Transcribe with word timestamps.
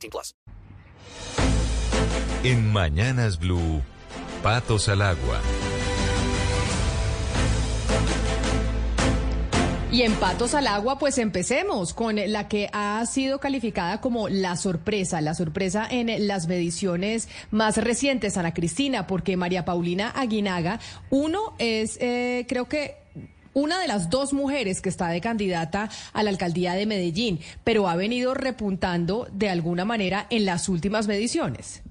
18 0.00 0.10
plus. 0.10 0.34
En 2.42 2.72
Mañanas 2.72 3.38
Blue, 3.38 3.82
Patos 4.42 4.88
al 4.88 5.02
Agua. 5.02 5.40
Y 9.92 10.02
en 10.02 10.12
Patos 10.14 10.54
al 10.54 10.68
Agua, 10.68 11.00
pues 11.00 11.18
empecemos 11.18 11.94
con 11.94 12.14
la 12.14 12.46
que 12.46 12.70
ha 12.72 13.04
sido 13.06 13.40
calificada 13.40 14.00
como 14.00 14.28
la 14.28 14.56
sorpresa, 14.56 15.20
la 15.20 15.34
sorpresa 15.34 15.86
en 15.90 16.28
las 16.28 16.46
mediciones 16.46 17.28
más 17.50 17.76
recientes, 17.76 18.36
Ana 18.36 18.54
Cristina, 18.54 19.08
porque 19.08 19.36
María 19.36 19.64
Paulina 19.64 20.10
Aguinaga, 20.10 20.78
uno 21.10 21.54
es, 21.58 21.98
eh, 22.00 22.46
creo 22.48 22.68
que 22.68 23.00
una 23.54 23.80
de 23.80 23.88
las 23.88 24.10
dos 24.10 24.32
mujeres 24.32 24.80
que 24.80 24.88
está 24.88 25.08
de 25.08 25.20
candidata 25.20 25.90
a 26.12 26.22
la 26.22 26.30
alcaldía 26.30 26.74
de 26.74 26.86
Medellín, 26.86 27.40
pero 27.64 27.88
ha 27.88 27.96
venido 27.96 28.34
repuntando 28.34 29.28
de 29.32 29.48
alguna 29.48 29.84
manera 29.84 30.26
en 30.30 30.44
las 30.44 30.68
últimas 30.68 31.08
mediciones. 31.08 31.82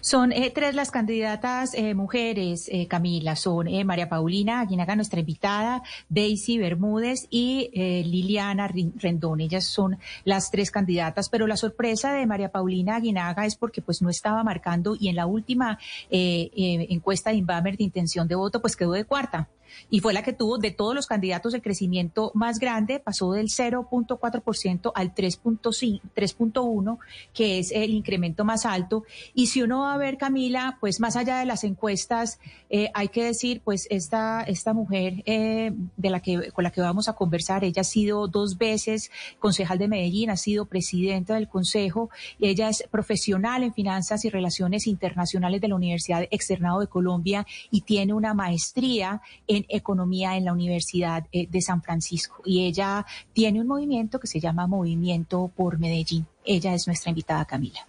Son 0.00 0.32
eh, 0.32 0.50
tres 0.50 0.74
las 0.74 0.90
candidatas 0.90 1.74
eh, 1.74 1.94
mujeres, 1.94 2.68
eh, 2.72 2.86
Camila. 2.88 3.36
Son 3.36 3.68
eh, 3.68 3.84
María 3.84 4.08
Paulina 4.08 4.60
Aguinaga, 4.60 4.96
nuestra 4.96 5.20
invitada, 5.20 5.82
Daisy 6.08 6.58
Bermúdez 6.58 7.26
y 7.30 7.70
eh, 7.72 8.02
Liliana 8.04 8.68
Rendón. 8.68 9.40
Ellas 9.40 9.64
son 9.64 9.98
las 10.24 10.50
tres 10.50 10.70
candidatas, 10.70 11.28
pero 11.28 11.46
la 11.46 11.56
sorpresa 11.56 12.12
de 12.12 12.26
María 12.26 12.50
Paulina 12.50 12.96
Aguinaga 12.96 13.46
es 13.46 13.56
porque 13.56 13.82
pues 13.82 14.02
no 14.02 14.10
estaba 14.10 14.42
marcando 14.42 14.96
y 14.98 15.08
en 15.08 15.16
la 15.16 15.26
última 15.26 15.78
eh, 16.10 16.50
encuesta 16.90 17.30
de 17.30 17.36
Inbamer 17.36 17.76
de 17.76 17.84
intención 17.84 18.26
de 18.26 18.34
voto 18.34 18.60
pues 18.60 18.76
quedó 18.76 18.92
de 18.92 19.04
cuarta 19.04 19.48
y 19.90 20.00
fue 20.00 20.12
la 20.12 20.22
que 20.22 20.32
tuvo 20.32 20.58
de 20.58 20.70
todos 20.70 20.94
los 20.94 21.06
candidatos 21.06 21.54
el 21.54 21.62
crecimiento 21.62 22.30
más 22.34 22.58
grande, 22.58 23.00
pasó 23.00 23.32
del 23.32 23.48
0.4% 23.48 24.92
al 24.94 25.14
3.5 25.14 26.00
3.1, 26.14 26.98
que 27.32 27.58
es 27.58 27.72
el 27.72 27.90
incremento 27.90 28.44
más 28.44 28.66
alto. 28.66 29.04
Y 29.34 29.46
si 29.48 29.62
uno 29.62 29.80
va 29.80 29.94
a 29.94 29.98
ver, 29.98 30.18
Camila, 30.18 30.78
pues 30.80 31.00
más 31.00 31.16
allá 31.16 31.38
de 31.38 31.46
las 31.46 31.64
encuestas, 31.64 32.38
eh, 32.70 32.90
hay 32.94 33.08
que 33.08 33.24
decir, 33.24 33.60
pues 33.64 33.86
esta, 33.90 34.42
esta 34.42 34.72
mujer 34.72 35.22
eh, 35.26 35.72
de 35.96 36.10
la 36.10 36.20
que, 36.20 36.50
con 36.52 36.64
la 36.64 36.70
que 36.70 36.80
vamos 36.80 37.08
a 37.08 37.14
conversar, 37.14 37.64
ella 37.64 37.82
ha 37.82 37.84
sido 37.84 38.28
dos 38.28 38.58
veces 38.58 39.10
concejal 39.38 39.78
de 39.78 39.88
Medellín, 39.88 40.30
ha 40.30 40.36
sido 40.36 40.66
presidenta 40.66 41.34
del 41.34 41.48
consejo, 41.48 42.10
ella 42.40 42.68
es 42.68 42.84
profesional 42.90 43.62
en 43.62 43.72
finanzas 43.72 44.24
y 44.24 44.30
relaciones 44.30 44.86
internacionales 44.86 45.60
de 45.60 45.68
la 45.68 45.76
Universidad 45.76 46.26
Externado 46.30 46.80
de 46.80 46.86
Colombia 46.86 47.46
y 47.70 47.82
tiene 47.82 48.12
una 48.12 48.34
maestría 48.34 49.22
en 49.46 49.57
economía 49.68 50.36
en 50.36 50.44
la 50.44 50.52
Universidad 50.52 51.26
eh, 51.32 51.46
de 51.48 51.60
San 51.60 51.82
Francisco. 51.82 52.42
Y 52.44 52.66
ella 52.66 53.06
tiene 53.32 53.60
un 53.60 53.66
movimiento 53.66 54.18
que 54.20 54.26
se 54.26 54.40
llama 54.40 54.66
Movimiento 54.66 55.50
por 55.54 55.78
Medellín. 55.78 56.26
Ella 56.44 56.74
es 56.74 56.86
nuestra 56.86 57.10
invitada, 57.10 57.44
Camila. 57.44 57.80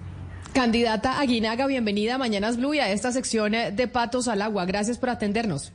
Candidata 0.53 1.19
Aguinaga, 1.19 1.67
bienvenida 1.67 2.15
a 2.15 2.17
Mañanas 2.17 2.57
Blue 2.57 2.73
y 2.73 2.79
a 2.79 2.91
esta 2.91 3.11
sección 3.11 3.53
eh, 3.53 3.71
de 3.71 3.87
Patos 3.87 4.27
al 4.27 4.41
Agua. 4.41 4.65
Gracias 4.65 4.97
por 4.97 5.09
atendernos. 5.09 5.73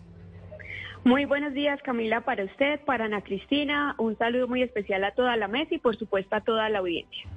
Muy 1.04 1.26
buenos 1.26 1.52
días, 1.52 1.80
Camila, 1.82 2.22
para 2.22 2.44
usted, 2.44 2.80
para 2.80 3.04
Ana 3.04 3.20
Cristina. 3.20 3.94
Un 3.98 4.16
saludo 4.16 4.48
muy 4.48 4.62
especial 4.62 5.04
a 5.04 5.12
toda 5.12 5.36
la 5.36 5.48
mesa 5.48 5.74
y, 5.74 5.78
por 5.78 5.96
supuesto, 5.96 6.34
a 6.34 6.40
toda 6.40 6.68
la 6.70 6.78
audiencia. 6.78 7.28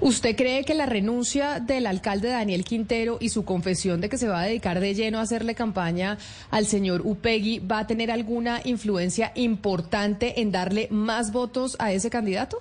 ¿Usted 0.00 0.36
cree 0.36 0.64
que 0.64 0.74
la 0.74 0.86
renuncia 0.86 1.60
del 1.60 1.86
alcalde 1.86 2.28
Daniel 2.28 2.64
Quintero 2.64 3.18
y 3.20 3.28
su 3.28 3.44
confesión 3.44 4.00
de 4.00 4.08
que 4.08 4.16
se 4.16 4.28
va 4.28 4.40
a 4.40 4.46
dedicar 4.46 4.80
de 4.80 4.94
lleno 4.94 5.18
a 5.18 5.22
hacerle 5.22 5.54
campaña 5.54 6.18
al 6.50 6.66
señor 6.66 7.02
Upegui 7.04 7.60
va 7.60 7.80
a 7.80 7.86
tener 7.86 8.10
alguna 8.10 8.60
influencia 8.64 9.32
importante 9.34 10.40
en 10.40 10.50
darle 10.50 10.88
más 10.90 11.32
votos 11.32 11.76
a 11.78 11.92
ese 11.92 12.10
candidato? 12.10 12.58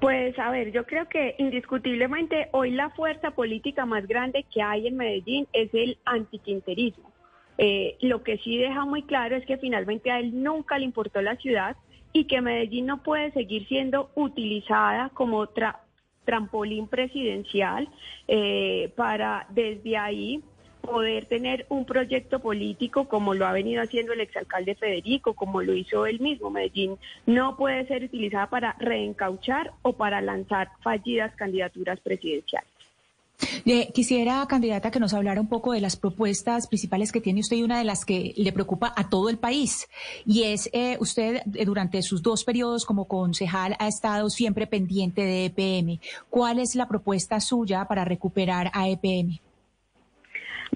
Pues 0.00 0.38
a 0.38 0.50
ver, 0.50 0.72
yo 0.72 0.84
creo 0.84 1.08
que 1.08 1.34
indiscutiblemente 1.38 2.48
hoy 2.52 2.70
la 2.70 2.90
fuerza 2.90 3.30
política 3.30 3.86
más 3.86 4.06
grande 4.06 4.44
que 4.52 4.60
hay 4.60 4.86
en 4.86 4.96
Medellín 4.96 5.46
es 5.52 5.72
el 5.72 5.98
antiquinterismo. 6.04 7.10
Eh, 7.58 7.96
lo 8.02 8.22
que 8.22 8.36
sí 8.38 8.58
deja 8.58 8.84
muy 8.84 9.02
claro 9.02 9.36
es 9.36 9.46
que 9.46 9.56
finalmente 9.56 10.10
a 10.10 10.20
él 10.20 10.42
nunca 10.42 10.78
le 10.78 10.84
importó 10.84 11.22
la 11.22 11.36
ciudad 11.36 11.76
y 12.12 12.26
que 12.26 12.42
Medellín 12.42 12.86
no 12.86 13.02
puede 13.02 13.32
seguir 13.32 13.66
siendo 13.66 14.10
utilizada 14.14 15.08
como 15.14 15.46
tra 15.46 15.80
trampolín 16.26 16.88
presidencial 16.88 17.88
eh, 18.28 18.92
para 18.96 19.46
desde 19.48 19.96
ahí 19.96 20.42
poder 20.82 21.26
tener 21.26 21.66
un 21.68 21.84
proyecto 21.84 22.38
político 22.38 23.08
como 23.08 23.34
lo 23.34 23.46
ha 23.46 23.52
venido 23.52 23.82
haciendo 23.82 24.12
el 24.12 24.20
exalcalde 24.20 24.74
Federico, 24.74 25.34
como 25.34 25.62
lo 25.62 25.74
hizo 25.74 26.06
él 26.06 26.20
mismo. 26.20 26.50
Medellín 26.50 26.98
no 27.24 27.56
puede 27.56 27.86
ser 27.86 28.04
utilizada 28.04 28.48
para 28.48 28.76
reencauchar 28.78 29.72
o 29.82 29.94
para 29.94 30.20
lanzar 30.20 30.68
fallidas 30.82 31.34
candidaturas 31.34 31.98
presidenciales. 32.00 32.75
Eh, 33.64 33.90
quisiera, 33.92 34.46
candidata, 34.46 34.90
que 34.90 35.00
nos 35.00 35.12
hablara 35.12 35.40
un 35.40 35.48
poco 35.48 35.72
de 35.72 35.80
las 35.80 35.96
propuestas 35.96 36.66
principales 36.68 37.12
que 37.12 37.20
tiene 37.20 37.40
usted 37.40 37.56
y 37.56 37.62
una 37.62 37.78
de 37.78 37.84
las 37.84 38.04
que 38.04 38.32
le 38.36 38.52
preocupa 38.52 38.92
a 38.96 39.08
todo 39.08 39.28
el 39.28 39.38
país. 39.38 39.88
Y 40.24 40.44
es, 40.44 40.70
eh, 40.72 40.96
usted 41.00 41.42
eh, 41.54 41.64
durante 41.64 42.02
sus 42.02 42.22
dos 42.22 42.44
periodos 42.44 42.84
como 42.84 43.06
concejal 43.06 43.76
ha 43.78 43.88
estado 43.88 44.30
siempre 44.30 44.66
pendiente 44.66 45.22
de 45.22 45.46
EPM. 45.46 46.00
¿Cuál 46.30 46.58
es 46.58 46.74
la 46.74 46.88
propuesta 46.88 47.40
suya 47.40 47.86
para 47.86 48.04
recuperar 48.04 48.70
a 48.72 48.88
EPM? 48.88 49.40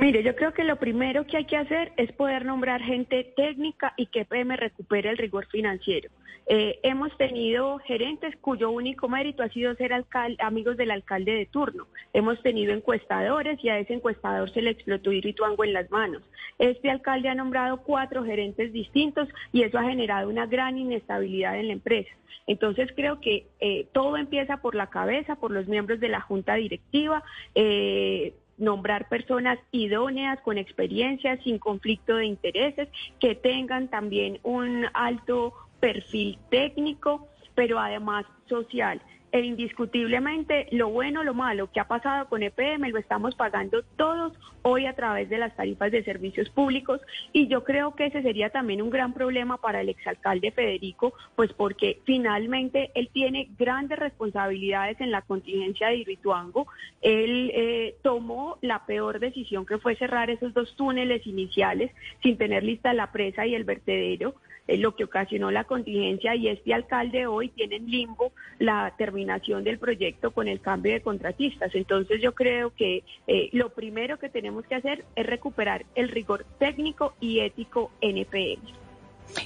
Mire, 0.01 0.23
yo 0.23 0.35
creo 0.35 0.55
que 0.55 0.65
lo 0.65 0.77
primero 0.77 1.27
que 1.27 1.37
hay 1.37 1.45
que 1.45 1.59
hacer 1.59 1.93
es 1.99 2.11
poder 2.13 2.47
nombrar 2.47 2.81
gente 2.81 3.23
técnica 3.37 3.93
y 3.99 4.07
que 4.07 4.21
EPM 4.21 4.57
recupere 4.57 5.11
el 5.11 5.19
rigor 5.19 5.47
financiero. 5.49 6.09
Eh, 6.47 6.81
hemos 6.83 7.15
tenido 7.19 7.79
gerentes 7.81 8.35
cuyo 8.41 8.71
único 8.71 9.11
mérito 9.11 9.43
ha 9.43 9.51
sido 9.51 9.75
ser 9.75 9.93
amigos 10.39 10.79
del 10.79 10.91
alcalde 10.91 11.33
de 11.33 11.45
turno. 11.45 11.87
Hemos 12.15 12.43
tenido 12.43 12.73
encuestadores 12.73 13.63
y 13.63 13.69
a 13.69 13.79
ese 13.79 13.93
encuestador 13.93 14.51
se 14.51 14.63
le 14.63 14.71
explotó 14.71 15.13
Irituango 15.13 15.65
en 15.65 15.75
las 15.75 15.91
manos. 15.91 16.23
Este 16.59 16.91
alcalde 16.91 17.29
ha 17.29 17.35
nombrado 17.35 17.83
cuatro 17.83 18.25
gerentes 18.25 18.73
distintos 18.73 19.29
y 19.53 19.65
eso 19.65 19.79
ha 19.79 19.85
generado 19.85 20.31
una 20.31 20.47
gran 20.47 20.79
inestabilidad 20.79 21.59
en 21.59 21.67
la 21.67 21.75
empresa. 21.75 22.11
Entonces 22.47 22.91
creo 22.97 23.21
que 23.21 23.49
eh, 23.61 23.87
todo 23.93 24.17
empieza 24.17 24.57
por 24.63 24.75
la 24.75 24.89
cabeza, 24.89 25.37
por 25.37 25.51
los 25.51 25.69
miembros 25.69 26.01
de 26.01 26.09
la 26.09 26.23
junta 26.23 26.55
directiva. 26.55 27.23
Eh, 27.55 28.33
nombrar 28.61 29.09
personas 29.09 29.59
idóneas, 29.73 30.41
con 30.41 30.59
experiencia, 30.59 31.37
sin 31.43 31.59
conflicto 31.59 32.17
de 32.17 32.27
intereses, 32.27 32.89
que 33.19 33.35
tengan 33.35 33.89
también 33.89 34.39
un 34.43 34.87
alto 34.95 35.53
perfil 35.81 36.39
técnico, 36.51 37.27
pero 37.55 37.79
además 37.79 38.27
social 38.47 39.01
e 39.33 39.41
indiscutiblemente 39.41 40.67
lo 40.73 40.89
bueno, 40.89 41.23
lo 41.25 41.35
malo 41.35 41.71
que 41.71 41.81
ha 41.81 41.87
pasado 41.89 42.29
con 42.29 42.43
EPM 42.43 42.89
lo 42.91 42.99
estamos 42.99 43.35
pagando 43.35 43.83
todos 43.97 44.33
hoy 44.63 44.87
a 44.87 44.95
través 44.95 45.29
de 45.29 45.39
las 45.39 45.55
tarifas 45.57 45.91
de 45.91 46.05
servicios 46.05 46.51
públicos 46.51 47.01
y 47.33 47.49
yo 47.49 47.65
creo 47.65 47.95
que 47.95 48.07
ese 48.07 48.23
sería 48.23 48.51
también 48.51 48.83
un 48.83 48.91
gran 48.91 49.15
problema 49.15 49.57
para 49.57 49.81
el 49.81 49.89
exalcalde 49.89 50.51
Federico, 50.51 51.15
pues 51.37 51.53
porque 51.53 52.01
finalmente 52.05 52.91
él 52.95 53.09
tiene 53.13 53.49
grandes 53.59 53.99
responsabilidades 53.99 55.01
en 55.01 55.11
la 55.11 55.23
contingencia 55.23 55.89
de 55.89 55.97
Irituango. 55.97 56.67
Él 57.01 57.51
eh, 57.55 57.97
tomó 58.03 58.59
la 58.61 58.85
peor 58.85 59.21
decisión 59.21 59.65
que 59.65 59.79
fue 59.79 59.97
cerrar 59.97 60.31
esos 60.31 60.53
dos 60.53 60.75
túneles 60.77 61.27
iniciales 61.27 61.91
sin 62.23 62.37
tener 62.37 62.63
lista 62.63 62.93
la 62.93 63.13
presa 63.13 63.47
y 63.47 63.55
el 63.55 63.65
vertedero 63.65 64.35
lo 64.79 64.95
que 64.95 65.05
ocasionó 65.05 65.51
la 65.51 65.65
contingencia 65.65 66.35
y 66.35 66.49
este 66.49 66.75
alcalde 66.75 67.27
hoy 67.27 67.49
tiene 67.49 67.77
en 67.77 67.91
limbo 67.91 68.33
la 68.59 68.95
terminación 68.97 69.65
del 69.65 69.79
proyecto 69.79 70.31
con 70.31 70.49
el 70.49 70.61
cambio 70.61 70.93
de 70.93 71.03
contratistas. 71.03 71.75
Entonces 71.75 72.21
yo 72.21 72.35
creo 72.35 72.75
que 72.75 73.03
eh, 73.27 73.49
lo 73.53 73.71
primero 73.71 74.19
que 74.19 74.29
tenemos 74.29 74.67
que 74.67 74.77
hacer 74.77 75.05
es 75.17 75.27
recuperar 75.27 75.85
el 75.95 76.09
rigor 76.09 76.45
técnico 76.59 77.15
y 77.21 77.41
ético 77.41 77.91
en 78.01 78.19
EPM. 78.19 78.80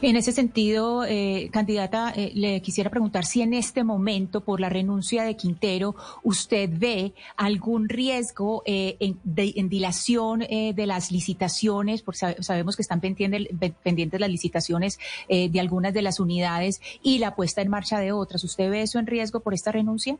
En 0.03 0.17
ese 0.17 0.33
sentido, 0.33 1.05
eh, 1.05 1.49
candidata, 1.53 2.13
eh, 2.15 2.33
le 2.35 2.61
quisiera 2.63 2.91
preguntar 2.91 3.25
si 3.25 3.43
en 3.43 3.55
este 3.55 3.85
momento, 3.85 4.43
por 4.43 4.61
la 4.61 4.69
renuncia 4.69 5.25
de 5.25 5.37
Quintero, 5.37 5.95
usted 6.23 6.71
ve 6.73 7.13
algún 7.37 7.89
riesgo 7.89 8.63
eh, 8.67 8.97
en, 9.01 9.19
de, 9.25 9.53
en, 9.57 9.69
dilación 9.69 10.43
eh, 10.43 10.73
de 10.75 10.87
las 10.87 11.13
licitaciones, 11.13 12.03
porque 12.03 12.43
sabemos 12.43 12.77
que 12.77 12.83
están 12.83 13.01
pendientes, 13.01 13.49
pendientes 13.83 14.21
las 14.21 14.31
licitaciones 14.31 14.99
eh, 15.29 15.49
de 15.49 15.61
algunas 15.61 15.93
de 15.95 16.03
las 16.03 16.21
unidades 16.21 16.81
y 17.03 17.19
la 17.19 17.35
puesta 17.35 17.63
en 17.63 17.71
marcha 17.71 17.99
de 17.99 18.13
otras. 18.13 18.45
¿Usted 18.45 18.71
ve 18.71 18.83
eso 18.83 18.99
en 18.99 19.07
riesgo 19.07 19.41
por 19.41 19.55
esta 19.55 19.73
renuncia? 19.73 20.17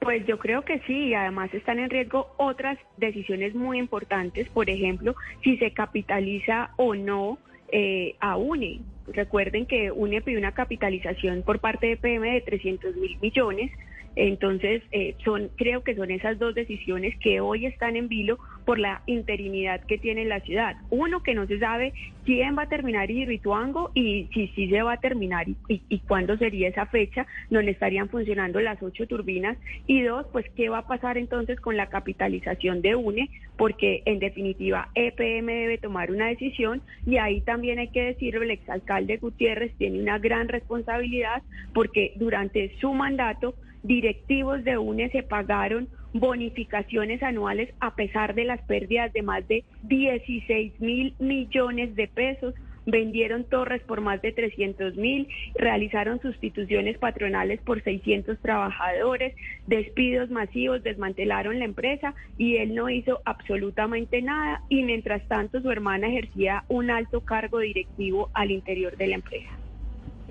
Pues 0.00 0.26
yo 0.26 0.38
creo 0.38 0.62
que 0.64 0.80
sí, 0.86 1.08
y 1.08 1.14
además 1.14 1.52
están 1.52 1.78
en 1.78 1.90
riesgo 1.90 2.28
otras 2.38 2.78
decisiones 2.96 3.54
muy 3.54 3.78
importantes, 3.78 4.48
por 4.48 4.70
ejemplo, 4.70 5.14
si 5.44 5.58
se 5.58 5.72
capitaliza 5.72 6.70
o 6.76 6.94
no 6.94 7.38
eh, 7.72 8.16
a 8.20 8.36
UNE. 8.36 8.80
Recuerden 9.08 9.66
que 9.66 9.90
UNE 9.90 10.22
pidió 10.22 10.38
una 10.38 10.52
capitalización 10.52 11.42
por 11.42 11.58
parte 11.58 11.88
de 11.88 11.96
PM 11.96 12.32
de 12.32 12.40
300 12.40 12.96
mil 12.96 13.18
millones. 13.20 13.70
Entonces, 14.16 14.82
eh, 14.92 15.14
son, 15.24 15.50
creo 15.56 15.82
que 15.82 15.94
son 15.94 16.10
esas 16.10 16.38
dos 16.38 16.54
decisiones 16.54 17.16
que 17.18 17.40
hoy 17.40 17.66
están 17.66 17.96
en 17.96 18.08
vilo 18.08 18.38
por 18.64 18.78
la 18.78 19.02
interinidad 19.06 19.80
que 19.82 19.98
tiene 19.98 20.24
la 20.24 20.40
ciudad. 20.40 20.76
Uno, 20.90 21.22
que 21.22 21.34
no 21.34 21.46
se 21.46 21.58
sabe 21.58 21.92
quién 22.24 22.56
va 22.56 22.62
a 22.62 22.68
terminar 22.68 23.10
Irrituango 23.10 23.90
y 23.94 24.28
si 24.34 24.48
sí 24.48 24.68
se 24.68 24.82
va 24.82 24.94
a 24.94 25.00
terminar 25.00 25.48
y, 25.48 25.56
y, 25.88 25.98
cuándo 26.00 26.36
sería 26.36 26.68
esa 26.68 26.86
fecha 26.86 27.26
donde 27.48 27.72
estarían 27.72 28.08
funcionando 28.08 28.60
las 28.60 28.82
ocho 28.82 29.06
turbinas. 29.06 29.56
Y 29.86 30.02
dos, 30.02 30.26
pues 30.32 30.46
qué 30.56 30.68
va 30.68 30.78
a 30.78 30.86
pasar 30.86 31.16
entonces 31.16 31.60
con 31.60 31.76
la 31.76 31.86
capitalización 31.86 32.82
de 32.82 32.96
UNE, 32.96 33.30
porque 33.56 34.02
en 34.06 34.18
definitiva 34.18 34.88
EPM 34.94 35.46
debe 35.46 35.78
tomar 35.78 36.10
una 36.10 36.26
decisión 36.26 36.82
y 37.06 37.16
ahí 37.16 37.40
también 37.42 37.78
hay 37.78 37.88
que 37.88 38.02
decirlo, 38.02 38.42
el 38.42 38.50
exalcalde 38.50 39.18
Gutiérrez 39.18 39.72
tiene 39.76 40.00
una 40.00 40.18
gran 40.18 40.48
responsabilidad 40.48 41.42
porque 41.72 42.12
durante 42.16 42.74
su 42.80 42.92
mandato 42.92 43.54
directivos 43.82 44.64
de 44.64 44.78
UNE 44.78 45.10
se 45.10 45.22
pagaron 45.22 45.88
bonificaciones 46.12 47.22
anuales 47.22 47.72
a 47.80 47.94
pesar 47.94 48.34
de 48.34 48.44
las 48.44 48.60
pérdidas 48.62 49.12
de 49.12 49.22
más 49.22 49.46
de 49.48 49.64
16 49.82 50.80
mil 50.80 51.14
millones 51.18 51.94
de 51.94 52.08
pesos. 52.08 52.54
Vendieron 52.86 53.44
torres 53.44 53.82
por 53.82 54.00
más 54.00 54.20
de 54.22 54.32
300 54.32 54.96
mil, 54.96 55.28
realizaron 55.54 56.20
sustituciones 56.20 56.98
patronales 56.98 57.60
por 57.60 57.82
600 57.82 58.40
trabajadores, 58.40 59.34
despidos 59.66 60.30
masivos, 60.30 60.82
desmantelaron 60.82 61.58
la 61.58 61.66
empresa 61.66 62.14
y 62.38 62.56
él 62.56 62.74
no 62.74 62.88
hizo 62.88 63.20
absolutamente 63.26 64.22
nada 64.22 64.62
y 64.70 64.82
mientras 64.82 65.22
tanto 65.28 65.60
su 65.60 65.70
hermana 65.70 66.08
ejercía 66.08 66.64
un 66.68 66.90
alto 66.90 67.20
cargo 67.20 67.58
directivo 67.58 68.30
al 68.32 68.50
interior 68.50 68.96
de 68.96 69.06
la 69.08 69.14
empresa. 69.16 69.59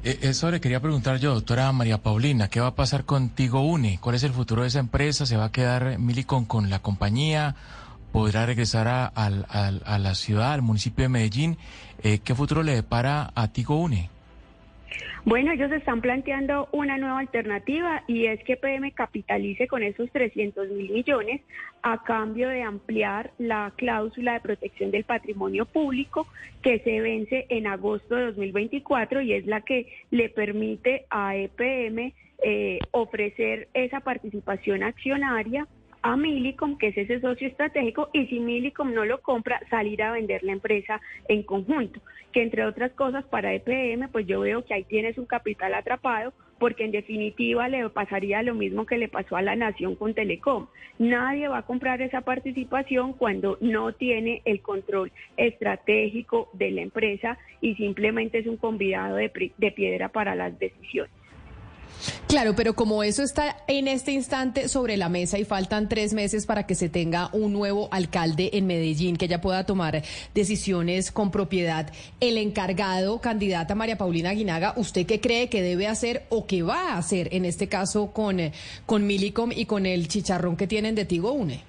Eh, 0.03 0.19
eso 0.21 0.49
le 0.49 0.61
quería 0.61 0.79
preguntar 0.79 1.17
yo, 1.19 1.33
doctora 1.33 1.71
María 1.71 2.01
Paulina, 2.01 2.49
¿qué 2.49 2.59
va 2.61 2.67
a 2.67 2.75
pasar 2.75 3.05
contigo 3.05 3.61
UNE? 3.61 3.99
¿Cuál 4.01 4.15
es 4.15 4.23
el 4.23 4.31
futuro 4.31 4.61
de 4.61 4.69
esa 4.69 4.79
empresa? 4.79 5.25
¿Se 5.25 5.35
va 5.35 5.45
a 5.45 5.51
quedar 5.51 5.99
Milicon 5.99 6.45
con 6.45 6.69
la 6.69 6.79
compañía? 6.79 7.55
¿Podrá 8.11 8.45
regresar 8.45 8.87
a, 8.87 9.05
a 9.05 9.99
la 9.99 10.15
ciudad, 10.15 10.53
al 10.53 10.61
municipio 10.61 11.03
de 11.03 11.09
Medellín? 11.09 11.57
Eh, 12.01 12.19
¿Qué 12.19 12.33
futuro 12.33 12.63
le 12.63 12.73
depara 12.73 13.31
a 13.35 13.49
Tigo 13.49 13.75
UNE? 13.77 14.09
Bueno, 15.25 15.51
ellos 15.51 15.71
están 15.71 16.01
planteando 16.01 16.69
una 16.71 16.97
nueva 16.97 17.19
alternativa 17.19 18.03
y 18.07 18.25
es 18.25 18.43
que 18.43 18.57
PM 18.57 18.91
capitalice 18.93 19.67
con 19.67 19.83
esos 19.83 20.09
300 20.11 20.69
mil 20.69 20.91
millones 20.91 21.41
a 21.81 22.03
cambio 22.03 22.49
de 22.49 22.63
ampliar 22.63 23.31
la 23.37 23.73
cláusula 23.75 24.33
de 24.33 24.39
protección 24.39 24.91
del 24.91 25.03
patrimonio 25.03 25.65
público 25.65 26.27
que 26.61 26.79
se 26.79 27.01
vence 27.01 27.45
en 27.49 27.67
agosto 27.67 28.15
de 28.15 28.25
2024 28.27 29.21
y 29.21 29.33
es 29.33 29.45
la 29.45 29.61
que 29.61 29.87
le 30.11 30.29
permite 30.29 31.05
a 31.09 31.35
EPM 31.35 32.13
eh, 32.41 32.79
ofrecer 32.91 33.67
esa 33.73 33.99
participación 33.99 34.83
accionaria 34.83 35.67
a 36.01 36.15
Milicom, 36.15 36.77
que 36.77 36.87
es 36.87 36.97
ese 36.97 37.19
socio 37.19 37.47
estratégico, 37.47 38.09
y 38.13 38.27
si 38.27 38.39
Milicom 38.39 38.93
no 38.93 39.05
lo 39.05 39.21
compra, 39.21 39.61
salir 39.69 40.01
a 40.03 40.11
vender 40.11 40.43
la 40.43 40.53
empresa 40.53 41.01
en 41.27 41.43
conjunto. 41.43 41.99
Que 42.31 42.43
entre 42.43 42.65
otras 42.65 42.91
cosas, 42.91 43.25
para 43.25 43.53
EPM, 43.53 44.09
pues 44.09 44.27
yo 44.27 44.41
veo 44.41 44.63
que 44.63 44.73
ahí 44.73 44.83
tienes 44.83 45.17
un 45.17 45.25
capital 45.25 45.73
atrapado, 45.73 46.33
porque 46.59 46.83
en 46.83 46.91
definitiva 46.91 47.67
le 47.69 47.89
pasaría 47.89 48.43
lo 48.43 48.53
mismo 48.53 48.85
que 48.85 48.97
le 48.97 49.07
pasó 49.07 49.35
a 49.35 49.41
la 49.41 49.55
Nación 49.55 49.95
con 49.95 50.13
Telecom. 50.13 50.67
Nadie 50.99 51.47
va 51.47 51.59
a 51.59 51.65
comprar 51.65 52.01
esa 52.01 52.21
participación 52.21 53.13
cuando 53.13 53.57
no 53.61 53.93
tiene 53.93 54.41
el 54.45 54.61
control 54.61 55.11
estratégico 55.37 56.49
de 56.53 56.71
la 56.71 56.81
empresa 56.81 57.37
y 57.61 57.75
simplemente 57.75 58.39
es 58.39 58.47
un 58.47 58.57
convidado 58.57 59.15
de, 59.15 59.51
de 59.57 59.71
piedra 59.71 60.09
para 60.09 60.35
las 60.35 60.57
decisiones. 60.59 61.11
Claro, 62.29 62.53
pero 62.55 62.75
como 62.75 63.01
eso 63.01 63.23
está 63.23 63.55
en 63.67 63.87
este 63.87 64.11
instante 64.11 64.67
sobre 64.67 64.97
la 64.97 65.09
mesa 65.09 65.39
y 65.39 65.45
faltan 65.45 65.89
tres 65.89 66.13
meses 66.13 66.45
para 66.45 66.67
que 66.67 66.75
se 66.75 66.87
tenga 66.87 67.29
un 67.33 67.53
nuevo 67.53 67.89
alcalde 67.91 68.51
en 68.53 68.67
Medellín 68.67 69.17
que 69.17 69.27
ya 69.27 69.41
pueda 69.41 69.65
tomar 69.65 70.03
decisiones 70.35 71.11
con 71.11 71.31
propiedad, 71.31 71.91
el 72.19 72.37
encargado, 72.37 73.19
candidata 73.19 73.73
María 73.73 73.97
Paulina 73.97 74.29
Aguinaga, 74.29 74.75
¿usted 74.77 75.07
qué 75.07 75.19
cree 75.19 75.49
que 75.49 75.63
debe 75.63 75.87
hacer 75.87 76.21
o 76.29 76.45
que 76.45 76.61
va 76.61 76.93
a 76.93 76.97
hacer 76.99 77.29
en 77.31 77.45
este 77.45 77.67
caso 77.67 78.13
con, 78.13 78.37
con 78.85 79.07
Milicom 79.07 79.51
y 79.51 79.65
con 79.65 79.87
el 79.87 80.07
chicharrón 80.07 80.55
que 80.55 80.67
tienen 80.67 80.93
de 80.93 81.05
Tigo 81.05 81.31
Une? 81.31 81.61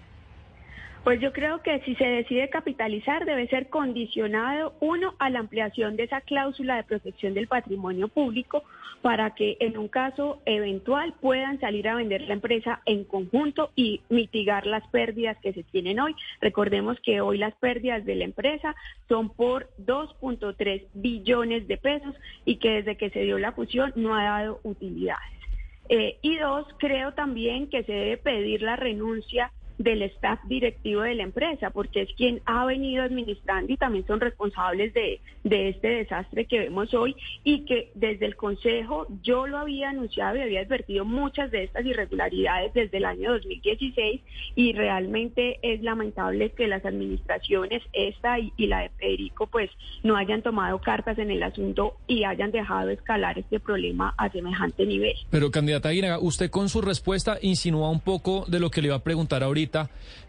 Pues 1.04 1.22
yo 1.22 1.32
creo 1.32 1.62
que 1.62 1.80
si 1.86 1.94
se 1.94 2.04
decide 2.04 2.50
capitalizar 2.50 3.24
debe 3.24 3.48
ser 3.48 3.68
condicionado, 3.68 4.74
uno, 4.80 5.14
a 5.18 5.30
la 5.30 5.38
ampliación 5.38 5.96
de 5.96 6.02
esa 6.02 6.20
cláusula 6.20 6.76
de 6.76 6.82
protección 6.82 7.32
del 7.32 7.48
patrimonio 7.48 8.08
público 8.08 8.62
para 9.02 9.34
que 9.34 9.56
en 9.60 9.78
un 9.78 9.88
caso 9.88 10.40
eventual 10.44 11.14
puedan 11.20 11.58
salir 11.60 11.88
a 11.88 11.94
vender 11.94 12.22
la 12.22 12.34
empresa 12.34 12.82
en 12.84 13.04
conjunto 13.04 13.70
y 13.74 14.02
mitigar 14.08 14.66
las 14.66 14.86
pérdidas 14.88 15.38
que 15.38 15.52
se 15.52 15.62
tienen 15.62 16.00
hoy. 16.00 16.14
Recordemos 16.40 16.98
que 17.00 17.20
hoy 17.20 17.38
las 17.38 17.54
pérdidas 17.54 18.04
de 18.04 18.16
la 18.16 18.24
empresa 18.24 18.76
son 19.08 19.30
por 19.30 19.70
2.3 19.78 20.86
billones 20.94 21.66
de 21.66 21.76
pesos 21.76 22.14
y 22.44 22.56
que 22.56 22.70
desde 22.70 22.96
que 22.96 23.10
se 23.10 23.20
dio 23.20 23.38
la 23.38 23.52
fusión 23.52 23.92
no 23.96 24.14
ha 24.14 24.24
dado 24.24 24.60
utilidades. 24.62 25.40
Eh, 25.88 26.18
y 26.22 26.36
dos, 26.36 26.66
creo 26.78 27.12
también 27.14 27.68
que 27.68 27.82
se 27.82 27.92
debe 27.92 28.16
pedir 28.16 28.62
la 28.62 28.76
renuncia 28.76 29.50
del 29.80 30.02
staff 30.02 30.38
directivo 30.44 31.00
de 31.00 31.14
la 31.14 31.22
empresa, 31.22 31.70
porque 31.70 32.02
es 32.02 32.10
quien 32.14 32.42
ha 32.44 32.66
venido 32.66 33.02
administrando 33.02 33.72
y 33.72 33.78
también 33.78 34.06
son 34.06 34.20
responsables 34.20 34.92
de, 34.92 35.20
este 35.42 35.88
desastre 35.88 36.44
que 36.44 36.58
vemos 36.58 36.92
hoy 36.92 37.16
y 37.44 37.64
que 37.64 37.90
desde 37.94 38.26
el 38.26 38.36
Consejo 38.36 39.06
yo 39.22 39.46
lo 39.46 39.56
había 39.56 39.88
anunciado 39.88 40.36
y 40.36 40.42
había 40.42 40.60
advertido 40.60 41.06
muchas 41.06 41.50
de 41.50 41.64
estas 41.64 41.86
irregularidades 41.86 42.74
desde 42.74 42.98
el 42.98 43.06
año 43.06 43.32
2016 43.32 44.20
y 44.54 44.72
realmente 44.74 45.58
es 45.62 45.82
lamentable 45.82 46.50
que 46.50 46.68
las 46.68 46.84
administraciones, 46.84 47.82
esta 47.94 48.38
y, 48.38 48.52
la 48.66 48.82
de 48.82 48.90
Federico, 48.90 49.46
pues 49.46 49.70
no 50.02 50.16
hayan 50.16 50.42
tomado 50.42 50.78
cartas 50.80 51.18
en 51.18 51.30
el 51.30 51.42
asunto 51.42 51.96
y 52.06 52.24
hayan 52.24 52.50
dejado 52.50 52.90
escalar 52.90 53.38
este 53.38 53.60
problema 53.60 54.14
a 54.18 54.30
semejante 54.30 54.84
nivel. 54.84 55.14
Pero 55.30 55.50
candidata 55.50 55.88
Aguinaga, 55.88 56.18
usted 56.18 56.50
con 56.50 56.68
su 56.68 56.82
respuesta 56.82 57.38
insinúa 57.40 57.88
un 57.88 58.00
poco 58.00 58.44
de 58.46 58.60
lo 58.60 58.70
que 58.70 58.82
le 58.82 58.88
iba 58.88 58.96
a 58.96 59.02
preguntar 59.02 59.42
ahorita 59.42 59.69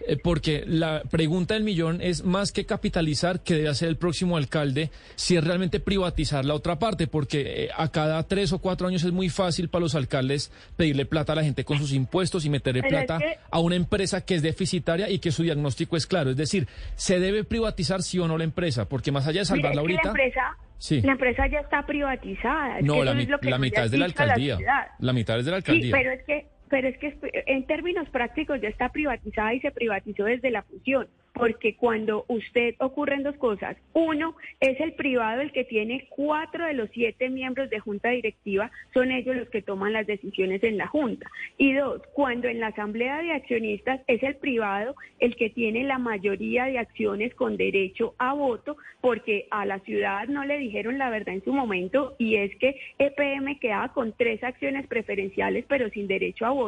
eh, 0.08 0.18
porque 0.22 0.64
la 0.66 1.04
pregunta 1.10 1.54
del 1.54 1.64
millón 1.64 2.02
es 2.02 2.24
más 2.24 2.52
que 2.52 2.66
capitalizar, 2.66 3.42
que 3.42 3.56
debe 3.56 3.70
hacer 3.70 3.90
el 3.90 3.98
próximo 3.98 4.38
alcalde, 4.38 4.90
si 5.16 5.36
es 5.36 5.44
realmente 5.44 5.80
privatizar 5.80 6.46
la 6.46 6.54
otra 6.54 6.80
parte, 6.80 7.08
porque 7.08 7.66
eh, 7.66 7.70
a 7.76 7.92
cada 7.92 8.24
tres 8.24 8.54
o 8.54 8.60
cuatro 8.60 8.88
años 8.88 9.04
es 9.04 9.12
muy 9.12 9.30
fácil 9.30 9.70
para 9.70 9.82
los 9.82 9.96
alcaldes 9.96 10.52
pedirle 10.76 11.06
plata 11.06 11.34
a 11.34 11.36
la 11.36 11.44
gente 11.44 11.66
con 11.66 11.78
sus 11.78 11.94
impuestos 11.94 12.46
y 12.46 12.50
meterle 12.50 12.84
plata 12.84 13.20
a 13.50 13.60
una 13.60 13.76
empresa 13.76 14.22
que 14.22 14.36
es 14.36 14.42
deficitaria 14.42 15.10
y 15.10 15.20
que 15.20 15.32
su 15.32 15.44
diagnóstico 15.44 15.98
es 15.98 16.08
claro. 16.08 16.32
Es 16.32 16.38
decir, 16.38 16.68
¿se 16.96 17.20
debe 17.20 17.44
privatizar 17.44 18.02
sí 18.02 18.20
o 18.20 18.28
no 18.28 18.38
la 18.38 18.44
empresa? 18.44 18.88
Porque 18.88 19.12
más 19.12 19.28
allá 19.28 19.42
de 19.42 19.46
salvarla 19.46 19.82
ahorita... 19.82 20.02
La 20.04 20.10
empresa, 20.10 20.58
sí. 20.78 21.02
la 21.02 21.14
empresa 21.14 21.48
ya 21.48 21.60
está 21.60 21.86
privatizada. 21.86 22.82
no, 22.82 23.04
la, 23.04 23.14
mitad 23.14 23.86
es 23.86 23.92
de 23.92 23.98
la 23.98 24.06
alcaldía. 24.06 24.58
La, 25.00 25.14
mitad 25.14 25.40
es 25.40 25.46
de 25.46 25.52
la 25.52 25.58
alcaldía. 25.58 25.84
Sí, 25.86 25.92
pero 25.92 26.12
es 26.12 26.24
que 26.26 26.48
pero 26.72 26.88
es 26.88 26.98
que 26.98 27.14
en 27.48 27.68
términos 27.68 28.10
prácticos 28.10 28.62
ya 28.62 28.70
está 28.70 28.90
privatizada 28.90 29.54
y 29.54 29.60
se 29.60 29.72
privatizó 29.72 30.24
desde 30.24 30.50
la 30.50 30.64
fusión 30.64 31.08
porque 31.34 31.76
cuando 31.76 32.26
usted 32.28 32.76
ocurren 32.80 33.24
dos 33.24 33.36
cosas, 33.38 33.78
uno 33.94 34.36
es 34.60 34.80
el 34.80 34.94
privado 34.94 35.42
el 35.42 35.52
que 35.52 35.64
tiene 35.64 36.08
cuatro 36.10 36.66
de 36.66 36.74
los 36.74 36.90
siete 36.92 37.30
miembros 37.30 37.70
de 37.70 37.80
junta 37.80 38.10
directiva, 38.10 38.70
son 38.94 39.12
ellos 39.12 39.36
los 39.36 39.50
que 39.50 39.62
toman 39.62 39.94
las 39.94 40.08
decisiones 40.08 40.64
en 40.64 40.78
la 40.78 40.88
junta. 40.88 41.28
Y 41.58 41.74
dos, 41.74 42.02
cuando 42.14 42.48
en 42.48 42.60
la 42.60 42.68
asamblea 42.68 43.22
de 43.22 43.32
accionistas 43.32 44.02
es 44.08 44.22
el 44.24 44.36
privado 44.36 44.96
el 45.20 45.36
que 45.36 45.50
tiene 45.50 45.84
la 45.84 45.98
mayoría 45.98 46.66
de 46.66 46.80
acciones 46.80 47.34
con 47.36 47.58
derecho 47.58 48.14
a 48.18 48.34
voto, 48.34 48.78
porque 49.00 49.48
a 49.52 49.66
la 49.66 49.80
ciudad 49.80 50.28
no 50.28 50.46
le 50.46 50.58
dijeron 50.58 50.98
la 50.98 51.10
verdad 51.10 51.34
en 51.34 51.44
su 51.44 51.54
momento 51.54 52.16
y 52.18 52.36
es 52.36 52.56
que 52.58 52.76
EPM 53.00 53.60
quedaba 53.60 53.94
con 53.94 54.14
tres 54.14 54.44
acciones 54.44 54.86
preferenciales 54.88 55.66
pero 55.68 55.90
sin 55.90 56.08
derecho 56.08 56.46
a 56.46 56.52
voto, 56.52 56.61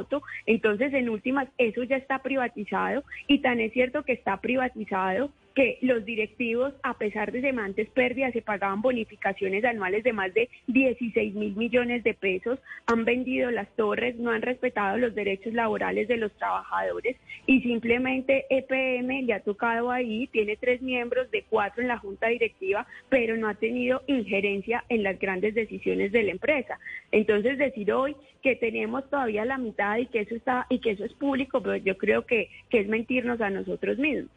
entonces 0.46 0.94
en 0.94 1.10
últimas 1.10 1.48
eso 1.58 1.84
ya 1.84 1.98
está 1.98 2.20
privatizado 2.20 3.04
y 3.28 3.40
tan 3.40 3.60
es 3.60 3.74
cierto 3.74 4.04
que 4.04 4.14
está 4.14 4.38
privatizado 4.38 5.32
que 5.56 5.78
los 5.82 6.04
directivos, 6.06 6.74
a 6.84 6.98
pesar 6.98 7.32
de 7.32 7.42
semantes 7.42 7.90
pérdidas, 7.90 8.34
se 8.34 8.42
pagaban 8.42 8.82
bonificaciones 8.82 9.64
anuales 9.64 10.04
de 10.04 10.14
más 10.14 10.34
de 10.34 10.50
16 10.68 11.36
mil 11.36 11.56
millones 11.56 12.04
de 12.04 12.14
pesos, 12.14 12.60
han 12.88 13.06
vendido 13.06 13.52
las 13.52 13.70
torres, 13.76 14.16
no 14.18 14.32
han 14.32 14.42
respetado 14.42 14.98
los 14.98 15.14
derechos 15.14 15.54
laborales 15.54 16.08
de 16.08 16.18
los 16.18 16.32
trabajadores 16.34 17.18
y 17.46 17.62
simplemente 17.62 18.46
EPM 18.50 19.26
le 19.26 19.34
ha 19.34 19.42
tocado 19.42 19.92
ahí, 19.92 20.28
tiene 20.28 20.58
tres 20.58 20.82
miembros 20.82 21.30
de 21.32 21.44
cuatro 21.44 21.82
en 21.82 21.88
la 21.88 22.00
junta 22.00 22.28
directiva, 22.28 22.88
pero 23.10 23.38
no 23.38 23.48
ha 23.48 23.56
tenido 23.56 24.02
injerencia 24.08 24.84
en 24.90 25.04
las 25.04 25.20
grandes 25.20 25.54
decisiones 25.54 26.12
de 26.12 26.24
la 26.24 26.32
empresa. 26.32 26.80
Entonces 27.12 27.58
decir 27.58 27.92
hoy 27.92 28.16
que 28.42 28.56
tenemos 28.56 29.10
todavía 29.10 29.46
la 29.46 29.58
mitad 29.58 29.98
y 29.98 30.08
que 30.08 30.22
eso 30.22 30.36
está 30.36 30.66
y 30.70 30.80
que 30.80 30.92
eso 30.92 31.06
es 31.06 31.14
público, 31.14 31.62
pero 31.62 31.78
yo 31.78 31.98
creo 31.98 32.26
que, 32.26 32.50
que 32.70 32.80
es 32.80 32.88
mentirnos 32.88 33.40
a 33.40 33.50
nosotros 33.50 33.98
mismos. 33.98 34.32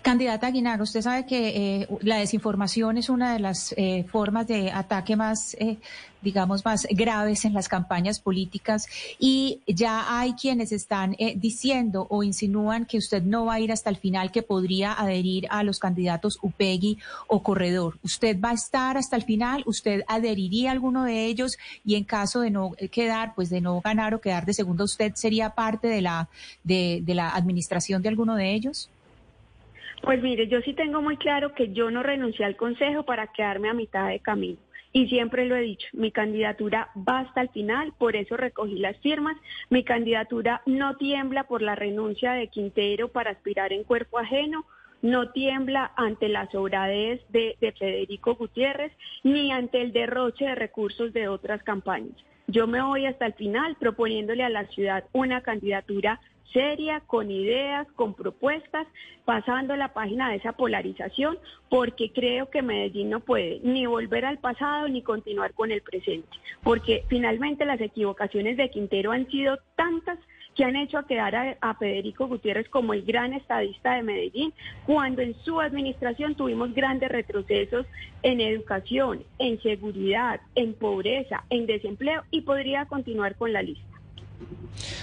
Candidata 0.00 0.46
Aguinaga, 0.46 0.82
usted 0.82 1.02
sabe 1.02 1.26
que 1.26 1.48
eh, 1.48 1.88
la 2.00 2.16
desinformación 2.16 2.96
es 2.96 3.10
una 3.10 3.34
de 3.34 3.38
las 3.38 3.74
eh, 3.76 4.04
formas 4.10 4.46
de 4.46 4.70
ataque 4.70 5.14
más, 5.14 5.54
eh, 5.60 5.76
digamos, 6.22 6.64
más 6.64 6.86
graves 6.90 7.44
en 7.44 7.52
las 7.52 7.68
campañas 7.68 8.18
políticas 8.18 8.86
y 9.18 9.60
ya 9.66 10.18
hay 10.18 10.32
quienes 10.32 10.72
están 10.72 11.14
diciendo 11.36 12.06
o 12.08 12.22
insinúan 12.22 12.86
que 12.86 12.96
usted 12.96 13.22
no 13.22 13.44
va 13.44 13.54
a 13.54 13.60
ir 13.60 13.70
hasta 13.70 13.90
el 13.90 13.96
final, 13.96 14.32
que 14.32 14.42
podría 14.42 14.94
adherir 14.94 15.46
a 15.50 15.62
los 15.62 15.78
candidatos 15.78 16.38
Upegui 16.42 16.98
o 17.26 17.42
Corredor. 17.42 17.98
¿Usted 18.02 18.40
va 18.40 18.50
a 18.50 18.54
estar 18.54 18.96
hasta 18.96 19.16
el 19.16 19.22
final? 19.22 19.62
¿Usted 19.66 20.02
adheriría 20.08 20.70
a 20.70 20.72
alguno 20.72 21.04
de 21.04 21.26
ellos? 21.26 21.58
Y 21.84 21.94
en 21.94 22.04
caso 22.04 22.40
de 22.40 22.50
no 22.50 22.72
quedar, 22.90 23.34
pues 23.34 23.50
de 23.50 23.60
no 23.60 23.80
ganar 23.80 24.14
o 24.14 24.20
quedar 24.20 24.46
de 24.46 24.54
segundo, 24.54 24.84
¿usted 24.84 25.12
sería 25.14 25.50
parte 25.50 25.88
de 25.88 26.00
la, 26.00 26.28
de 26.64 27.02
la 27.06 27.30
administración 27.30 28.02
de 28.02 28.08
alguno 28.08 28.34
de 28.34 28.54
ellos? 28.54 28.88
Pues 30.02 30.22
mire, 30.22 30.48
yo 30.48 30.60
sí 30.62 30.74
tengo 30.74 31.02
muy 31.02 31.16
claro 31.16 31.54
que 31.54 31.72
yo 31.72 31.90
no 31.90 32.02
renuncié 32.02 32.44
al 32.44 32.56
Consejo 32.56 33.04
para 33.04 33.26
quedarme 33.28 33.68
a 33.68 33.74
mitad 33.74 34.08
de 34.08 34.20
camino. 34.20 34.58
Y 34.92 35.08
siempre 35.08 35.44
lo 35.44 35.54
he 35.54 35.60
dicho, 35.60 35.86
mi 35.92 36.10
candidatura 36.10 36.90
va 36.96 37.20
hasta 37.20 37.42
el 37.42 37.50
final, 37.50 37.92
por 37.98 38.16
eso 38.16 38.36
recogí 38.36 38.78
las 38.78 38.96
firmas. 38.98 39.36
Mi 39.68 39.84
candidatura 39.84 40.62
no 40.64 40.96
tiembla 40.96 41.44
por 41.44 41.60
la 41.60 41.74
renuncia 41.74 42.32
de 42.32 42.48
Quintero 42.48 43.08
para 43.08 43.32
aspirar 43.32 43.72
en 43.72 43.84
cuerpo 43.84 44.18
ajeno, 44.18 44.64
no 45.02 45.30
tiembla 45.30 45.92
ante 45.94 46.28
la 46.28 46.50
sobradez 46.50 47.20
de, 47.28 47.56
de 47.60 47.72
Federico 47.72 48.34
Gutiérrez, 48.34 48.92
ni 49.22 49.52
ante 49.52 49.82
el 49.82 49.92
derroche 49.92 50.46
de 50.46 50.54
recursos 50.54 51.12
de 51.12 51.28
otras 51.28 51.62
campañas. 51.62 52.16
Yo 52.46 52.66
me 52.66 52.80
voy 52.80 53.04
hasta 53.04 53.26
el 53.26 53.34
final 53.34 53.76
proponiéndole 53.76 54.42
a 54.42 54.48
la 54.48 54.66
ciudad 54.68 55.04
una 55.12 55.42
candidatura 55.42 56.18
seria, 56.52 57.00
con 57.00 57.30
ideas, 57.30 57.86
con 57.96 58.14
propuestas, 58.14 58.86
pasando 59.24 59.76
la 59.76 59.92
página 59.92 60.30
de 60.30 60.36
esa 60.36 60.52
polarización, 60.52 61.38
porque 61.68 62.12
creo 62.12 62.50
que 62.50 62.62
Medellín 62.62 63.10
no 63.10 63.20
puede 63.20 63.60
ni 63.62 63.86
volver 63.86 64.24
al 64.24 64.38
pasado 64.38 64.88
ni 64.88 65.02
continuar 65.02 65.52
con 65.54 65.70
el 65.70 65.82
presente, 65.82 66.28
porque 66.62 67.04
finalmente 67.08 67.64
las 67.64 67.80
equivocaciones 67.80 68.56
de 68.56 68.70
Quintero 68.70 69.12
han 69.12 69.28
sido 69.28 69.58
tantas 69.76 70.18
que 70.58 70.64
han 70.64 70.74
hecho 70.74 70.98
a 70.98 71.06
quedar 71.06 71.56
a, 71.60 71.74
Federico 71.74 72.26
Gutiérrez 72.26 72.68
como 72.68 72.92
el 72.92 73.04
gran 73.04 73.32
estadista 73.32 73.94
de 73.94 74.02
Medellín, 74.02 74.52
cuando 74.86 75.22
en 75.22 75.36
su 75.44 75.60
administración 75.60 76.34
tuvimos 76.34 76.74
grandes 76.74 77.10
retrocesos 77.12 77.86
en 78.24 78.40
educación, 78.40 79.22
en 79.38 79.62
seguridad, 79.62 80.40
en 80.56 80.74
pobreza, 80.74 81.44
en 81.50 81.66
desempleo 81.66 82.24
y 82.32 82.40
podría 82.40 82.86
continuar 82.86 83.36
con 83.36 83.52
la 83.52 83.62
lista. 83.62 83.97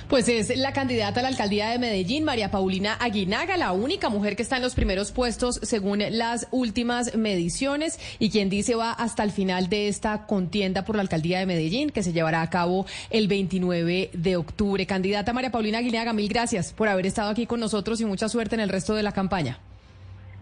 Pues 0.10 0.30
es 0.30 0.56
la 0.58 0.72
candidata 0.72 1.20
a 1.20 1.24
la 1.24 1.30
alcaldía 1.30 1.70
de 1.70 1.80
Medellín, 1.80 2.24
María 2.24 2.51
Paulina 2.51 2.94
Aguinaga, 3.00 3.58
la 3.58 3.72
única 3.72 4.10
mujer 4.10 4.36
que 4.36 4.44
está 4.44 4.58
en 4.58 4.62
los 4.62 4.75
primeros 4.75 5.12
puestos 5.12 5.60
según 5.63 6.04
las 6.12 6.48
últimas 6.51 7.15
mediciones 7.15 8.00
y 8.20 8.30
quien 8.30 8.50
dice 8.50 8.75
va 8.75 8.92
hasta 8.92 9.24
el 9.24 9.32
final 9.32 9.68
de 9.68 9.88
esta 9.88 10.25
contienda 10.25 10.86
por 10.86 10.96
la 10.96 11.01
alcaldía 11.01 11.39
de 11.39 11.46
Medellín 11.46 11.89
que 11.89 12.04
se 12.04 12.13
llevará 12.13 12.42
a 12.42 12.50
cabo 12.50 12.86
el 13.10 13.27
29 13.27 14.12
de 14.13 14.38
octubre. 14.38 14.86
Candidata 14.86 15.34
María 15.34 15.51
Paulina 15.51 15.80
Aguinaga, 15.80 16.13
mil 16.13 16.30
gracias 16.30 16.72
por 16.72 16.88
haber 16.88 17.06
estado 17.06 17.32
aquí 17.32 17.46
con 17.46 17.60
nosotros 17.60 18.00
y 18.00 18.06
mucha 18.06 18.30
suerte 18.30 18.56
en 18.56 18.62
el 18.62 18.70
resto 18.70 18.94
de 18.94 19.04
la 19.04 19.12
campaña. 19.12 19.60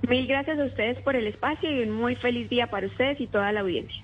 Mil 0.07 0.27
gracias 0.27 0.59
a 0.59 0.65
ustedes 0.65 1.01
por 1.01 1.15
el 1.15 1.27
espacio 1.27 1.71
y 1.71 1.83
un 1.83 1.91
muy 1.91 2.15
feliz 2.15 2.49
día 2.49 2.67
para 2.67 2.87
ustedes 2.87 3.21
y 3.21 3.27
toda 3.27 3.51
la 3.53 3.61
audiencia. 3.61 4.03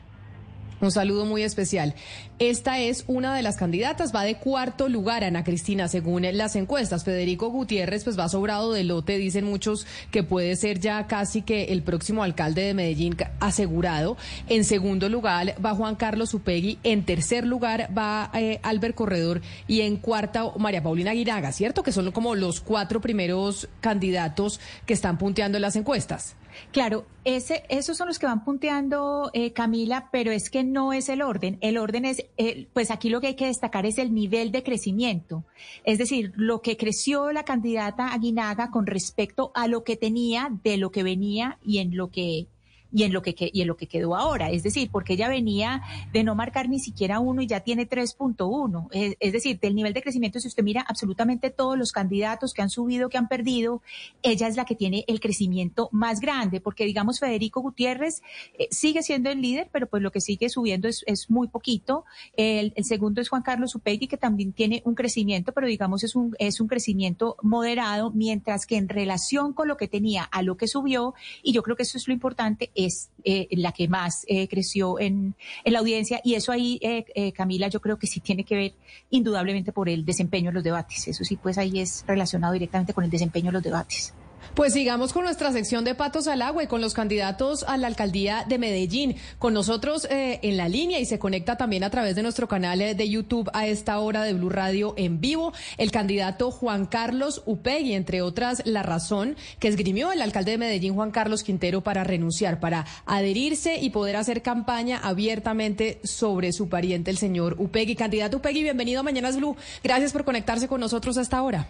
Un 0.82 0.92
saludo 0.92 1.26
muy 1.26 1.44
especial. 1.44 1.94
Esta 2.40 2.80
es 2.80 3.04
una 3.08 3.36
de 3.36 3.42
las 3.42 3.58
candidatas, 3.58 4.16
va 4.16 4.24
de 4.24 4.38
cuarto 4.38 4.88
lugar, 4.88 5.26
Ana 5.26 5.44
Cristina, 5.44 5.90
según 5.90 6.26
las 6.32 6.56
encuestas. 6.56 7.04
Federico 7.04 7.50
Gutiérrez, 7.50 8.06
pues 8.06 8.18
va 8.18 8.30
sobrado 8.30 8.72
de 8.72 8.86
lote, 8.86 9.18
dicen 9.18 9.44
muchos 9.44 9.86
que 10.10 10.24
puede 10.24 10.56
ser 10.56 10.80
ya 10.80 11.06
casi 11.06 11.42
que 11.42 11.66
el 11.66 11.84
próximo 11.84 12.24
alcalde 12.24 12.62
de 12.62 12.74
Medellín 12.74 13.18
asegurado. 13.42 14.16
En 14.48 14.64
segundo 14.64 15.10
lugar 15.10 15.54
va 15.64 15.76
Juan 15.76 15.96
Carlos 15.96 16.34
Upegui, 16.34 16.80
en 16.84 17.04
tercer 17.04 17.46
lugar 17.46 17.90
va 17.98 18.32
eh, 18.34 18.62
Albert 18.64 18.96
Corredor 18.96 19.42
y 19.68 19.82
en 19.82 19.98
cuarta 19.98 20.46
María 20.58 20.82
Paulina 20.82 21.12
Aguinaga, 21.12 21.52
¿cierto? 21.52 21.84
Que 21.84 21.92
son 21.92 22.12
como 22.12 22.36
los 22.36 22.62
cuatro 22.62 23.02
primeros 23.02 23.68
candidatos 23.82 24.62
que 24.86 24.94
están 24.94 25.18
punteando 25.18 25.60
las 25.60 25.76
encuestas. 25.76 26.36
Claro, 26.72 27.06
ese, 27.26 27.64
esos 27.70 27.98
son 27.98 28.08
los 28.08 28.20
que 28.20 28.26
van 28.26 28.44
punteando, 28.44 29.30
eh, 29.34 29.54
Camila, 29.54 30.10
pero 30.12 30.32
es 30.32 30.50
que 30.50 30.64
no 30.64 30.94
es 30.94 31.10
el 31.10 31.22
orden. 31.22 31.58
El 31.62 31.78
orden 31.78 32.06
es, 32.06 32.26
eh, 32.38 32.68
pues 32.74 32.92
aquí 32.92 33.10
lo 33.10 33.22
que 33.22 33.28
hay 33.28 33.36
que 33.36 33.48
destacar 33.48 33.86
es 33.86 33.98
el 33.98 34.14
nivel 34.14 34.52
de 34.52 34.64
crecimiento. 34.64 35.44
Es 35.84 35.98
decir, 35.98 36.32
lo 36.36 36.62
que 36.62 36.78
creció 36.78 37.32
la 37.32 37.44
candidata 37.44 38.14
Aguinaga 38.14 38.72
con 38.72 38.86
respecto 38.86 39.52
a 39.56 39.68
lo 39.68 39.84
que 39.84 39.96
tenía, 39.96 40.50
de 40.64 40.78
lo 40.78 40.92
que 40.92 41.04
venía 41.04 41.58
y 41.64 41.80
en 41.80 41.96
lo 41.96 42.10
que 42.10 42.48
y 42.92 43.04
en 43.04 43.14
lo 43.14 43.22
que 43.22 43.36
y 43.40 43.62
en 43.62 43.68
lo 43.68 43.78
que 43.78 43.88
quedó 43.88 44.16
ahora, 44.16 44.50
es 44.50 44.64
decir, 44.64 44.90
porque 44.92 45.14
ella 45.14 45.30
venía 45.30 45.82
de 46.12 46.24
no 46.24 46.36
marcar 46.36 46.70
ni 46.70 46.80
siquiera 46.80 47.20
uno 47.20 47.42
y 47.42 47.48
ya 47.48 47.60
tiene 47.62 47.88
3.1, 47.88 48.88
es, 48.92 49.16
es, 49.20 49.34
decir, 49.34 49.60
del 49.60 49.76
nivel 49.76 49.94
de 49.94 50.02
crecimiento 50.02 50.40
si 50.40 50.48
usted 50.48 50.64
mira 50.64 50.82
absolutamente 50.82 51.50
todos 51.50 51.78
los 51.78 51.92
candidatos 51.92 52.54
que 52.54 52.62
han 52.62 52.70
subido, 52.70 53.10
que 53.10 53.18
han 53.18 53.28
perdido, 53.28 53.82
ella 54.24 54.48
es 54.48 54.56
la 54.56 54.66
que 54.66 54.76
tiene 54.76 55.06
el 55.08 55.20
crecimiento 55.20 55.90
más 55.92 56.20
grande, 56.20 56.62
porque 56.62 56.86
digamos 56.86 57.20
Federico 57.20 57.62
Gutiérrez 57.62 58.22
eh, 58.58 58.68
sigue 58.72 59.04
siendo 59.04 59.30
el 59.30 59.42
líder, 59.42 59.70
pero 59.72 59.88
pues 59.88 60.02
lo 60.02 60.12
que 60.12 60.22
sigue 60.22 60.50
subiendo 60.50 60.88
es, 60.88 61.04
es 61.06 61.30
muy 61.30 61.48
poquito. 61.48 62.06
El, 62.36 62.74
el, 62.76 62.86
segundo 62.86 63.22
es 63.22 63.30
Juan 63.30 63.44
Carlos 63.44 63.76
Upegui 63.76 64.08
que 64.08 64.18
también 64.18 64.54
tiene 64.54 64.82
un 64.86 64.96
crecimiento, 64.96 65.52
pero 65.52 65.68
digamos 65.68 66.04
es 66.04 66.16
un 66.16 66.36
es 66.40 66.60
un 66.60 66.68
crecimiento 66.68 67.36
moderado, 67.42 68.12
mientras 68.12 68.66
que 68.66 68.78
en 68.78 68.90
relación 68.90 69.54
con 69.54 69.68
lo 69.68 69.78
que 69.78 69.88
tenía 69.88 70.24
a 70.24 70.42
lo 70.42 70.58
que 70.58 70.68
subió, 70.68 71.14
y 71.44 71.54
yo 71.54 71.64
creo 71.64 71.76
que 71.76 71.84
eso 71.84 71.98
es 71.98 72.08
lo 72.08 72.14
importante 72.14 72.72
es 72.86 73.10
eh, 73.24 73.48
la 73.52 73.72
que 73.72 73.88
más 73.88 74.26
eh, 74.28 74.48
creció 74.48 75.00
en, 75.00 75.36
en, 75.64 75.74
la 75.74 75.80
audiencia 75.80 76.22
y 76.24 76.36
eso 76.36 76.52
ahí, 76.52 76.80
eh, 76.82 77.06
eh, 77.16 77.32
Camila, 77.32 77.68
yo 77.68 77.82
creo 77.82 77.98
que 77.98 78.08
sí 78.08 78.20
tiene 78.20 78.44
que 78.44 78.56
ver 78.56 78.74
indudablemente 79.10 79.72
por 79.72 79.90
el 79.90 80.06
desempeño 80.06 80.50
en 80.50 80.56
los 80.56 80.64
debates. 80.64 81.08
Eso 81.08 81.24
sí, 81.24 81.38
pues 81.38 81.58
ahí 81.58 81.80
es 81.80 82.04
relacionado 82.08 82.54
directamente 82.54 82.94
con 82.94 83.04
el 83.04 83.10
desempeño 83.10 83.50
en 83.50 83.54
los 83.54 83.64
debates. 83.64 84.14
Pues 84.54 84.74
sigamos 84.74 85.14
con 85.14 85.24
nuestra 85.24 85.52
sección 85.52 85.86
de 85.86 85.96
patos 85.96 86.28
al 86.28 86.42
agua 86.42 86.64
y 86.64 86.68
con 86.68 86.82
los 86.82 86.94
candidatos 86.94 87.64
a 87.64 87.78
la 87.78 87.88
alcaldía 87.88 88.46
de 88.48 88.58
Medellín. 88.58 89.16
Con 89.38 89.54
nosotros 89.54 90.06
eh, 90.10 90.40
en 90.42 90.58
la 90.58 90.68
línea 90.68 91.00
y 91.00 91.06
se 91.06 91.20
conecta 91.20 91.56
también 91.56 91.84
a 91.84 91.90
través 91.90 92.16
de 92.16 92.24
nuestro 92.24 92.48
canal 92.48 92.82
eh, 92.82 92.96
de 92.96 93.10
YouTube 93.10 93.50
a 93.54 93.68
esta 93.68 94.00
hora 94.00 94.24
de 94.24 94.34
Blue 94.34 94.50
Radio 94.50 94.94
en 94.98 95.22
vivo, 95.22 95.54
el 95.78 95.92
candidato 95.92 96.52
Juan 96.52 96.86
Carlos 96.86 97.44
Upegui, 97.46 97.94
entre 97.94 98.22
otras 98.22 98.62
la 98.66 98.84
razón 98.84 99.36
que 99.60 99.68
esgrimió 99.68 100.12
el 100.12 100.22
alcalde 100.22 100.52
de 100.52 100.58
Medellín, 100.58 100.96
Juan 100.96 101.12
Carlos 101.12 101.44
Quintero, 101.44 101.82
para 101.82 102.04
renunciar, 102.04 102.60
para 102.60 102.86
adherirse 103.06 103.78
y 103.78 103.92
poder 103.92 104.16
hacer 104.16 104.42
campaña 104.42 105.00
abiertamente 105.02 106.00
sobre 106.04 106.52
su 106.52 106.70
pariente, 106.70 107.12
el 107.12 107.18
señor 107.18 107.56
Upegui. 107.60 107.96
Candidato 107.96 108.38
Upegui, 108.38 108.64
bienvenido 108.64 109.00
a 109.00 109.04
Mañanas 109.04 109.38
Blue. 109.38 109.56
Gracias 109.84 110.12
por 110.12 110.26
conectarse 110.26 110.68
con 110.68 110.82
nosotros 110.82 111.18
a 111.18 111.22
esta 111.22 111.42
hora. 111.42 111.70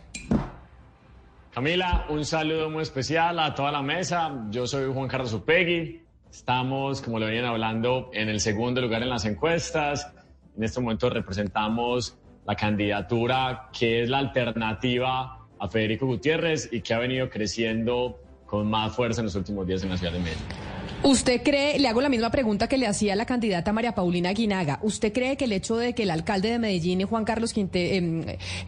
Camila, 1.52 2.06
un 2.10 2.26
saludo 2.26 2.70
muy 2.70 2.84
especial 2.84 3.40
a 3.40 3.56
toda 3.56 3.72
la 3.72 3.82
mesa. 3.82 4.46
Yo 4.52 4.68
soy 4.68 4.94
Juan 4.94 5.08
Carlos 5.08 5.34
Upegui. 5.34 6.04
Estamos, 6.30 7.02
como 7.02 7.18
lo 7.18 7.26
venían 7.26 7.46
hablando, 7.46 8.12
en 8.14 8.30
el 8.30 8.40
segundo 8.40 8.82
lugar 8.82 9.02
en 9.02 9.10
las 9.10 9.26
encuestas. 9.26 10.14
En 10.56 10.64
este 10.64 10.80
momento 10.80 11.10
representamos 11.10 12.16
la 12.46 12.56
candidatura 12.56 13.70
que 13.78 14.04
es 14.04 14.10
la 14.10 14.20
alternativa 14.20 15.48
a 15.58 15.68
Federico 15.68 16.06
Gutiérrez 16.06 16.70
y 16.72 16.82
que 16.82 16.94
ha 16.94 17.00
venido 17.00 17.30
creciendo 17.32 18.20
con 18.46 18.70
más 18.70 18.96
fuerza 18.96 19.22
en 19.22 19.26
los 19.26 19.36
últimos 19.36 19.66
días 19.66 19.82
en 19.84 19.90
la 19.90 19.98
ciudad 19.98 20.14
de 20.14 20.20
Medellín. 20.20 20.69
¿Usted 21.02 21.42
cree, 21.44 21.80
le 21.80 21.88
hago 21.88 22.02
la 22.02 22.10
misma 22.10 22.30
pregunta 22.30 22.68
que 22.68 22.78
le 22.78 22.86
hacía 22.86 23.16
la 23.16 23.26
candidata 23.26 23.72
María 23.72 23.96
Paulina 23.96 24.34
Guinaga, 24.34 24.80
¿usted 24.82 25.14
cree 25.14 25.38
que 25.38 25.46
el 25.46 25.54
hecho 25.54 25.78
de 25.78 25.94
que 25.94 26.04
el 26.04 26.12
alcalde 26.12 26.52
de 26.52 26.60
Medellín, 26.60 27.02
Juan 27.04 27.24
Carlos 27.24 27.54
Quintero, 27.54 28.22
eh, 28.28 28.38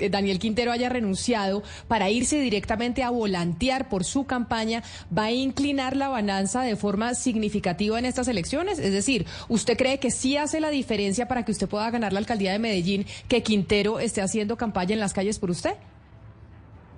eh, 0.00 0.08
Daniel 0.08 0.38
Quintero, 0.38 0.72
haya 0.72 0.88
renunciado 0.88 1.62
para 1.86 2.08
irse 2.08 2.40
directamente 2.40 3.02
a 3.02 3.10
volantear 3.10 3.90
por 3.90 4.04
su 4.04 4.24
campaña, 4.24 4.82
va 5.16 5.24
a 5.24 5.30
inclinar 5.30 5.94
la 5.94 6.08
balanza 6.08 6.62
de 6.62 6.74
forma 6.74 7.14
significativa 7.14 7.98
en 7.98 8.06
estas 8.06 8.28
elecciones? 8.28 8.78
Es 8.78 8.92
decir, 8.92 9.26
¿usted 9.48 9.76
cree 9.76 9.98
que 9.98 10.10
sí 10.10 10.38
hace 10.38 10.60
la 10.60 10.70
diferencia 10.70 11.28
para 11.28 11.44
que 11.44 11.52
usted 11.52 11.68
pueda 11.68 11.90
ganar 11.90 12.14
la 12.14 12.20
alcaldía 12.20 12.52
de 12.52 12.60
Medellín 12.60 13.04
que 13.28 13.42
Quintero 13.42 14.00
esté 14.00 14.22
haciendo 14.22 14.56
campaña 14.56 14.94
en 14.94 15.00
las 15.00 15.12
calles 15.12 15.38
por 15.38 15.50
usted? 15.50 15.74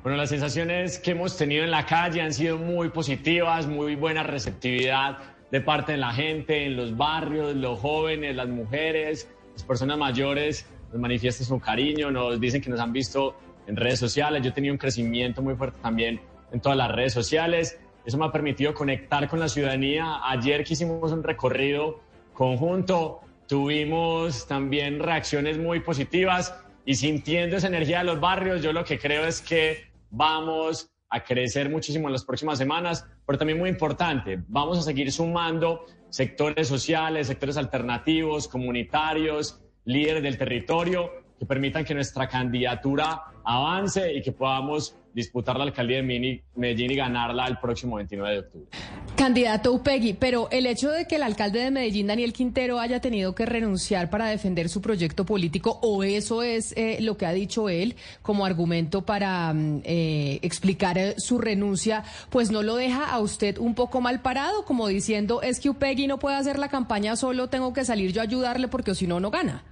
Bueno, 0.02 0.16
las 0.16 0.30
sensaciones 0.30 0.98
que 0.98 1.10
hemos 1.10 1.36
tenido 1.36 1.62
en 1.62 1.70
la 1.70 1.84
calle 1.84 2.22
han 2.22 2.32
sido 2.32 2.56
muy 2.56 2.88
positivas, 2.88 3.66
muy 3.66 3.96
buena 3.96 4.22
receptividad 4.22 5.18
de 5.50 5.60
parte 5.60 5.92
de 5.92 5.98
la 5.98 6.10
gente, 6.14 6.64
en 6.64 6.74
los 6.74 6.96
barrios, 6.96 7.54
los 7.54 7.78
jóvenes, 7.78 8.34
las 8.34 8.48
mujeres, 8.48 9.28
las 9.52 9.62
personas 9.62 9.98
mayores 9.98 10.66
nos 10.90 11.02
manifiestan 11.02 11.46
su 11.46 11.60
cariño, 11.60 12.10
nos 12.10 12.40
dicen 12.40 12.62
que 12.62 12.70
nos 12.70 12.80
han 12.80 12.94
visto 12.94 13.36
en 13.66 13.76
redes 13.76 13.98
sociales. 13.98 14.42
Yo 14.42 14.48
he 14.48 14.52
tenido 14.52 14.72
un 14.72 14.78
crecimiento 14.78 15.42
muy 15.42 15.54
fuerte 15.54 15.78
también 15.82 16.18
en 16.50 16.60
todas 16.60 16.78
las 16.78 16.90
redes 16.90 17.12
sociales. 17.12 17.78
Eso 18.06 18.16
me 18.16 18.24
ha 18.24 18.32
permitido 18.32 18.72
conectar 18.72 19.28
con 19.28 19.38
la 19.38 19.50
ciudadanía. 19.50 20.20
Ayer 20.24 20.64
que 20.64 20.72
hicimos 20.72 21.12
un 21.12 21.22
recorrido 21.22 22.00
conjunto, 22.32 23.20
tuvimos 23.46 24.48
también 24.48 24.98
reacciones 24.98 25.58
muy 25.58 25.80
positivas 25.80 26.54
y 26.86 26.94
sintiendo 26.94 27.58
esa 27.58 27.66
energía 27.66 27.98
de 27.98 28.04
los 28.04 28.18
barrios, 28.18 28.62
yo 28.62 28.72
lo 28.72 28.82
que 28.82 28.98
creo 28.98 29.26
es 29.26 29.42
que 29.42 29.89
vamos 30.10 30.90
a 31.08 31.24
crecer 31.24 31.68
muchísimo 31.68 32.08
en 32.08 32.12
las 32.12 32.24
próximas 32.24 32.58
semanas, 32.58 33.06
pero 33.26 33.38
también 33.38 33.58
muy 33.58 33.68
importante, 33.68 34.42
vamos 34.46 34.78
a 34.78 34.82
seguir 34.82 35.10
sumando 35.10 35.86
sectores 36.08 36.68
sociales, 36.68 37.26
sectores 37.26 37.56
alternativos, 37.56 38.46
comunitarios, 38.46 39.60
líderes 39.84 40.22
del 40.22 40.38
territorio 40.38 41.10
que 41.38 41.46
permitan 41.46 41.84
que 41.84 41.94
nuestra 41.94 42.28
candidatura 42.28 43.22
avance 43.44 44.12
y 44.12 44.22
que 44.22 44.32
podamos 44.32 44.96
disputar 45.14 45.56
la 45.56 45.64
alcaldía 45.64 45.98
de 45.98 46.42
Medellín 46.54 46.90
y 46.90 46.94
ganarla 46.96 47.46
el 47.46 47.58
próximo 47.58 47.96
29 47.96 48.32
de 48.32 48.40
octubre. 48.40 48.68
Candidato 49.16 49.72
Upegui, 49.72 50.14
pero 50.14 50.48
el 50.50 50.66
hecho 50.66 50.90
de 50.90 51.06
que 51.06 51.16
el 51.16 51.22
alcalde 51.22 51.60
de 51.60 51.70
Medellín, 51.70 52.06
Daniel 52.06 52.32
Quintero, 52.32 52.80
haya 52.80 53.00
tenido 53.00 53.34
que 53.34 53.44
renunciar 53.44 54.08
para 54.08 54.28
defender 54.28 54.68
su 54.68 54.80
proyecto 54.80 55.26
político, 55.26 55.78
o 55.82 56.02
eso 56.04 56.42
es 56.42 56.72
eh, 56.76 56.98
lo 57.00 57.16
que 57.16 57.26
ha 57.26 57.32
dicho 57.32 57.68
él 57.68 57.96
como 58.22 58.46
argumento 58.46 59.02
para 59.02 59.52
mm, 59.52 59.82
eh, 59.84 60.38
explicar 60.42 60.96
eh, 60.96 61.14
su 61.18 61.38
renuncia, 61.38 62.04
pues 62.30 62.50
no 62.50 62.62
lo 62.62 62.76
deja 62.76 63.10
a 63.10 63.18
usted 63.20 63.58
un 63.58 63.74
poco 63.74 64.00
mal 64.00 64.22
parado, 64.22 64.64
como 64.64 64.88
diciendo, 64.88 65.42
es 65.42 65.60
que 65.60 65.70
Upegui 65.70 66.06
no 66.06 66.18
puede 66.18 66.36
hacer 66.36 66.58
la 66.58 66.68
campaña 66.68 67.16
solo, 67.16 67.48
tengo 67.48 67.72
que 67.72 67.84
salir 67.84 68.12
yo 68.12 68.20
a 68.20 68.24
ayudarle 68.24 68.68
porque 68.68 68.94
si 68.94 69.06
no, 69.06 69.20
no 69.20 69.30
gana. 69.30 69.64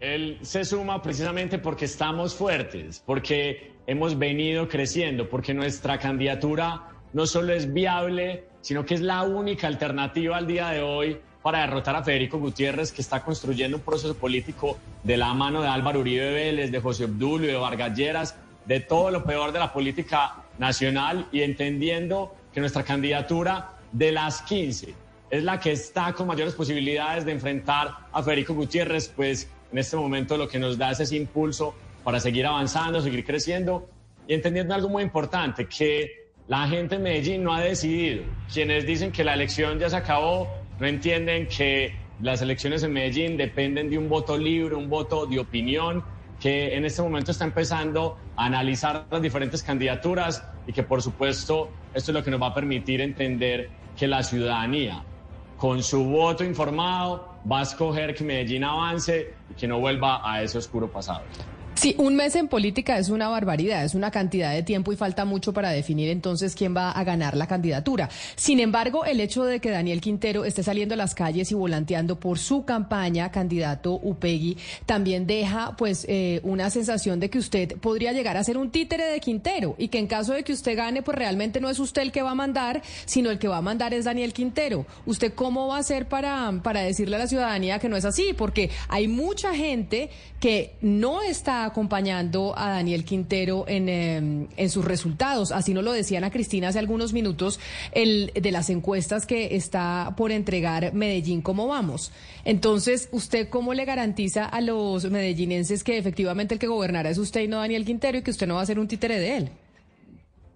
Él 0.00 0.38
se 0.42 0.64
suma 0.64 1.00
precisamente 1.00 1.58
porque 1.58 1.84
estamos 1.84 2.34
fuertes, 2.34 3.00
porque 3.06 3.71
hemos 3.86 4.18
venido 4.18 4.68
creciendo, 4.68 5.28
porque 5.28 5.54
nuestra 5.54 5.98
candidatura 5.98 6.88
no 7.12 7.26
solo 7.26 7.52
es 7.52 7.72
viable, 7.72 8.44
sino 8.60 8.84
que 8.84 8.94
es 8.94 9.00
la 9.00 9.22
única 9.22 9.66
alternativa 9.66 10.36
al 10.36 10.46
día 10.46 10.68
de 10.68 10.82
hoy 10.82 11.18
para 11.42 11.60
derrotar 11.60 11.96
a 11.96 12.04
Federico 12.04 12.38
Gutiérrez, 12.38 12.92
que 12.92 13.02
está 13.02 13.22
construyendo 13.22 13.76
un 13.76 13.82
proceso 13.82 14.14
político 14.14 14.78
de 15.02 15.16
la 15.16 15.34
mano 15.34 15.60
de 15.60 15.68
Álvaro 15.68 16.00
Uribe 16.00 16.32
Vélez, 16.32 16.70
de 16.70 16.80
José 16.80 17.04
Obdulio, 17.04 17.48
de 17.48 17.56
Vargas 17.56 17.96
Lleras, 17.96 18.36
de 18.64 18.80
todo 18.80 19.10
lo 19.10 19.24
peor 19.24 19.52
de 19.52 19.58
la 19.58 19.72
política 19.72 20.36
nacional 20.58 21.26
y 21.32 21.42
entendiendo 21.42 22.34
que 22.52 22.60
nuestra 22.60 22.84
candidatura 22.84 23.72
de 23.90 24.12
las 24.12 24.42
15 24.42 24.94
es 25.30 25.42
la 25.42 25.58
que 25.58 25.72
está 25.72 26.12
con 26.12 26.28
mayores 26.28 26.54
posibilidades 26.54 27.24
de 27.24 27.32
enfrentar 27.32 27.90
a 28.12 28.22
Federico 28.22 28.54
Gutiérrez, 28.54 29.08
pues 29.08 29.48
en 29.72 29.78
este 29.78 29.96
momento 29.96 30.36
lo 30.36 30.46
que 30.46 30.58
nos 30.58 30.78
da 30.78 30.90
es 30.92 31.00
ese 31.00 31.16
impulso 31.16 31.74
para 32.04 32.20
seguir 32.20 32.46
avanzando, 32.46 33.00
seguir 33.00 33.24
creciendo 33.24 33.88
y 34.26 34.34
entendiendo 34.34 34.74
algo 34.74 34.88
muy 34.88 35.02
importante, 35.02 35.66
que 35.66 36.22
la 36.48 36.66
gente 36.68 36.96
en 36.96 37.02
Medellín 37.02 37.44
no 37.44 37.54
ha 37.54 37.60
decidido. 37.60 38.24
Quienes 38.52 38.86
dicen 38.86 39.12
que 39.12 39.24
la 39.24 39.34
elección 39.34 39.78
ya 39.78 39.88
se 39.88 39.96
acabó, 39.96 40.48
no 40.78 40.86
entienden 40.86 41.46
que 41.46 41.94
las 42.20 42.42
elecciones 42.42 42.82
en 42.82 42.92
Medellín 42.92 43.36
dependen 43.36 43.90
de 43.90 43.98
un 43.98 44.08
voto 44.08 44.36
libre, 44.36 44.74
un 44.74 44.88
voto 44.88 45.26
de 45.26 45.38
opinión, 45.38 46.04
que 46.40 46.76
en 46.76 46.84
este 46.84 47.02
momento 47.02 47.30
está 47.30 47.44
empezando 47.44 48.18
a 48.36 48.46
analizar 48.46 49.06
las 49.10 49.22
diferentes 49.22 49.62
candidaturas 49.62 50.44
y 50.66 50.72
que 50.72 50.82
por 50.82 51.00
supuesto 51.00 51.70
esto 51.94 52.10
es 52.10 52.14
lo 52.14 52.24
que 52.24 52.30
nos 52.30 52.42
va 52.42 52.48
a 52.48 52.54
permitir 52.54 53.00
entender 53.00 53.70
que 53.96 54.08
la 54.08 54.22
ciudadanía, 54.22 55.04
con 55.56 55.82
su 55.82 56.04
voto 56.04 56.42
informado, 56.42 57.38
va 57.50 57.60
a 57.60 57.62
escoger 57.62 58.14
que 58.14 58.24
Medellín 58.24 58.64
avance 58.64 59.34
y 59.50 59.54
que 59.54 59.68
no 59.68 59.78
vuelva 59.78 60.20
a 60.28 60.42
ese 60.42 60.58
oscuro 60.58 60.90
pasado. 60.90 61.22
Sí, 61.82 61.96
un 61.98 62.14
mes 62.14 62.36
en 62.36 62.46
política 62.46 62.96
es 62.96 63.08
una 63.08 63.26
barbaridad, 63.26 63.84
es 63.84 63.96
una 63.96 64.12
cantidad 64.12 64.52
de 64.52 64.62
tiempo 64.62 64.92
y 64.92 64.96
falta 64.96 65.24
mucho 65.24 65.52
para 65.52 65.70
definir 65.70 66.10
entonces 66.10 66.54
quién 66.54 66.76
va 66.76 66.92
a 66.92 67.02
ganar 67.02 67.36
la 67.36 67.48
candidatura. 67.48 68.08
Sin 68.36 68.60
embargo, 68.60 69.04
el 69.04 69.18
hecho 69.18 69.42
de 69.42 69.58
que 69.58 69.70
Daniel 69.70 70.00
Quintero 70.00 70.44
esté 70.44 70.62
saliendo 70.62 70.94
a 70.94 70.96
las 70.96 71.16
calles 71.16 71.50
y 71.50 71.56
volanteando 71.56 72.20
por 72.20 72.38
su 72.38 72.64
campaña, 72.64 73.32
candidato 73.32 73.94
Upegui, 74.00 74.58
también 74.86 75.26
deja 75.26 75.74
pues 75.76 76.06
eh, 76.08 76.38
una 76.44 76.70
sensación 76.70 77.18
de 77.18 77.30
que 77.30 77.40
usted 77.40 77.76
podría 77.78 78.12
llegar 78.12 78.36
a 78.36 78.44
ser 78.44 78.58
un 78.58 78.70
títere 78.70 79.06
de 79.06 79.18
Quintero 79.18 79.74
y 79.76 79.88
que 79.88 79.98
en 79.98 80.06
caso 80.06 80.34
de 80.34 80.44
que 80.44 80.52
usted 80.52 80.76
gane, 80.76 81.02
pues 81.02 81.18
realmente 81.18 81.60
no 81.60 81.68
es 81.68 81.80
usted 81.80 82.02
el 82.02 82.12
que 82.12 82.22
va 82.22 82.30
a 82.30 82.36
mandar, 82.36 82.80
sino 83.06 83.28
el 83.28 83.40
que 83.40 83.48
va 83.48 83.56
a 83.56 83.60
mandar 83.60 83.92
es 83.92 84.04
Daniel 84.04 84.32
Quintero. 84.32 84.86
¿Usted 85.04 85.34
cómo 85.34 85.66
va 85.66 85.78
a 85.78 85.80
hacer 85.80 86.06
para, 86.06 86.52
para 86.62 86.82
decirle 86.82 87.16
a 87.16 87.18
la 87.18 87.26
ciudadanía 87.26 87.80
que 87.80 87.88
no 87.88 87.96
es 87.96 88.04
así? 88.04 88.34
Porque 88.38 88.70
hay 88.86 89.08
mucha 89.08 89.52
gente 89.52 90.10
que 90.38 90.76
no 90.80 91.22
está 91.22 91.71
acompañando 91.72 92.54
a 92.56 92.70
Daniel 92.70 93.04
Quintero 93.04 93.64
en, 93.66 93.88
em, 93.88 94.46
en 94.56 94.70
sus 94.70 94.84
resultados. 94.84 95.50
Así 95.50 95.74
nos 95.74 95.82
lo 95.82 95.92
decían 95.92 96.22
a 96.22 96.30
Cristina 96.30 96.68
hace 96.68 96.78
algunos 96.78 97.12
minutos 97.12 97.58
el, 97.92 98.30
de 98.34 98.52
las 98.52 98.70
encuestas 98.70 99.26
que 99.26 99.56
está 99.56 100.14
por 100.16 100.30
entregar 100.30 100.94
Medellín, 100.94 101.42
¿cómo 101.42 101.66
vamos? 101.66 102.12
Entonces, 102.44 103.08
¿usted 103.12 103.48
cómo 103.48 103.74
le 103.74 103.84
garantiza 103.84 104.44
a 104.44 104.60
los 104.60 105.10
medellinenses 105.10 105.82
que 105.82 105.98
efectivamente 105.98 106.54
el 106.54 106.60
que 106.60 106.66
gobernará 106.68 107.10
es 107.10 107.18
usted 107.18 107.40
y 107.40 107.48
no 107.48 107.58
Daniel 107.58 107.84
Quintero 107.84 108.18
y 108.18 108.22
que 108.22 108.30
usted 108.30 108.46
no 108.46 108.54
va 108.54 108.62
a 108.62 108.66
ser 108.66 108.78
un 108.78 108.86
títere 108.86 109.18
de 109.18 109.36
él? 109.36 109.50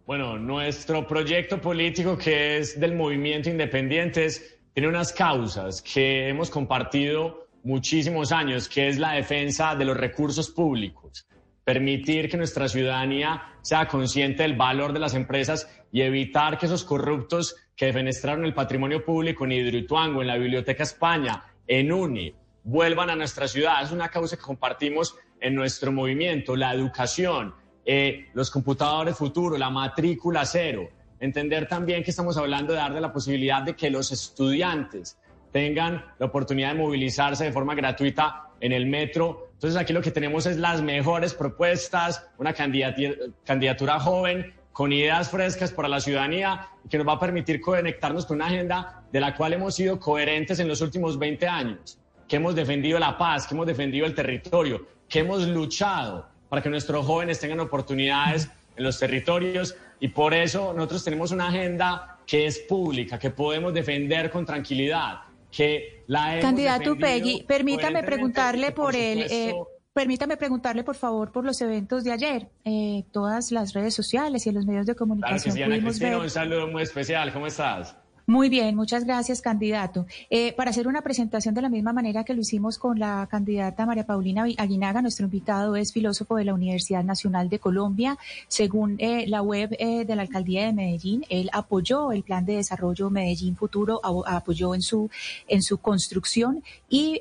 Bueno, 0.07 0.39
nuestro 0.39 1.07
proyecto 1.07 1.61
político 1.61 2.17
que 2.17 2.59
es 2.59 2.79
del 2.79 2.95
movimiento 2.95 3.51
Independientes 3.51 4.57
tiene 4.73 4.89
unas 4.89 5.13
causas 5.13 5.83
que 5.83 6.29
hemos 6.29 6.51
compartido 6.51 7.46
muchísimos 7.67 8.31
años, 8.31 8.69
que 8.69 8.87
es 8.87 8.97
la 8.97 9.15
defensa 9.15 9.75
de 9.75 9.85
los 9.85 9.97
recursos 9.97 10.51
públicos, 10.51 11.27
permitir 11.65 12.31
que 12.31 12.37
nuestra 12.37 12.69
ciudadanía 12.69 13.43
sea 13.61 13.89
consciente 13.89 14.45
del 14.45 14.55
valor 14.55 14.93
de 14.93 15.01
las 15.01 15.15
empresas 15.15 15.69
y 15.91 16.03
evitar 16.03 16.59
que 16.59 16.67
esos 16.67 16.85
corruptos 16.85 17.57
que 17.75 17.87
defenestraron 17.87 18.45
el 18.45 18.55
patrimonio 18.55 19.05
público 19.05 19.45
en 19.45 19.53
Hidroituango, 19.53 20.23
en 20.23 20.29
la 20.29 20.37
Biblioteca 20.37 20.85
España, 20.85 21.43
en 21.67 21.91
UNI, 21.91 22.33
vuelvan 22.63 23.11
a 23.11 23.17
nuestra 23.17 23.49
ciudad. 23.49 23.83
Es 23.83 23.91
una 23.91 24.11
causa 24.11 24.37
que 24.37 24.43
compartimos 24.43 25.17
en 25.41 25.57
nuestro 25.57 25.91
movimiento, 25.91 26.55
la 26.55 26.73
educación, 26.73 27.53
eh, 27.85 28.29
los 28.33 28.49
computadores 28.49 29.17
futuro, 29.17 29.59
la 29.59 29.71
matrícula 29.71 30.45
cero. 30.47 30.89
Entender 31.19 31.67
también 31.67 32.05
que 32.05 32.11
estamos 32.11 32.37
hablando 32.37 32.75
de 32.75 32.79
darle 32.79 33.01
la 33.01 33.13
posibilidad 33.13 33.65
de 33.65 33.75
que 33.75 33.91
los 33.91 34.13
estudiantes 34.13 35.19
tengan 35.53 36.05
la 36.19 36.27
oportunidad 36.27 36.73
de 36.73 36.79
movilizarse 36.79 37.45
de 37.45 37.53
forma 37.53 37.75
gratuita 37.75 38.51
en 38.61 38.73
el 38.73 38.87
metro. 38.87 39.51
Entonces 39.55 39.81
aquí 39.81 39.93
lo 39.93 40.03
que 40.03 40.11
tenemos 40.11 40.47
es 40.47 40.57
las 40.59 40.83
mejores 40.83 41.35
propuestas, 41.35 42.27
una 42.39 42.53
candidatura 42.53 44.01
joven 44.01 44.55
con 44.73 44.93
ideas 44.93 45.31
frescas 45.31 45.73
para 45.73 45.89
la 45.89 46.01
ciudadanía 46.01 46.69
que 46.91 46.99
nos 46.99 47.09
va 47.09 47.15
a 47.15 47.19
permitir 47.19 47.63
conectarnos 47.63 48.27
con 48.27 48.37
una 48.37 48.47
agenda 48.47 49.03
de 49.11 49.21
la 49.21 49.35
cual 49.35 49.55
hemos 49.55 49.75
sido 49.75 49.99
coherentes 49.99 50.59
en 50.59 50.69
los 50.69 50.83
últimos 50.83 51.19
20 51.19 51.49
años, 51.49 51.99
que 52.29 52.37
hemos 52.37 52.55
defendido 52.55 52.99
la 52.99 53.17
paz, 53.17 53.47
que 53.47 53.55
hemos 53.55 53.67
defendido 53.67 54.05
el 54.05 54.15
territorio, 54.15 54.87
que 55.09 55.21
hemos 55.21 55.47
luchado 55.49 56.29
para 56.51 56.61
que 56.61 56.69
nuestros 56.69 57.07
jóvenes 57.07 57.41
tengan 57.41 57.61
oportunidades 57.61 58.51
en 58.77 58.85
los 58.85 58.99
territorios 58.99 59.75
y 59.99 60.09
por 60.09 60.35
eso 60.35 60.75
nosotros 60.75 61.05
tenemos 61.05 61.31
una 61.31 61.49
agenda 61.49 62.19
que 62.27 62.47
es 62.47 62.59
pública, 62.59 63.19
que 63.19 63.31
podemos 63.31 63.73
defender 63.73 64.31
con 64.31 64.45
tranquilidad, 64.45 65.21
que 65.57 66.05
la 66.07 66.39
Candidato 66.41 66.97
Peggy, 66.97 67.45
permítame 67.45 68.03
preguntarle 68.03 68.73
por, 68.73 68.95
el... 68.95 69.23
Eh, 69.31 69.55
permítame 69.93 70.37
preguntarle, 70.37 70.85
por 70.85 70.97
favor, 70.97 71.33
por 71.33 71.45
los 71.45 71.61
eventos 71.63 72.05
de 72.05 72.13
ayer. 72.13 72.49
Eh, 72.65 73.05
todas 73.11 73.53
las 73.53 73.73
redes 73.73 73.95
sociales 73.95 74.47
y 74.47 74.53
los 74.53 74.67
medios 74.67 74.85
de 74.87 74.95
comunicación. 74.95 75.55
Claro 75.55 76.21
un 76.21 76.31
saludo 76.31 76.67
muy 76.69 76.83
especial. 76.83 77.33
¿Cómo 77.33 77.47
estás? 77.47 77.97
Muy 78.29 78.49
bien, 78.49 78.75
muchas 78.75 79.05
gracias, 79.05 79.41
candidato. 79.41 80.05
Eh, 80.31 80.53
para 80.55 80.71
hacer 80.71 80.89
una 80.89 81.03
presentación 81.03 81.55
de 81.55 81.63
la 81.63 81.69
misma 81.69 81.93
manera 81.93 82.25
que 82.25 82.35
lo 82.35 82.41
hicimos 82.41 82.77
con 82.77 82.99
la 82.99 83.29
candidata 83.31 83.87
María 83.87 84.05
Paulina 84.05 84.47
Aguinaga, 84.59 85.01
nuestro 85.01 85.27
invitado 85.27 85.77
es 85.77 85.93
filósofo 85.93 86.35
de 86.35 86.45
la 86.45 86.53
Universidad 86.53 87.05
Nacional 87.05 87.49
de 87.49 87.61
Colombia. 87.61 88.19
Según 88.49 88.97
eh, 88.99 89.29
la 89.29 89.43
web 89.43 89.77
eh, 89.79 90.05
de 90.05 90.17
la 90.17 90.23
Alcaldía 90.23 90.67
de 90.67 90.73
Medellín, 90.73 91.25
él 91.29 91.51
apoyó 91.53 92.11
el 92.11 92.25
Plan 92.25 92.45
de 92.45 92.57
Desarrollo 92.57 93.11
Medellín 93.11 93.55
Futuro, 93.55 94.01
apoyó 94.27 94.75
en 94.75 94.83
su, 94.83 95.09
en 95.47 95.63
su 95.63 95.79
construcción 95.79 96.65
y 96.89 97.21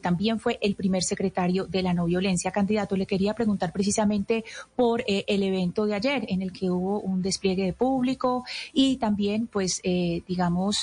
también 0.00 0.38
fue 0.38 0.58
el 0.62 0.76
primer 0.76 1.02
secretario 1.02 1.66
de 1.66 1.82
la 1.82 1.92
no 1.92 2.04
violencia. 2.04 2.52
Candidato, 2.52 2.96
le 2.96 3.06
quería 3.06 3.34
preguntar 3.34 3.72
precisamente 3.72 4.44
por 4.76 5.02
el 5.06 5.42
evento 5.42 5.86
de 5.86 5.94
ayer 5.94 6.24
en 6.28 6.42
el 6.42 6.52
que 6.52 6.70
hubo 6.70 7.00
un 7.00 7.20
despliegue 7.20 7.64
de 7.64 7.72
público 7.72 8.44
y 8.72 8.96
también, 8.98 9.48
pues, 9.48 9.82
digamos, 9.82 10.35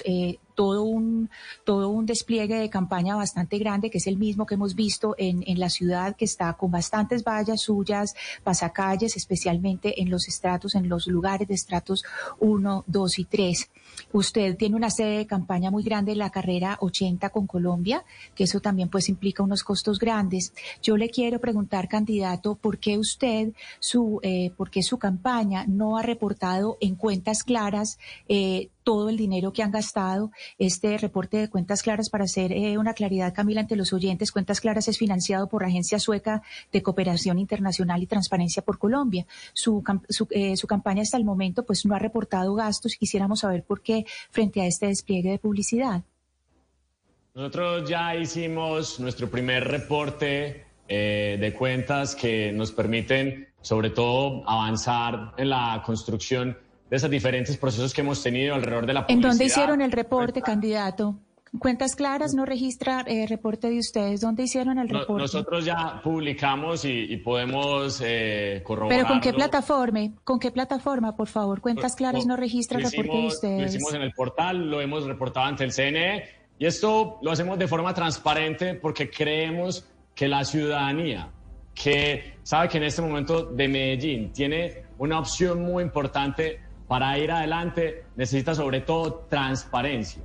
eh, 0.05 0.39
todo 0.55 0.83
un, 0.83 1.29
todo 1.63 1.89
un 1.89 2.05
despliegue 2.05 2.55
de 2.55 2.69
campaña 2.69 3.15
bastante 3.15 3.57
grande, 3.57 3.89
que 3.89 3.97
es 3.97 4.07
el 4.07 4.17
mismo 4.17 4.45
que 4.45 4.55
hemos 4.55 4.75
visto 4.75 5.15
en, 5.17 5.43
en 5.47 5.59
la 5.59 5.69
ciudad, 5.69 6.15
que 6.15 6.25
está 6.25 6.53
con 6.53 6.71
bastantes 6.71 7.23
vallas 7.23 7.61
suyas, 7.61 8.15
pasacalles, 8.43 9.17
especialmente 9.17 10.01
en 10.01 10.09
los 10.09 10.27
estratos, 10.27 10.75
en 10.75 10.89
los 10.89 11.07
lugares 11.07 11.47
de 11.47 11.55
estratos 11.55 12.03
1, 12.39 12.83
2 12.87 13.19
y 13.19 13.25
3. 13.25 13.69
Usted 14.11 14.55
tiene 14.57 14.75
una 14.75 14.89
sede 14.89 15.17
de 15.17 15.27
campaña 15.27 15.71
muy 15.71 15.83
grande 15.83 16.11
en 16.11 16.19
la 16.19 16.29
carrera 16.29 16.77
80 16.81 17.29
con 17.29 17.47
Colombia, 17.47 18.03
que 18.35 18.43
eso 18.43 18.59
también 18.59 18.89
pues 18.89 19.09
implica 19.09 19.43
unos 19.43 19.63
costos 19.63 19.99
grandes. 19.99 20.53
Yo 20.81 20.97
le 20.97 21.09
quiero 21.09 21.39
preguntar, 21.39 21.87
candidato, 21.87 22.55
¿por 22.55 22.77
qué 22.77 22.97
usted, 22.97 23.53
su, 23.79 24.19
eh, 24.23 24.51
por 24.55 24.69
qué 24.69 24.83
su 24.83 24.97
campaña 24.97 25.65
no 25.67 25.97
ha 25.97 26.03
reportado 26.03 26.77
en 26.79 26.95
cuentas 26.95 27.43
claras 27.43 27.97
eh, 28.27 28.69
todo 28.83 29.09
el 29.09 29.17
dinero 29.17 29.53
que 29.53 29.63
han 29.63 29.71
gastado. 29.71 30.31
Este 30.57 30.97
reporte 30.97 31.37
de 31.37 31.49
cuentas 31.49 31.81
claras, 31.81 32.09
para 32.09 32.25
hacer 32.25 32.51
eh, 32.51 32.77
una 32.77 32.93
claridad, 32.93 33.33
Camila, 33.33 33.61
ante 33.61 33.75
los 33.75 33.93
oyentes, 33.93 34.31
cuentas 34.31 34.61
claras 34.61 34.87
es 34.87 34.97
financiado 34.97 35.47
por 35.47 35.61
la 35.61 35.69
Agencia 35.69 35.99
Sueca 35.99 36.41
de 36.71 36.81
Cooperación 36.81 37.39
Internacional 37.39 38.03
y 38.03 38.07
Transparencia 38.07 38.61
por 38.61 38.77
Colombia. 38.77 39.25
Su, 39.53 39.83
su, 40.09 40.67
campaña 40.67 41.01
hasta 41.01 41.17
el 41.17 41.25
momento 41.25 41.65
pues 41.65 41.85
no 41.85 41.95
ha 41.95 41.99
reportado 41.99 42.55
gastos 42.55 42.95
quisiéramos 42.99 43.41
saber 43.41 43.63
por 43.63 43.81
frente 44.31 44.61
a 44.61 44.65
este 44.65 44.87
despliegue 44.87 45.31
de 45.31 45.39
publicidad. 45.39 46.03
Nosotros 47.35 47.89
ya 47.89 48.15
hicimos 48.15 48.99
nuestro 48.99 49.29
primer 49.29 49.63
reporte 49.63 50.65
eh, 50.87 51.37
de 51.39 51.53
cuentas 51.53 52.15
que 52.15 52.51
nos 52.51 52.71
permiten, 52.71 53.47
sobre 53.61 53.89
todo, 53.89 54.47
avanzar 54.47 55.33
en 55.37 55.49
la 55.49 55.81
construcción 55.85 56.57
de 56.89 56.97
esos 56.97 57.09
diferentes 57.09 57.57
procesos 57.57 57.93
que 57.93 58.01
hemos 58.01 58.21
tenido 58.21 58.53
alrededor 58.53 58.85
de 58.85 58.93
la 58.93 58.99
¿En 58.99 59.05
publicidad. 59.05 59.29
dónde 59.31 59.45
hicieron 59.45 59.81
el 59.81 59.91
reporte, 59.91 60.41
candidato? 60.41 61.15
Cuentas 61.59 61.95
claras 61.95 62.33
no 62.33 62.45
registra 62.45 63.03
eh, 63.05 63.27
reporte 63.27 63.69
de 63.69 63.77
ustedes. 63.77 64.21
¿Dónde 64.21 64.43
hicieron 64.43 64.79
el 64.79 64.87
No- 64.87 65.01
reporte? 65.01 65.21
nosotros 65.21 65.63
ya 65.65 66.01
publicamos 66.03 66.83
y, 66.83 66.89
y 67.13 67.17
podemos 67.17 68.01
eh, 68.03 68.61
corroborar. 68.65 68.97
Pero 68.99 69.07
¿con 69.07 69.21
qué 69.21 69.33
plataforma? 69.33 69.99
¿Con 70.23 70.39
qué 70.39 70.49
plataforma, 70.51 71.15
por 71.15 71.27
favor? 71.27 71.61
Cuentas 71.61 71.95
claras 71.95 72.25
no 72.25 72.35
registra 72.35 72.77
el 72.79 72.83
lo 72.85 72.89
reporte 72.89 73.11
de 73.11 73.17
hicimos, 73.17 73.31
Lo 73.43 73.49
ustedes. 73.49 73.75
hicimos 73.75 73.93
en 73.93 74.01
el 74.01 74.13
portal, 74.13 74.69
lo 74.69 74.81
hemos 74.81 75.05
reportado 75.05 75.45
ante 75.45 75.63
el 75.63 75.71
CNE 75.71 76.23
y 76.57 76.65
esto 76.65 77.19
lo 77.21 77.31
hacemos 77.31 77.59
de 77.59 77.67
forma 77.67 77.93
transparente 77.93 78.73
porque 78.73 79.11
creemos 79.11 79.85
que 80.15 80.27
la 80.27 80.43
ciudadanía, 80.45 81.29
que 81.75 82.33
sabe 82.41 82.67
que 82.67 82.77
en 82.79 82.83
este 82.85 83.01
momento 83.03 83.45
de 83.45 83.67
Medellín 83.67 84.33
tiene 84.33 84.83
una 84.97 85.19
opción 85.19 85.61
muy 85.63 85.83
importante 85.83 86.59
para 86.87 87.15
ir 87.19 87.31
adelante, 87.31 88.05
necesita 88.15 88.55
sobre 88.55 88.81
todo 88.81 89.25
transparencia. 89.29 90.21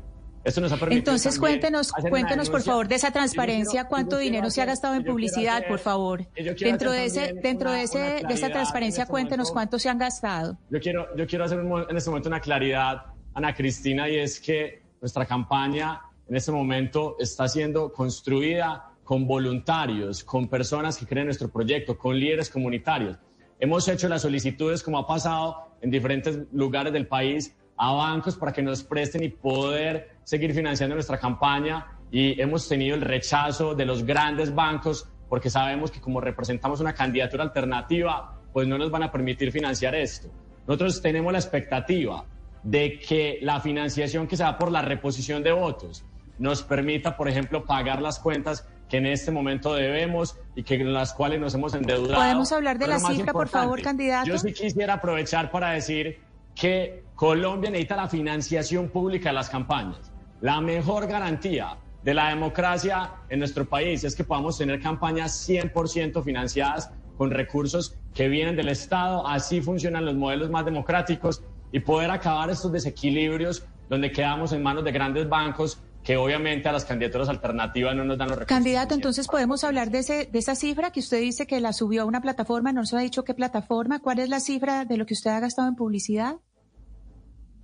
Esto 0.49 0.61
nos 0.63 0.73
ha 0.73 0.77
permitido 0.77 0.99
Entonces 1.01 1.39
cuéntenos, 1.39 1.93
cuéntenos 1.93 2.51
por 2.51 2.63
favor 2.63 2.89
de 2.89 2.95
esa 2.95 3.11
transparencia, 3.11 3.83
quiero- 3.83 3.89
cuánto 3.89 4.17
dinero 4.19 4.51
se 4.51 4.63
ha 4.63 4.65
gastado 4.65 4.95
en 4.95 5.05
publicidad, 5.05 5.57
hacer- 5.59 5.69
por 5.69 5.79
favor. 5.79 6.27
Dentro 6.59 6.91
de 6.91 7.05
ese, 7.05 7.35
dentro 7.35 7.69
una- 7.71 7.79
de 7.79 7.85
ese, 7.85 7.99
de 7.99 8.35
esa 8.35 8.49
transparencia, 8.49 9.03
en 9.03 9.05
este 9.05 9.11
cuéntenos 9.11 9.49
momento. 9.49 9.53
cuánto 9.55 9.79
se 9.79 9.89
han 9.89 9.99
gastado. 9.99 10.59
Yo 10.71 10.81
quiero, 10.81 11.15
yo 11.17 11.27
quiero 11.27 11.45
hacer 11.45 11.61
un 11.61 11.85
en 11.89 11.97
este 11.97 12.11
momento 12.11 12.29
una 12.29 12.41
claridad, 12.41 13.03
Ana 13.35 13.55
Cristina, 13.55 14.09
y 14.09 14.17
es 14.17 14.41
que 14.41 14.83
nuestra 15.01 15.27
campaña 15.27 16.01
en 16.29 16.37
este 16.37 16.51
momento 16.51 17.17
está 17.19 17.47
siendo 17.49 17.93
construida 17.93 18.85
con 19.05 19.27
voluntarios, 19.27 20.25
con 20.25 20.49
personas 20.49 20.97
que 20.99 21.07
creen 21.07 21.23
en 21.23 21.27
nuestro 21.29 21.49
proyecto, 21.51 21.97
con 21.97 22.19
líderes 22.19 22.51
comunitarios. 22.51 23.17
Hemos 23.61 23.89
hecho 23.89 24.09
las 24.09 24.23
solicitudes, 24.23 24.83
como 24.83 24.99
ha 24.99 25.07
pasado 25.07 25.69
en 25.81 25.91
diferentes 25.91 26.39
lugares 26.53 26.93
del 26.93 27.07
país, 27.07 27.55
a 27.79 27.93
bancos 27.93 28.37
para 28.37 28.53
que 28.53 28.63
nos 28.63 28.83
presten 28.83 29.23
y 29.23 29.29
poder 29.29 30.17
seguir 30.25 30.53
financiando 30.53 30.95
nuestra 30.95 31.19
campaña. 31.19 31.87
Y 32.11 32.41
hemos 32.41 32.69
tenido 32.69 32.97
el 32.97 33.03
rechazo 33.03 33.75
de 33.75 33.85
los 33.85 34.05
grandes 34.05 34.55
bancos 34.55 35.09
porque 35.29 35.51
sabemos 35.51 35.91
que 35.91 36.01
como 36.01 36.21
representamos 36.21 36.81
una 36.81 36.95
candidatura 36.95 37.45
alternativa, 37.45 38.39
pues 38.53 38.67
no 38.67 38.79
nos 38.79 38.91
van 38.91 39.03
a 39.05 39.13
permitir 39.13 39.53
financiar 39.53 39.95
esto. 39.95 40.29
Nosotros 40.67 41.01
tenemos 41.01 41.33
la 41.33 41.39
expectativa 41.39 42.25
de 42.63 42.99
que 42.99 43.39
la 43.43 43.61
financiación 43.61 44.27
que 44.27 44.37
se 44.37 44.43
da 44.43 44.59
por 44.59 44.73
la 44.73 44.83
reposición 44.83 45.43
de 45.43 45.53
votos 45.53 46.05
nos 46.39 46.63
permita, 46.63 47.17
por 47.17 47.29
ejemplo, 47.29 47.65
pagar 47.65 48.01
las 48.01 48.19
cuentas 48.19 48.67
que 48.89 48.97
en 48.97 49.07
este 49.07 49.31
momento 49.31 49.75
debemos 49.75 50.39
y 50.55 50.63
que 50.63 50.77
en 50.77 50.93
las 50.93 51.13
cuales 51.13 51.41
nos 51.41 51.55
hemos 51.55 51.75
endeudado. 51.75 52.15
¿Podemos 52.15 52.51
hablar 52.53 52.79
de 52.79 52.87
Pero 52.87 52.99
la 52.99 53.09
cifra, 53.09 53.33
por 53.33 53.49
favor, 53.49 53.83
candidato? 53.83 54.27
Yo 54.27 54.39
sí 54.39 54.53
quisiera 54.53 54.95
aprovechar 54.95 55.51
para 55.51 55.71
decir 55.71 56.21
que 56.59 57.05
Colombia 57.15 57.71
necesita 57.71 57.97
la 57.97 58.09
financiación 58.09 58.89
pública 58.89 59.29
de 59.29 59.35
las 59.35 59.49
campañas. 59.49 60.13
La 60.41 60.61
mejor 60.61 61.07
garantía 61.07 61.79
de 62.03 62.15
la 62.15 62.31
democracia 62.31 63.13
en 63.29 63.39
nuestro 63.39 63.65
país 63.69 64.03
es 64.03 64.17
que 64.17 64.25
podamos 64.25 64.59
tener 64.59 64.81
campañas 64.81 65.49
100% 65.49 66.23
financiadas 66.25 66.91
con 67.17 67.31
recursos 67.31 67.97
que 68.13 68.29
vienen 68.29 68.57
del 68.57 68.69
Estado. 68.69 69.27
Así 69.27 69.61
funcionan 69.61 70.05
los 70.05 70.15
modelos 70.17 70.51
más 70.51 70.65
democráticos 70.65 71.43
y 71.71 71.81
poder 71.81 72.11
acabar 72.11 72.51
estos 72.51 72.73
desequilibrios 72.73 73.65
donde 73.89 74.11
quedamos 74.11 74.53
en 74.53 74.63
manos 74.63 74.85
de 74.85 74.93
grandes 74.93 75.29
bancos 75.29 75.81
que 76.03 76.17
obviamente 76.17 76.69
a 76.69 76.73
las 76.73 76.85
candidaturas 76.85 77.29
alternativas 77.29 77.95
no 77.95 78.05
nos 78.05 78.17
dan 78.17 78.29
los 78.29 78.39
recursos. 78.39 78.57
Candidato, 78.57 78.95
entonces 78.95 79.29
podemos 79.29 79.63
hablar 79.63 79.91
de, 79.91 79.99
ese, 79.99 80.29
de 80.33 80.39
esa 80.39 80.55
cifra 80.55 80.91
que 80.91 81.01
usted 81.01 81.21
dice 81.21 81.47
que 81.47 81.61
la 81.61 81.73
subió 81.73 82.03
a 82.03 82.05
una 82.05 82.21
plataforma, 82.21 82.73
no 82.73 82.81
nos 82.81 82.95
ha 82.95 83.01
dicho 83.01 83.25
qué 83.25 83.35
plataforma, 83.35 84.01
¿cuál 84.01 84.19
es 84.21 84.29
la 84.29 84.41
cifra 84.41 84.85
de 84.85 84.97
lo 84.97 85.07
que 85.07 85.15
usted 85.15 85.31
ha 85.31 85.41
gastado 85.41 85.69
en 85.69 85.75
publicidad? 85.75 86.37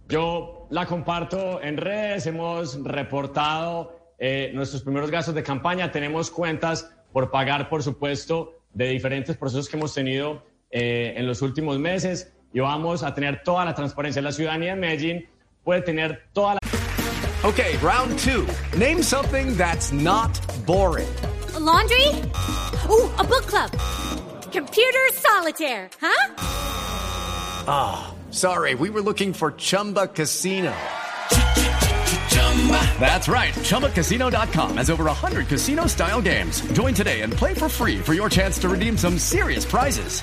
Yo 0.09 0.67
la 0.71 0.87
comparto 0.87 1.62
en 1.62 1.77
redes, 1.77 2.27
hemos 2.27 2.83
reportado 2.83 3.97
eh, 4.19 4.51
nuestros 4.55 4.83
primeros 4.83 5.11
gastos 5.11 5.35
de 5.35 5.43
campaña, 5.43 5.90
tenemos 5.90 6.31
cuentas 6.31 6.90
por 7.12 7.31
pagar, 7.31 7.69
por 7.69 7.83
supuesto, 7.83 8.61
de 8.73 8.88
diferentes 8.88 9.37
procesos 9.37 9.69
que 9.69 9.77
hemos 9.77 9.95
tenido 9.95 10.45
eh, 10.71 11.14
en 11.17 11.27
los 11.27 11.43
últimos 11.43 11.79
meses 11.79 12.33
y 12.53 12.61
vamos 12.61 13.03
a 13.03 13.14
tener 13.14 13.43
toda 13.43 13.64
la 13.64 13.75
transparencia. 13.75 14.21
La 14.21 14.33
ciudadanía 14.33 14.75
de 14.75 14.81
Medellín 14.81 15.29
puede 15.62 15.83
tener 15.83 16.29
toda 16.33 16.55
la... 16.55 16.61
Okay, 17.45 17.77
round 17.83 18.19
two. 18.19 18.47
Name 18.79 19.03
something 19.03 19.57
that's 19.57 19.93
not 19.93 20.40
boring. 20.67 21.09
A 21.55 21.61
laundry? 21.61 22.09
Ooh, 22.90 23.11
a 23.19 23.25
book 23.25 23.47
club. 23.47 23.71
Computer 24.53 25.11
solitaire, 25.12 25.90
huh? 26.01 26.35
Ah, 27.67 28.13
sorry, 28.35 28.75
we 28.75 28.88
were 28.90 29.03
looking 29.03 29.35
for 29.35 29.53
Chumba 29.53 30.07
Casino. 30.07 30.73
That's 32.99 33.29
right. 33.29 33.53
ChumbaCasino.com 33.53 34.79
has 34.79 34.88
over 34.88 35.05
100 35.05 35.49
casino 35.49 35.87
style 35.87 36.23
games. 36.23 36.62
Join 36.73 36.94
today 36.94 37.20
and 37.20 37.33
play 37.33 37.53
for 37.53 37.68
free 37.68 37.99
for 37.99 38.14
your 38.14 38.31
chance 38.31 38.59
to 38.61 38.68
redeem 38.70 38.97
some 38.97 39.18
serious 39.18 39.66
prizes. 39.66 40.23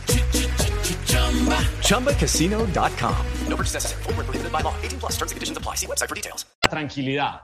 ChumbaCasino.com. 1.87 3.25
No 3.47 3.55
purchase 3.55 3.75
necessary. 3.75 4.03
Where 4.03 4.15
prohibited 4.15 4.51
by 4.51 4.61
law. 4.61 4.73
18 4.81 4.99
plus 4.99 5.11
terms 5.17 5.31
and 5.31 5.37
conditions 5.37 5.57
apply. 5.57 5.75
See 5.75 5.87
website 5.87 6.09
for 6.09 6.15
details. 6.15 6.45
tranquilidad 6.69 7.41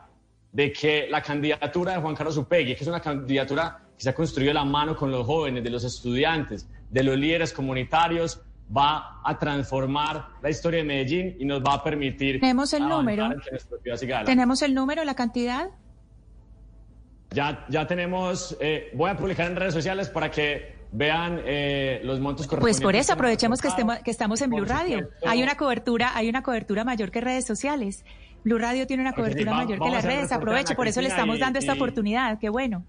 de 0.51 0.71
que 0.71 1.07
la 1.09 1.21
candidatura 1.21 1.93
de 1.93 2.01
Juan 2.01 2.15
Carlos 2.15 2.37
Upegui, 2.37 2.75
que 2.75 2.81
es 2.83 2.87
una 2.87 3.01
candidatura 3.01 3.77
que 3.95 4.03
se 4.03 4.09
ha 4.09 4.15
construido 4.15 4.53
la 4.53 4.63
mano 4.63 4.95
con 4.95 5.11
los 5.11 5.25
jóvenes, 5.25 5.63
de 5.63 5.69
los 5.69 5.83
estudiantes, 5.83 6.67
de 6.89 7.03
los 7.03 7.17
líderes 7.17 7.51
comunitarios, 7.51 8.41
va 8.75 9.21
a 9.23 9.37
transformar 9.39 10.27
la 10.41 10.49
historia 10.49 10.79
de 10.79 10.85
Medellín 10.85 11.35
y 11.39 11.45
nos 11.45 11.61
va 11.63 11.75
a 11.75 11.83
permitir 11.83 12.39
Tenemos 12.39 12.73
el 12.73 12.87
número. 12.87 13.29
¿Tenemos 14.25 14.61
el 14.61 14.73
número, 14.73 15.03
la 15.03 15.15
cantidad? 15.15 15.69
Ya, 17.31 17.65
ya 17.69 17.85
tenemos, 17.87 18.57
eh, 18.59 18.89
voy 18.93 19.09
a 19.11 19.17
publicar 19.17 19.47
en 19.51 19.55
redes 19.57 19.73
sociales 19.73 20.09
para 20.09 20.31
que 20.31 20.77
vean 20.91 21.41
eh, 21.45 21.99
los 22.03 22.19
montos 22.19 22.47
correspondientes. 22.47 22.81
Pues 22.81 22.83
por 22.83 22.95
eso 22.95 23.13
aprovechemos 23.13 23.61
que, 23.61 23.67
estemos, 23.67 23.97
que 23.99 24.11
estamos 24.11 24.41
en 24.41 24.49
Blue 24.49 24.63
Radio. 24.65 24.99
supuesto. 24.99 25.29
Hay 25.29 25.43
una 25.43 25.55
cobertura, 25.55 26.11
hay 26.15 26.29
una 26.29 26.41
cobertura 26.41 26.83
mayor 26.85 27.11
que 27.11 27.19
redes 27.21 27.45
sociales. 27.45 28.05
Blue 28.43 28.57
Radio 28.57 28.87
tiene 28.87 29.01
una 29.03 29.11
sí, 29.11 29.17
cobertura 29.17 29.51
va- 29.51 29.57
mayor 29.57 29.79
que 29.79 29.89
las 29.89 30.05
redes. 30.05 30.31
Ana 30.31 30.75
por 30.75 30.87
eso 30.87 31.01
le 31.01 31.09
estamos 31.09 31.37
y- 31.37 31.39
dando 31.39 31.59
esta 31.59 31.73
y- 31.73 31.75
oportunidad. 31.75 32.39
Qué 32.39 32.47
bueno. 32.49 32.85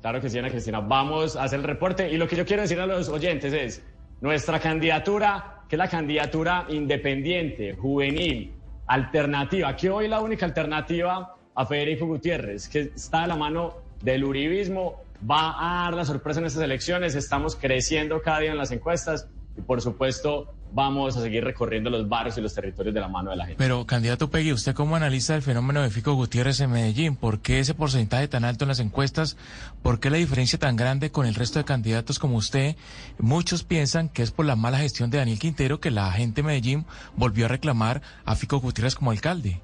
Claro 0.00 0.20
que 0.20 0.28
sí, 0.30 0.38
Ana 0.38 0.50
Cristina. 0.50 0.80
Vamos 0.80 1.36
a 1.36 1.44
hacer 1.44 1.58
el 1.60 1.64
reporte. 1.64 2.10
Y 2.12 2.16
lo 2.16 2.28
que 2.28 2.36
yo 2.36 2.44
quiero 2.46 2.62
decir 2.62 2.78
a 2.80 2.86
los 2.86 3.08
oyentes 3.08 3.52
es, 3.52 3.84
nuestra 4.22 4.60
candidatura, 4.60 5.64
que 5.68 5.74
es 5.74 5.78
la 5.78 5.88
candidatura 5.88 6.66
independiente, 6.68 7.74
juvenil, 7.74 8.54
alternativa, 8.86 9.74
que 9.76 9.90
hoy 9.90 10.06
la 10.06 10.20
única 10.20 10.46
alternativa 10.46 11.34
a 11.54 11.66
Federico 11.66 12.06
Gutiérrez, 12.06 12.68
que 12.68 12.92
está 12.94 13.22
de 13.22 13.26
la 13.26 13.36
mano 13.36 13.78
del 14.00 14.24
uribismo, 14.24 15.02
va 15.28 15.56
a 15.58 15.84
dar 15.84 15.94
la 15.94 16.04
sorpresa 16.04 16.38
en 16.38 16.46
estas 16.46 16.62
elecciones. 16.62 17.16
Estamos 17.16 17.56
creciendo 17.56 18.22
cada 18.22 18.38
día 18.38 18.52
en 18.52 18.58
las 18.58 18.70
encuestas 18.70 19.28
y, 19.58 19.60
por 19.60 19.82
supuesto, 19.82 20.54
vamos 20.74 21.16
a 21.16 21.20
seguir 21.20 21.44
recorriendo 21.44 21.90
los 21.90 22.08
barrios 22.08 22.38
y 22.38 22.40
los 22.40 22.54
territorios 22.54 22.94
de 22.94 23.00
la 23.00 23.08
mano 23.08 23.30
de 23.30 23.36
la 23.36 23.46
gente. 23.46 23.58
Pero, 23.58 23.86
candidato 23.86 24.30
Peggy, 24.30 24.52
usted 24.52 24.74
como 24.74 24.96
analista 24.96 25.34
del 25.34 25.42
fenómeno 25.42 25.82
de 25.82 25.90
Fico 25.90 26.14
Gutiérrez 26.14 26.60
en 26.60 26.70
Medellín, 26.70 27.16
¿por 27.16 27.40
qué 27.40 27.60
ese 27.60 27.74
porcentaje 27.74 28.28
tan 28.28 28.44
alto 28.44 28.64
en 28.64 28.68
las 28.68 28.80
encuestas? 28.80 29.36
¿Por 29.82 30.00
qué 30.00 30.10
la 30.10 30.16
diferencia 30.16 30.58
tan 30.58 30.76
grande 30.76 31.10
con 31.10 31.26
el 31.26 31.34
resto 31.34 31.58
de 31.58 31.64
candidatos 31.64 32.18
como 32.18 32.36
usted? 32.36 32.76
Muchos 33.18 33.64
piensan 33.64 34.08
que 34.08 34.22
es 34.22 34.30
por 34.30 34.46
la 34.46 34.56
mala 34.56 34.78
gestión 34.78 35.10
de 35.10 35.18
Daniel 35.18 35.38
Quintero 35.38 35.80
que 35.80 35.90
la 35.90 36.10
gente 36.12 36.42
de 36.42 36.46
Medellín 36.46 36.86
volvió 37.16 37.46
a 37.46 37.48
reclamar 37.48 38.02
a 38.24 38.34
Fico 38.34 38.58
Gutiérrez 38.58 38.94
como 38.94 39.10
alcalde. 39.10 39.60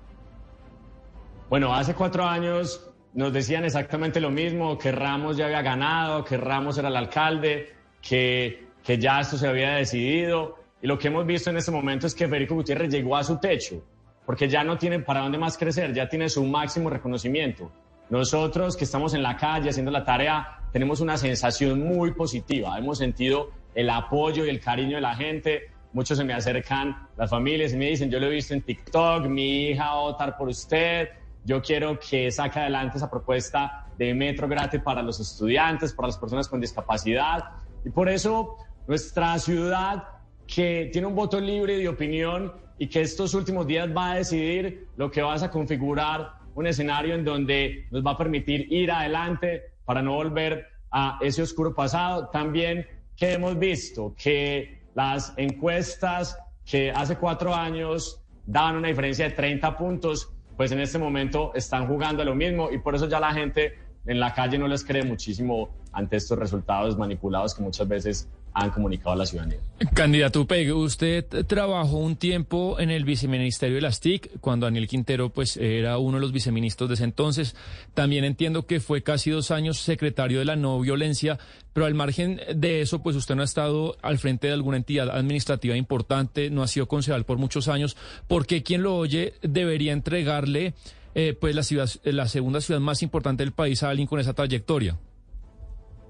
Bueno, 1.49 1.75
hace 1.75 1.95
cuatro 1.95 2.27
años 2.27 2.85
nos 3.15 3.33
decían 3.33 3.65
exactamente 3.65 4.21
lo 4.21 4.31
mismo, 4.31 4.77
que 4.77 4.93
Ramos 4.93 5.39
ya 5.39 5.47
había 5.47 5.63
ganado, 5.63 6.25
que 6.25 6.37
Ramos 6.37 6.77
era 6.77 6.89
el 6.89 6.97
alcalde, 6.97 7.75
que, 8.03 8.67
que 8.85 8.99
ya 8.99 9.21
esto 9.21 9.39
se 9.39 9.49
había 9.49 9.71
decidido. 9.71 10.59
Y 10.81 10.87
lo 10.87 10.99
que 10.99 11.09
hemos 11.09 11.27
visto 11.27 11.51
en 11.51 11.57
este 11.57 11.71
momento 11.71 12.07
es 12.07 12.15
que 12.15 12.29
Federico 12.29 12.55
Gutiérrez 12.55 12.91
llegó 12.91 13.17
a 13.17 13.25
su 13.25 13.39
techo, 13.39 13.85
porque 14.25 14.49
ya 14.49 14.63
no 14.63 14.79
tiene 14.79 15.01
para 15.01 15.21
dónde 15.21 15.39
más 15.39 15.59
crecer, 15.59 15.93
ya 15.93 16.09
tiene 16.09 16.29
su 16.29 16.45
máximo 16.45 16.91
reconocimiento. 16.91 17.71
Nosotros 18.11 18.77
que 18.77 18.85
estamos 18.85 19.13
en 19.15 19.23
la 19.23 19.37
calle 19.37 19.71
haciendo 19.71 19.91
la 19.91 20.05
tarea, 20.05 20.61
tenemos 20.73 21.01
una 21.01 21.17
sensación 21.17 21.83
muy 21.83 22.13
positiva. 22.13 22.79
Hemos 22.79 22.99
sentido 22.99 23.51
el 23.75 23.91
apoyo 23.91 24.47
y 24.47 24.51
el 24.51 24.61
cariño 24.61 24.97
de 24.97 25.03
la 25.03 25.15
gente. 25.15 25.71
Muchos 25.93 26.19
se 26.19 26.25
me 26.25 26.33
acercan 26.33 27.09
las 27.17 27.31
familias 27.31 27.73
y 27.73 27.77
me 27.77 27.87
dicen, 27.87 28.11
yo 28.11 28.21
lo 28.21 28.27
he 28.27 28.31
visto 28.31 28.55
en 28.55 28.63
TikTok, 28.63 29.27
mi 29.27 29.69
hija 29.69 29.85
va 29.85 29.93
a 29.93 30.03
votar 30.03 30.37
por 30.37 30.49
usted, 30.49 31.09
yo 31.45 31.63
quiero 31.63 31.99
que 31.99 32.31
saque 32.31 32.61
adelante 32.61 32.99
esa 32.99 33.11
propuesta 33.11 33.87
de 33.97 34.15
metro 34.15 34.47
gratis 34.49 34.81
para 34.83 35.03
los 35.03 35.19
estudiantes, 35.19 35.93
para 35.93 36.09
las 36.09 36.19
personas 36.19 36.49
con 36.49 36.61
discapacidad. 36.61 37.45
Y 37.85 37.91
por 37.91 38.09
eso 38.09 38.57
nuestra 38.87 39.39
ciudad, 39.39 40.05
que 40.49 40.89
tiene 40.91 41.07
un 41.07 41.15
voto 41.15 41.39
libre 41.39 41.77
de 41.77 41.89
opinión 41.89 42.53
y 42.79 42.89
que 42.89 43.03
estos 43.03 43.35
últimos 43.35 43.67
días 43.67 43.89
va 43.95 44.13
a 44.13 44.15
decidir 44.17 44.89
lo 44.97 45.11
que 45.11 45.21
vas 45.21 45.43
a 45.43 45.51
configurar 45.51 46.33
un 46.55 46.67
escenario 46.67 47.15
en 47.15 47.25
donde 47.25 47.87
nos 47.91 48.05
va 48.05 48.13
a 48.13 48.19
permitir 48.19 48.73
ir 48.73 48.91
adelante 48.91 49.63
para 49.85 50.03
no 50.03 50.15
volver 50.15 50.67
a 50.91 51.19
ese 51.21 51.43
oscuro 51.43 51.75
pasado. 51.75 52.29
También 52.31 52.87
que 53.15 53.35
hemos 53.35 53.59
visto 53.59 54.15
que 54.17 54.81
las 54.95 55.35
encuestas 55.37 56.39
que 56.65 56.91
hace 56.91 57.17
cuatro 57.17 57.55
años 57.55 58.23
daban 58.47 58.77
una 58.77 58.89
diferencia 58.89 59.29
de 59.29 59.35
30 59.35 59.77
puntos, 59.77 60.33
pues 60.57 60.73
en 60.73 60.81
este 60.81 60.99
momento 60.99 61.53
están 61.55 61.87
jugando 61.87 62.23
a 62.23 62.25
lo 62.25 62.35
mismo 62.35 62.71
y 62.73 62.79
por 62.79 62.95
eso 62.95 63.07
ya 63.07 63.21
la 63.21 63.33
gente 63.33 63.75
en 64.07 64.19
la 64.19 64.33
calle 64.33 64.57
no 64.57 64.67
les 64.67 64.83
cree 64.83 65.05
muchísimo 65.05 65.69
ante 65.93 66.17
estos 66.17 66.39
resultados 66.39 66.97
manipulados 66.97 67.55
que 67.55 67.63
muchas 67.63 67.87
veces 67.87 68.29
han 68.55 68.71
comunicado 68.71 69.13
a 69.13 69.17
la 69.17 69.27
ciudadanía. 69.27 69.59
Candidato 69.95 70.45
Peg, 70.47 70.75
usted 70.75 71.25
trabajó 71.47 71.99
un 71.99 72.17
tiempo 72.17 72.81
en 72.81 72.91
el 72.91 73.05
viceministerio 73.05 73.77
de 73.77 73.83
las 73.83 74.01
TIC, 74.01 74.41
cuando 74.41 74.67
Daniel 74.67 74.89
Quintero 74.89 75.31
pues 75.31 75.57
era 75.57 75.99
uno 75.99 76.17
de 76.17 76.23
los 76.23 76.33
viceministros 76.33 76.89
de 76.89 76.95
ese 76.95 77.05
entonces. 77.05 77.55
También 77.95 78.25
entiendo 78.25 78.67
que 78.67 78.81
fue 78.81 79.03
casi 79.03 79.31
dos 79.31 79.51
años 79.51 79.79
secretario 79.79 80.41
de 80.41 80.45
la 80.45 80.57
no 80.57 80.81
violencia, 80.81 81.39
pero 81.73 81.87
al 81.87 81.95
margen 81.95 82.41
de 82.55 82.81
eso, 82.81 83.03
pues 83.03 83.15
usted 83.15 83.37
no 83.37 83.43
ha 83.43 83.45
estado 83.45 83.97
al 84.03 84.19
frente 84.19 84.49
de 84.49 84.53
alguna 84.53 84.79
entidad 84.79 85.11
administrativa 85.11 85.77
importante, 85.77 86.51
no 86.51 86.63
ha 86.63 86.69
sido 86.69 86.89
concejal 86.89 87.25
por 87.25 87.39
muchos 87.39 87.69
años. 87.69 87.97
¿Por 88.27 88.47
qué 88.47 88.63
quien 88.65 88.83
lo 88.83 88.97
oye 88.97 89.35
debería 89.43 89.93
entregarle 89.93 90.75
eh, 91.15 91.37
pues 91.41 91.55
la, 91.55 91.63
ciudad, 91.63 91.89
la 92.05 92.27
segunda 92.27 92.61
ciudad 92.61 92.81
más 92.81 93.03
importante 93.03 93.45
del 93.45 93.53
país 93.53 93.83
a 93.83 93.91
alguien 93.91 94.09
con 94.09 94.19
esa 94.19 94.35
trayectoria? 94.35 94.99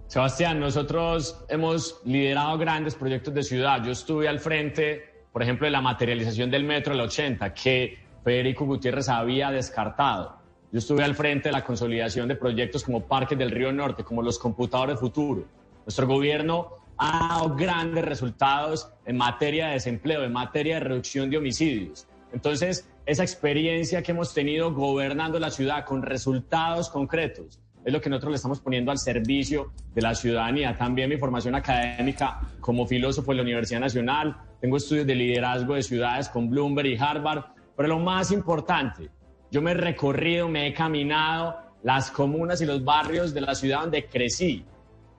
Sebastián, 0.08 0.58
nosotros 0.58 1.44
hemos 1.50 2.00
liderado 2.06 2.56
grandes 2.56 2.94
proyectos 2.94 3.34
de 3.34 3.42
ciudad. 3.42 3.84
Yo 3.84 3.92
estuve 3.92 4.26
al 4.26 4.40
frente, 4.40 5.26
por 5.30 5.42
ejemplo, 5.42 5.66
de 5.66 5.70
la 5.70 5.82
materialización 5.82 6.50
del 6.50 6.64
metro 6.64 6.94
del 6.94 7.02
80, 7.02 7.52
que 7.52 7.98
Federico 8.24 8.64
Gutiérrez 8.64 9.10
había 9.10 9.50
descartado. 9.50 10.38
Yo 10.72 10.78
estuve 10.78 11.04
al 11.04 11.14
frente 11.14 11.50
de 11.50 11.52
la 11.52 11.62
consolidación 11.62 12.26
de 12.26 12.36
proyectos 12.36 12.84
como 12.84 13.04
Parques 13.04 13.36
del 13.36 13.50
Río 13.50 13.70
Norte, 13.70 14.02
como 14.02 14.22
los 14.22 14.38
computadores 14.38 14.98
futuro. 14.98 15.44
Nuestro 15.84 16.06
gobierno 16.06 16.70
ha 16.96 17.28
dado 17.28 17.54
grandes 17.54 18.02
resultados 18.02 18.90
en 19.04 19.18
materia 19.18 19.66
de 19.66 19.72
desempleo, 19.74 20.24
en 20.24 20.32
materia 20.32 20.76
de 20.76 20.80
reducción 20.80 21.28
de 21.28 21.36
homicidios. 21.36 22.06
Entonces, 22.32 22.88
esa 23.04 23.24
experiencia 23.24 24.02
que 24.02 24.12
hemos 24.12 24.32
tenido 24.32 24.72
gobernando 24.72 25.38
la 25.38 25.50
ciudad 25.50 25.84
con 25.84 26.00
resultados 26.00 26.88
concretos, 26.88 27.60
es 27.88 27.94
lo 27.94 28.02
que 28.02 28.10
nosotros 28.10 28.32
le 28.32 28.36
estamos 28.36 28.60
poniendo 28.60 28.90
al 28.90 28.98
servicio 28.98 29.72
de 29.94 30.02
la 30.02 30.14
ciudadanía. 30.14 30.76
También 30.76 31.08
mi 31.08 31.16
formación 31.16 31.54
académica 31.54 32.38
como 32.60 32.86
filósofo 32.86 33.32
en 33.32 33.38
la 33.38 33.42
Universidad 33.44 33.80
Nacional, 33.80 34.36
tengo 34.60 34.76
estudios 34.76 35.06
de 35.06 35.14
liderazgo 35.14 35.74
de 35.74 35.82
ciudades 35.82 36.28
con 36.28 36.50
Bloomberg 36.50 36.86
y 36.86 36.98
Harvard, 36.98 37.44
pero 37.74 37.88
lo 37.88 37.98
más 37.98 38.30
importante, 38.30 39.08
yo 39.50 39.62
me 39.62 39.70
he 39.70 39.74
recorrido, 39.74 40.50
me 40.50 40.66
he 40.66 40.74
caminado 40.74 41.56
las 41.82 42.10
comunas 42.10 42.60
y 42.60 42.66
los 42.66 42.84
barrios 42.84 43.32
de 43.32 43.40
la 43.40 43.54
ciudad 43.54 43.80
donde 43.80 44.04
crecí, 44.04 44.66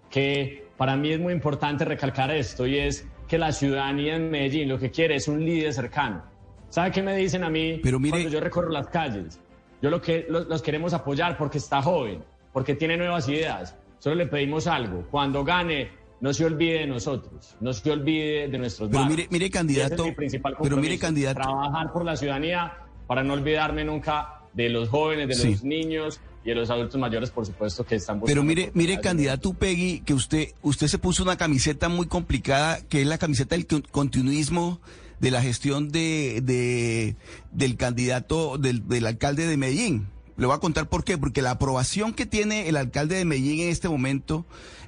que 0.08 0.68
para 0.78 0.96
mí 0.96 1.10
es 1.10 1.20
muy 1.20 1.34
importante 1.34 1.86
recalcar 1.86 2.30
esto 2.30 2.68
y 2.68 2.78
es 2.78 3.08
que 3.28 3.40
la 3.40 3.52
ciudadanía 3.52 4.16
en 4.16 4.30
Medellín 4.30 4.70
lo 4.70 4.78
que 4.78 4.92
quiere 4.92 5.16
es 5.16 5.28
un 5.28 5.44
líder 5.44 5.74
cercano. 5.74 6.22
¿Sabe 6.70 6.92
qué 6.92 7.02
me 7.02 7.16
dicen 7.16 7.44
a 7.44 7.50
mí 7.50 7.80
Pero 7.82 8.00
mire... 8.00 8.12
cuando 8.12 8.30
yo 8.30 8.40
recorro 8.40 8.70
las 8.70 8.90
calles? 8.90 9.42
Yo 9.82 9.90
lo 9.90 10.00
que 10.00 10.28
los, 10.30 10.46
los 10.48 10.62
queremos 10.62 10.94
apoyar 10.94 11.36
porque 11.36 11.58
está 11.58 11.82
joven, 11.82 12.22
porque 12.54 12.76
tiene 12.76 12.98
nuevas 12.98 13.28
ideas. 13.30 13.76
Solo 14.00 14.16
le 14.16 14.28
pedimos 14.28 14.68
algo. 14.68 15.06
Cuando 15.12 15.44
gane, 15.44 15.90
no 16.22 16.34
se 16.34 16.46
olvide 16.46 16.80
de 16.80 16.88
nosotros, 16.88 17.56
no 17.62 17.72
se 17.74 17.92
olvide 17.92 18.48
de 18.48 18.58
nuestros 18.58 18.90
Pero 18.90 19.02
barrios. 19.02 19.18
mire, 19.18 19.30
mire 19.32 19.50
candidato, 19.50 19.94
Ese 19.96 20.02
es 20.04 20.10
mi 20.10 20.16
principal 20.16 20.56
pero 20.62 20.78
mire 20.78 20.98
candidato, 21.00 21.40
Trabajar 21.42 21.92
por 21.94 22.04
la 22.06 22.16
ciudadanía 22.18 22.74
para 23.08 23.24
no 23.24 23.34
olvidarme 23.34 23.84
nunca 23.86 24.42
de 24.54 24.70
los 24.70 24.90
jóvenes, 24.90 25.28
de 25.28 25.36
Sí. 25.36 25.52
los 25.52 25.64
niños 25.64 26.20
y 26.44 26.50
de 26.50 26.56
los 26.56 26.70
adultos 26.70 27.00
mayores, 27.00 27.30
por 27.30 27.46
supuesto, 27.46 27.86
que 27.86 27.96
están 27.96 28.22
Pero 28.22 28.44
mire, 28.44 28.72
mire 28.74 29.00
candidato 29.00 29.54
Peggy, 29.54 30.02
que 30.06 30.14
usted, 30.14 30.50
usted 30.62 30.88
se 30.88 30.98
puso 30.98 31.24
una 31.24 31.38
camiseta 31.38 31.88
muy 31.90 32.08
complicada, 32.08 32.80
que 32.88 33.02
es 33.02 33.08
la 33.08 33.18
camiseta 33.18 33.56
del 33.56 33.68
con- 33.68 33.84
continuismo 33.92 34.80
de 35.20 35.32
la 35.32 35.42
gestión 35.42 35.90
de, 35.90 36.42
de- 36.44 37.16
del 37.52 37.76
candidato, 37.78 38.58
del, 38.58 38.88
del 38.88 39.06
alcalde 39.06 39.48
de 39.48 39.58
Medellín. 39.58 40.08
Le 40.40 40.46
voy 40.48 40.56
a 40.56 40.60
contar 40.60 40.88
por 40.90 41.04
qué, 41.04 41.18
porque 41.18 41.42
la 41.42 41.52
aprobación 41.52 42.14
que 42.14 42.26
tiene 42.26 42.70
el 42.70 42.78
alcalde 42.78 43.16
de 43.18 43.26
Medellín 43.26 43.60
en 43.60 43.70
este 43.70 43.90
momento 43.90 44.46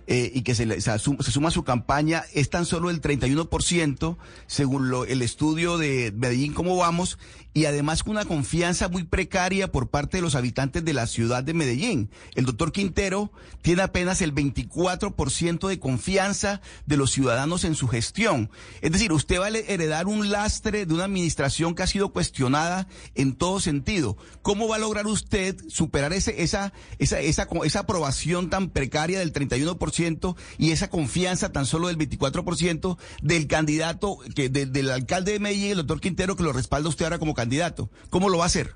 eh, 0.08 0.32
y 0.34 0.42
que 0.44 0.56
se, 0.56 0.66
le- 0.66 0.80
se, 0.82 0.98
suma 0.98 1.50
a 1.50 1.52
su 1.52 1.64
campaña 1.64 2.24
es 2.34 2.50
tan 2.50 2.66
solo 2.66 2.90
el 2.90 3.02
31%, 3.02 4.18
según 4.48 4.90
lo- 4.90 5.06
el 5.06 5.22
estudio 5.22 5.78
de 5.78 6.14
Medellín, 6.16 6.54
cómo 6.54 6.76
vamos, 6.78 7.20
y 7.54 7.66
además 7.66 8.04
con 8.04 8.12
una 8.12 8.26
confianza 8.26 8.88
muy 8.88 9.04
precaria 9.04 9.72
por 9.72 9.90
parte 9.90 10.18
de 10.18 10.22
los 10.22 10.36
habitantes 10.36 10.86
de 10.86 10.94
la 10.94 11.06
ciudad 11.08 11.44
de 11.44 11.54
Medellín. 11.54 12.10
El 12.36 12.46
doctor 12.46 12.72
Quintero 12.72 13.32
tiene 13.62 13.82
apenas 13.82 14.22
el 14.22 14.34
24% 14.34 15.68
de 15.68 15.80
confianza 15.80 16.62
de 16.86 16.98
los 16.98 17.12
ciudadanos 17.12 17.64
en 17.66 17.76
su 17.76 17.88
gestión. 17.88 18.50
Es 18.82 18.92
decir, 18.92 19.12
usted 19.12 19.40
va 19.40 19.48
a 19.48 19.50
heredar 19.50 20.08
un 20.08 20.30
lastre 20.30 20.86
de 20.86 20.94
una 20.94 21.06
administración 21.06 21.76
que 21.76 21.84
ha 21.84 21.88
sido 21.88 22.10
cuestionada 22.14 22.88
en 23.16 23.34
todo 23.34 23.60
sentido. 23.60 24.18
¿Cómo 24.42 24.68
va 24.68 24.78
a 24.78 24.80
lograr 24.80 25.08
usted 25.08 25.58
superar 25.68 26.14
ese, 26.14 26.42
esa, 26.44 26.74
esa, 27.00 27.20
esa, 27.20 27.48
esa 27.64 27.80
aprobación 27.80 28.50
tan 28.50 28.70
precaria 28.70 29.20
del 29.20 29.34
31% 29.34 30.36
y 30.58 30.72
esa 30.72 30.90
confianza 30.90 31.52
tan 31.52 31.66
solo 31.66 31.88
del 31.88 31.98
24% 31.98 32.98
del 33.22 33.48
candidato, 33.48 34.18
que, 34.36 34.50
de- 34.50 34.66
del 34.66 34.90
alcalde 34.90 35.34
de 35.34 35.40
Medellín, 35.40 35.72
el 35.72 35.78
doctor 35.78 36.00
Quintero, 36.02 36.36
que 36.36 36.44
lo 36.44 36.54
respalda 36.54 36.90
usted 36.90 37.06
ahora 37.06 37.20
como 37.20 37.34
candidato? 37.42 37.90
¿Cómo 38.10 38.30
lo 38.30 38.38
va 38.38 38.44
a 38.44 38.48
hacer? 38.48 38.72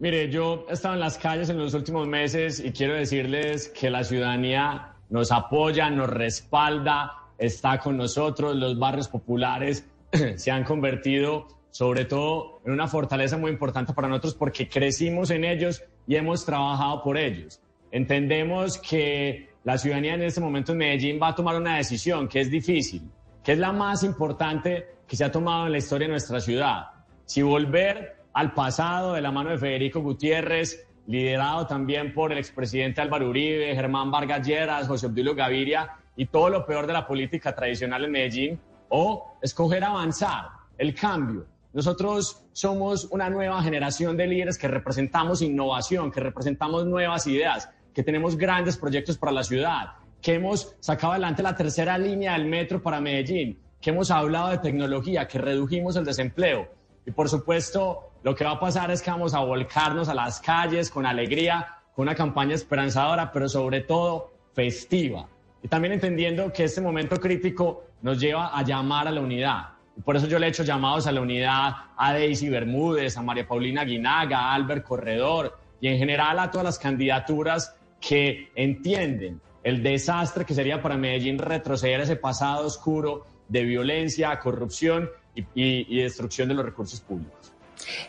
Mire, 0.00 0.28
yo 0.30 0.66
he 0.68 0.72
estado 0.72 0.94
en 0.94 1.00
las 1.00 1.16
calles 1.16 1.48
en 1.48 1.58
los 1.58 1.74
últimos 1.74 2.08
meses 2.08 2.58
y 2.58 2.72
quiero 2.72 2.94
decirles 2.94 3.68
que 3.68 3.88
la 3.88 4.02
ciudadanía 4.02 4.94
nos 5.10 5.30
apoya, 5.30 5.88
nos 5.90 6.10
respalda, 6.10 7.12
está 7.38 7.78
con 7.78 7.96
nosotros. 7.96 8.56
Los 8.56 8.76
barrios 8.78 9.06
populares 9.06 9.86
se 10.36 10.50
han 10.50 10.64
convertido 10.64 11.46
sobre 11.70 12.04
todo 12.04 12.60
en 12.66 12.72
una 12.72 12.88
fortaleza 12.88 13.38
muy 13.38 13.50
importante 13.50 13.94
para 13.94 14.08
nosotros 14.08 14.34
porque 14.34 14.68
crecimos 14.68 15.30
en 15.30 15.44
ellos 15.44 15.82
y 16.06 16.16
hemos 16.16 16.44
trabajado 16.44 17.02
por 17.02 17.16
ellos. 17.16 17.60
Entendemos 17.92 18.78
que 18.78 19.50
la 19.64 19.78
ciudadanía 19.78 20.14
en 20.14 20.22
este 20.22 20.40
momento 20.40 20.72
en 20.72 20.78
Medellín 20.78 21.20
va 21.22 21.28
a 21.28 21.34
tomar 21.34 21.54
una 21.56 21.76
decisión 21.76 22.26
que 22.26 22.40
es 22.40 22.50
difícil, 22.50 23.02
que 23.44 23.52
es 23.52 23.58
la 23.58 23.70
más 23.70 24.02
importante 24.02 24.96
que 25.06 25.16
se 25.16 25.24
ha 25.24 25.30
tomado 25.30 25.66
en 25.66 25.72
la 25.72 25.78
historia 25.78 26.08
de 26.08 26.12
nuestra 26.12 26.40
ciudad. 26.40 26.91
Si 27.24 27.42
volver 27.42 28.16
al 28.32 28.54
pasado 28.54 29.14
de 29.14 29.20
la 29.20 29.30
mano 29.30 29.50
de 29.50 29.58
Federico 29.58 30.00
Gutiérrez, 30.00 30.86
liderado 31.06 31.66
también 31.66 32.14
por 32.14 32.32
el 32.32 32.38
expresidente 32.38 33.00
Álvaro 33.00 33.28
Uribe, 33.28 33.74
Germán 33.74 34.10
Vargas 34.10 34.46
Lleras, 34.46 34.88
José 34.88 35.06
Obdulio 35.06 35.34
Gaviria 35.34 35.96
y 36.16 36.26
todo 36.26 36.48
lo 36.48 36.66
peor 36.66 36.86
de 36.86 36.92
la 36.92 37.06
política 37.06 37.54
tradicional 37.54 38.04
en 38.04 38.10
Medellín, 38.10 38.60
o 38.88 39.36
escoger 39.40 39.82
avanzar, 39.84 40.48
el 40.76 40.94
cambio. 40.94 41.46
Nosotros 41.72 42.44
somos 42.52 43.06
una 43.06 43.30
nueva 43.30 43.62
generación 43.62 44.16
de 44.16 44.26
líderes 44.26 44.58
que 44.58 44.68
representamos 44.68 45.40
innovación, 45.40 46.10
que 46.12 46.20
representamos 46.20 46.84
nuevas 46.84 47.26
ideas, 47.26 47.70
que 47.94 48.02
tenemos 48.02 48.36
grandes 48.36 48.76
proyectos 48.76 49.16
para 49.16 49.32
la 49.32 49.42
ciudad, 49.42 49.94
que 50.20 50.34
hemos 50.34 50.76
sacado 50.80 51.12
adelante 51.12 51.42
la 51.42 51.56
tercera 51.56 51.96
línea 51.96 52.34
del 52.34 52.46
metro 52.46 52.82
para 52.82 53.00
Medellín, 53.00 53.58
que 53.80 53.90
hemos 53.90 54.10
hablado 54.10 54.50
de 54.50 54.58
tecnología, 54.58 55.26
que 55.26 55.38
redujimos 55.38 55.96
el 55.96 56.04
desempleo. 56.04 56.68
Y 57.06 57.10
por 57.10 57.28
supuesto, 57.28 58.10
lo 58.22 58.34
que 58.34 58.44
va 58.44 58.52
a 58.52 58.60
pasar 58.60 58.90
es 58.90 59.02
que 59.02 59.10
vamos 59.10 59.34
a 59.34 59.40
volcarnos 59.40 60.08
a 60.08 60.14
las 60.14 60.40
calles 60.40 60.90
con 60.90 61.06
alegría, 61.06 61.66
con 61.94 62.04
una 62.04 62.14
campaña 62.14 62.54
esperanzadora, 62.54 63.32
pero 63.32 63.48
sobre 63.48 63.80
todo 63.80 64.32
festiva. 64.54 65.28
Y 65.62 65.68
también 65.68 65.94
entendiendo 65.94 66.52
que 66.52 66.64
este 66.64 66.80
momento 66.80 67.18
crítico 67.20 67.84
nos 68.02 68.20
lleva 68.20 68.56
a 68.56 68.62
llamar 68.62 69.08
a 69.08 69.10
la 69.10 69.20
unidad. 69.20 69.68
Por 70.04 70.16
eso 70.16 70.26
yo 70.26 70.38
le 70.38 70.46
he 70.46 70.50
hecho 70.50 70.64
llamados 70.64 71.06
a 71.06 71.12
la 71.12 71.20
unidad 71.20 71.72
a 71.96 72.12
Daisy 72.12 72.48
Bermúdez, 72.48 73.16
a 73.16 73.22
María 73.22 73.46
Paulina 73.46 73.84
Guinaga, 73.84 74.38
a 74.38 74.54
Albert 74.54 74.84
Corredor 74.84 75.58
y 75.80 75.88
en 75.88 75.98
general 75.98 76.38
a 76.38 76.50
todas 76.50 76.64
las 76.64 76.78
candidaturas 76.78 77.76
que 78.00 78.50
entienden 78.54 79.40
el 79.62 79.82
desastre 79.82 80.44
que 80.44 80.54
sería 80.54 80.82
para 80.82 80.96
Medellín 80.96 81.38
retroceder 81.38 82.00
ese 82.00 82.16
pasado 82.16 82.66
oscuro 82.66 83.26
de 83.48 83.62
violencia, 83.64 84.38
corrupción 84.40 85.10
y, 85.34 86.02
destrucción 86.02 86.48
de 86.48 86.54
los 86.54 86.64
recursos 86.64 87.00
públicos. 87.00 87.52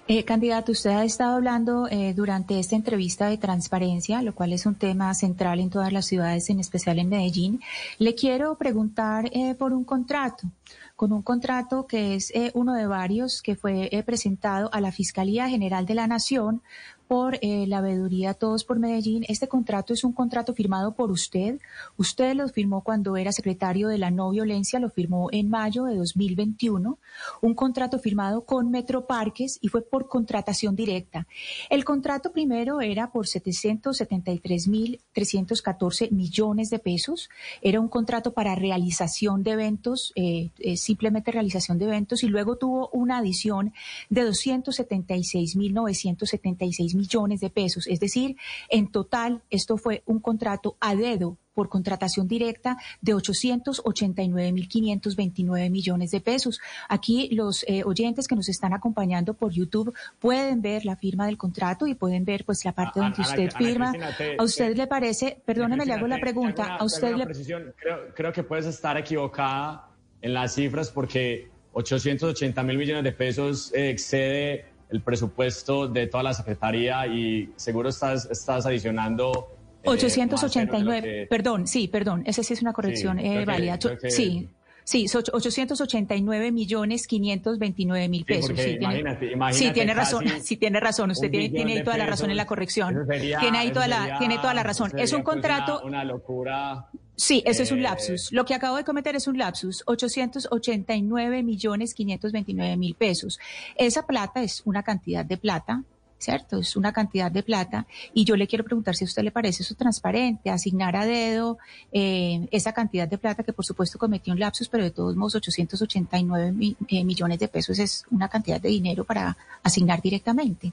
Eh, 0.08 0.24
candidato, 0.24 0.72
usted 0.72 0.92
ha 0.92 1.04
estado 1.04 1.36
hablando 1.36 1.88
eh, 1.90 2.14
durante 2.14 2.60
esta 2.60 2.76
entrevista 2.76 3.28
de 3.28 3.38
transparencia, 3.38 4.22
lo 4.22 4.36
cual 4.36 4.54
es 4.54 4.68
un 4.68 4.76
tema 4.76 5.14
central 5.16 5.60
en 5.60 5.72
todas 5.72 5.92
las 5.92 6.06
ciudades, 6.06 6.50
en 6.50 6.60
especial 6.60 7.00
en 7.00 7.10
Medellín. 7.10 7.60
Le 7.98 8.14
quiero 8.14 8.56
preguntar 8.56 9.30
eh, 9.34 9.56
por 9.56 9.74
un 9.74 9.84
contrato 9.84 10.48
con 10.96 11.12
un 11.12 11.22
contrato 11.22 11.88
que 11.88 12.16
es 12.16 12.32
eh, 12.36 12.52
uno 12.54 12.74
de 12.74 12.88
varios 12.88 13.42
que 13.42 13.56
fue 13.56 13.90
eh, 13.92 14.04
presentado 14.04 14.70
a 14.74 14.80
la 14.80 14.92
Fiscalía 14.92 15.50
General 15.50 15.86
de 15.86 15.96
la 15.96 16.08
Nación 16.08 16.62
por 17.08 17.38
eh, 17.42 17.66
la 17.68 17.82
veeduría 17.82 18.34
Todos 18.34 18.64
por 18.64 18.80
Medellín. 18.80 19.26
Este 19.28 19.48
contrato 19.48 19.94
es 19.94 20.04
un 20.04 20.14
contrato 20.14 20.54
firmado 20.54 20.94
por 20.94 21.12
usted. 21.12 21.60
Usted 21.98 22.36
lo 22.36 22.48
firmó 22.50 22.82
cuando 22.82 23.18
era 23.18 23.32
secretario 23.32 23.88
de 23.88 23.98
la 23.98 24.12
no 24.12 24.30
violencia, 24.32 24.80
lo 24.80 24.90
firmó 24.90 25.30
en 25.32 25.50
mayo 25.50 25.86
de 25.86 25.96
2021. 25.96 26.98
Un 27.42 27.54
contrato 27.54 28.00
firmado 28.00 28.46
con 28.46 28.72
Metroparques 28.72 29.60
y 29.62 29.68
fue 29.68 29.82
por 29.82 30.08
contratación 30.08 30.76
directa. 30.76 31.28
El 31.70 31.86
contrato 31.86 32.32
primero 32.32 32.82
era 32.82 33.12
por 33.12 33.28
773.314 33.28 36.12
millones 36.12 36.70
de 36.70 36.80
pesos. 36.80 37.30
Era 37.62 37.80
un 37.80 37.88
contrato 37.88 38.34
para 38.34 38.56
realización 38.56 39.44
de 39.44 39.52
eventos, 39.52 40.12
eh, 40.16 40.50
eh, 40.60 40.76
simplemente 40.78 41.32
realización 41.32 41.78
de 41.78 41.86
eventos, 41.86 42.24
y 42.24 42.28
luego 42.28 42.58
tuvo 42.58 42.90
una 42.94 43.20
adición 43.20 43.74
de 44.10 44.28
276.976 44.28 46.93
millones 46.96 47.40
de 47.40 47.50
pesos. 47.50 47.88
Es 47.88 48.00
decir, 48.00 48.36
en 48.70 48.88
total, 48.92 49.42
esto 49.50 49.78
fue 49.78 50.04
un 50.06 50.20
contrato 50.20 50.76
a 50.80 50.96
dedo 50.96 51.38
por 51.54 51.70
contratación 51.70 52.28
directa 52.28 52.78
de 53.02 53.14
889.529 53.14 55.70
millones 55.70 56.12
de 56.12 56.22
pesos. 56.22 56.60
Aquí 56.90 57.30
los 57.32 57.64
eh, 57.68 57.84
oyentes 57.86 58.28
que 58.28 58.36
nos 58.36 58.50
están 58.50 58.74
acompañando 58.74 59.34
por 59.36 59.52
YouTube 59.52 59.94
pueden 60.20 60.62
ver 60.62 60.86
la 60.86 60.96
firma 60.96 61.26
del 61.28 61.38
contrato 61.38 61.88
y 61.88 61.96
pueden 61.96 62.26
ver 62.26 62.44
pues 62.46 62.64
la 62.66 62.72
parte 62.74 63.00
donde 63.00 63.16
Ana- 63.18 63.28
usted 63.28 63.50
Ana 63.50 63.58
firma. 63.58 63.92
Cristina, 63.92 64.18
te- 64.18 64.36
¿A 64.40 64.44
usted 64.44 64.70
te- 64.72 64.76
le 64.78 64.88
parece? 64.88 65.42
Perdóneme, 65.46 65.86
le 65.86 65.94
hago 65.94 66.08
la 66.08 66.20
pregunta. 66.20 66.76
¿A 66.76 66.78
te 66.80 66.86
usted 66.86 67.16
le 67.16 67.26
precisión. 67.26 67.74
Creo, 67.78 68.14
creo 68.16 68.34
que 68.34 68.44
puedes 68.44 68.66
estar 68.66 68.98
equivocada 68.98 69.90
en 70.22 70.34
las 70.34 70.56
cifras 70.56 70.90
porque 70.90 71.50
880 71.74 72.64
mil 72.64 72.78
millones 72.78 73.04
de 73.04 73.12
pesos 73.12 73.72
eh, 73.74 73.90
excede 73.90 74.66
el 74.94 75.02
presupuesto 75.02 75.88
de 75.88 76.06
toda 76.08 76.24
la 76.24 76.34
Secretaría 76.34 77.06
y 77.08 77.50
seguro 77.56 77.90
estás, 77.90 78.26
estás 78.30 78.66
adicionando... 78.68 79.50
eh, 79.84 79.90
más 79.90 80.00
ceros 80.00 80.14
de 80.14 80.26
lo 80.26 80.36
889, 80.38 81.02
que- 81.02 81.28
perdón, 81.28 81.68
sí, 81.68 81.88
perdón, 81.88 82.24
esa 82.28 82.44
sí 82.44 82.54
es 82.54 82.62
una 82.62 82.74
corrección 82.74 83.18
Sí, 83.18 83.26
eh, 83.26 83.44
válida. 83.44 83.78
que- 83.80 84.12
Sí, 84.12 84.48
sí, 84.84 85.08
so- 85.08 85.20
889 85.32 86.52
millones 86.52 87.08
529 87.08 88.10
mil 88.10 88.22
Sí, 88.22 88.26
pesos. 88.26 88.46
porque 88.48 88.62
sí, 88.64 88.70
tiene, 88.78 88.84
imagínate- 89.00 89.28
sí, 89.28 89.34
imagínate 89.34 89.74
tiene 89.74 89.94
razón, 89.94 90.26
sí, 90.42 90.58
tiene 90.58 90.80
razón, 90.80 91.12
usted 91.12 91.30
tiene, 91.32 91.50
tiene 91.50 91.82
toda 91.82 91.98
la 91.98 92.06
razón 92.06 92.30
en 92.32 92.38
la 92.38 92.46
corrección. 92.46 92.96
Eso 92.96 93.06
sería- 93.06 93.40
tiene 93.40 93.58
ahí 93.60 93.66
eso 93.68 93.74
toda 93.76 93.88
la, 93.88 94.18
tiene 94.20 94.38
toda 94.38 94.54
la 94.54 94.64
razón. 94.64 94.88
eso 94.90 94.98
Es 94.98 95.14
un 95.14 95.24
pues, 95.24 95.34
contrato, 95.36 95.80
Una, 95.84 95.88
una 96.00 96.04
locura. 96.04 96.88
Sí, 97.16 97.44
ese 97.46 97.62
es 97.64 97.72
un 97.72 97.78
Eh, 97.80 97.84
lapsus. 97.84 98.32
Lo 98.32 98.44
que 98.44 98.56
acabo 98.56 98.76
de 98.76 98.84
cometer 98.84 99.16
es 99.16 99.28
un 99.28 99.38
lapsus. 99.38 99.84
889 99.86 101.44
millones 101.44 101.94
529 101.94 102.76
mil 102.78 102.96
pesos. 102.96 103.40
Esa 103.76 104.06
plata 104.08 104.42
es 104.42 104.62
una 104.66 104.82
cantidad 104.84 105.24
de 105.24 105.38
plata, 105.38 105.84
¿cierto? 106.24 106.60
Es 106.60 106.76
una 106.76 106.94
cantidad 106.94 107.30
de 107.32 107.44
plata. 107.44 107.86
Y 108.14 108.24
yo 108.26 108.36
le 108.36 108.48
quiero 108.48 108.64
preguntar 108.64 108.96
si 108.96 109.04
a 109.04 109.08
usted 109.08 109.24
le 109.24 109.32
parece 109.32 109.64
eso 109.64 109.76
transparente, 109.76 110.50
asignar 110.50 110.96
a 110.96 111.06
dedo 111.06 111.58
eh, 111.92 112.48
esa 112.52 112.72
cantidad 112.74 113.08
de 113.08 113.18
plata 113.18 113.44
que 113.44 113.52
por 113.54 113.66
supuesto 113.66 114.00
cometió 114.00 114.32
un 114.34 114.40
lapsus, 114.40 114.70
pero 114.70 114.84
de 114.84 114.92
todos 114.92 115.16
modos 115.16 115.36
889 115.36 116.52
mi- 116.52 116.76
eh, 116.88 117.04
millones 117.04 117.40
de 117.40 117.48
pesos 117.48 117.78
es 117.80 118.06
una 118.12 118.30
cantidad 118.30 118.62
de 118.62 118.70
dinero 118.70 119.04
para 119.04 119.36
asignar 119.64 120.02
directamente. 120.02 120.72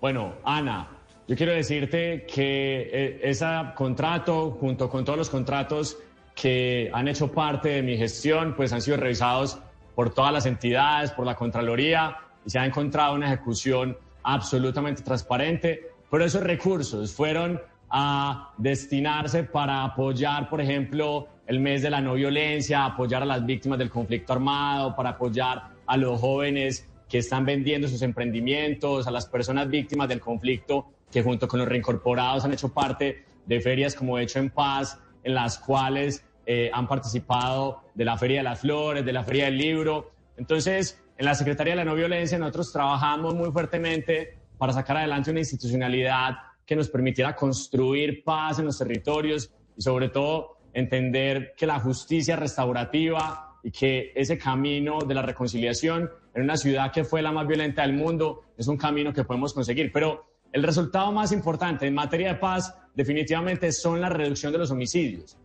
Bueno, 0.00 0.34
Ana, 0.44 0.88
yo 1.26 1.36
quiero 1.36 1.52
decirte 1.52 2.26
que 2.26 2.90
eh, 2.92 3.20
ese 3.22 3.46
contrato, 3.74 4.56
junto 4.60 4.88
con 4.88 5.04
todos 5.04 5.18
los 5.18 5.30
contratos 5.30 5.96
que 6.34 6.90
han 6.92 7.08
hecho 7.08 7.30
parte 7.32 7.68
de 7.70 7.82
mi 7.82 7.96
gestión, 7.96 8.54
pues 8.56 8.72
han 8.72 8.80
sido 8.82 8.96
revisados 8.96 9.58
por 9.94 10.12
todas 10.14 10.32
las 10.32 10.46
entidades, 10.46 11.10
por 11.10 11.26
la 11.26 11.34
Contraloría, 11.34 12.16
y 12.46 12.50
se 12.50 12.58
ha 12.58 12.64
encontrado 12.64 13.14
una 13.14 13.26
ejecución 13.26 13.96
absolutamente 14.22 15.02
transparente. 15.02 15.90
Pero 16.10 16.24
esos 16.24 16.42
recursos 16.42 17.12
fueron 17.12 17.60
a 17.88 18.54
destinarse 18.56 19.44
para 19.44 19.84
apoyar, 19.84 20.48
por 20.48 20.60
ejemplo, 20.60 21.28
el 21.46 21.58
mes 21.58 21.82
de 21.82 21.90
la 21.90 22.00
no 22.00 22.14
violencia, 22.14 22.84
apoyar 22.84 23.22
a 23.22 23.26
las 23.26 23.44
víctimas 23.44 23.78
del 23.78 23.90
conflicto 23.90 24.32
armado, 24.32 24.94
para 24.94 25.10
apoyar 25.10 25.70
a 25.86 25.96
los 25.96 26.20
jóvenes 26.20 26.88
que 27.08 27.18
están 27.18 27.44
vendiendo 27.44 27.88
sus 27.88 28.02
emprendimientos, 28.02 29.08
a 29.08 29.10
las 29.10 29.26
personas 29.26 29.68
víctimas 29.68 30.08
del 30.08 30.20
conflicto 30.20 30.86
que 31.10 31.22
junto 31.22 31.48
con 31.48 31.58
los 31.58 31.68
reincorporados 31.68 32.44
han 32.44 32.52
hecho 32.52 32.72
parte 32.72 33.24
de 33.46 33.60
ferias 33.60 33.96
como 33.96 34.18
Hecho 34.18 34.38
en 34.38 34.50
Paz, 34.50 34.98
en 35.24 35.34
las 35.34 35.58
cuales 35.58 36.24
eh, 36.46 36.70
han 36.72 36.86
participado 36.86 37.82
de 37.94 38.04
la 38.04 38.16
Feria 38.16 38.38
de 38.38 38.44
las 38.44 38.60
Flores, 38.60 39.04
de 39.04 39.12
la 39.12 39.24
Feria 39.24 39.46
del 39.46 39.58
Libro. 39.58 40.12
Entonces, 40.36 41.02
en 41.20 41.26
la 41.26 41.34
Secretaría 41.34 41.74
de 41.74 41.76
la 41.76 41.84
No 41.84 41.94
Violencia 41.94 42.38
nosotros 42.38 42.72
trabajamos 42.72 43.34
muy 43.34 43.52
fuertemente 43.52 44.38
para 44.56 44.72
sacar 44.72 44.96
adelante 44.96 45.30
una 45.30 45.40
institucionalidad 45.40 46.30
que 46.64 46.74
nos 46.74 46.88
permitiera 46.88 47.36
construir 47.36 48.24
paz 48.24 48.58
en 48.58 48.64
los 48.64 48.78
territorios 48.78 49.52
y 49.76 49.82
sobre 49.82 50.08
todo 50.08 50.56
entender 50.72 51.52
que 51.58 51.66
la 51.66 51.78
justicia 51.78 52.36
restaurativa 52.36 53.58
y 53.62 53.70
que 53.70 54.12
ese 54.16 54.38
camino 54.38 55.00
de 55.00 55.12
la 55.12 55.20
reconciliación 55.20 56.10
en 56.34 56.42
una 56.42 56.56
ciudad 56.56 56.90
que 56.90 57.04
fue 57.04 57.20
la 57.20 57.32
más 57.32 57.46
violenta 57.46 57.82
del 57.82 57.92
mundo 57.92 58.44
es 58.56 58.66
un 58.66 58.78
camino 58.78 59.12
que 59.12 59.24
podemos 59.24 59.52
conseguir. 59.52 59.92
Pero 59.92 60.24
el 60.54 60.62
resultado 60.62 61.12
más 61.12 61.32
importante 61.32 61.86
en 61.86 61.92
materia 61.92 62.28
de 62.28 62.34
paz 62.36 62.74
definitivamente 62.94 63.72
son 63.72 64.00
la 64.00 64.08
reducción 64.08 64.52
de 64.52 64.58
los 64.58 64.70
homicidios. 64.70 65.36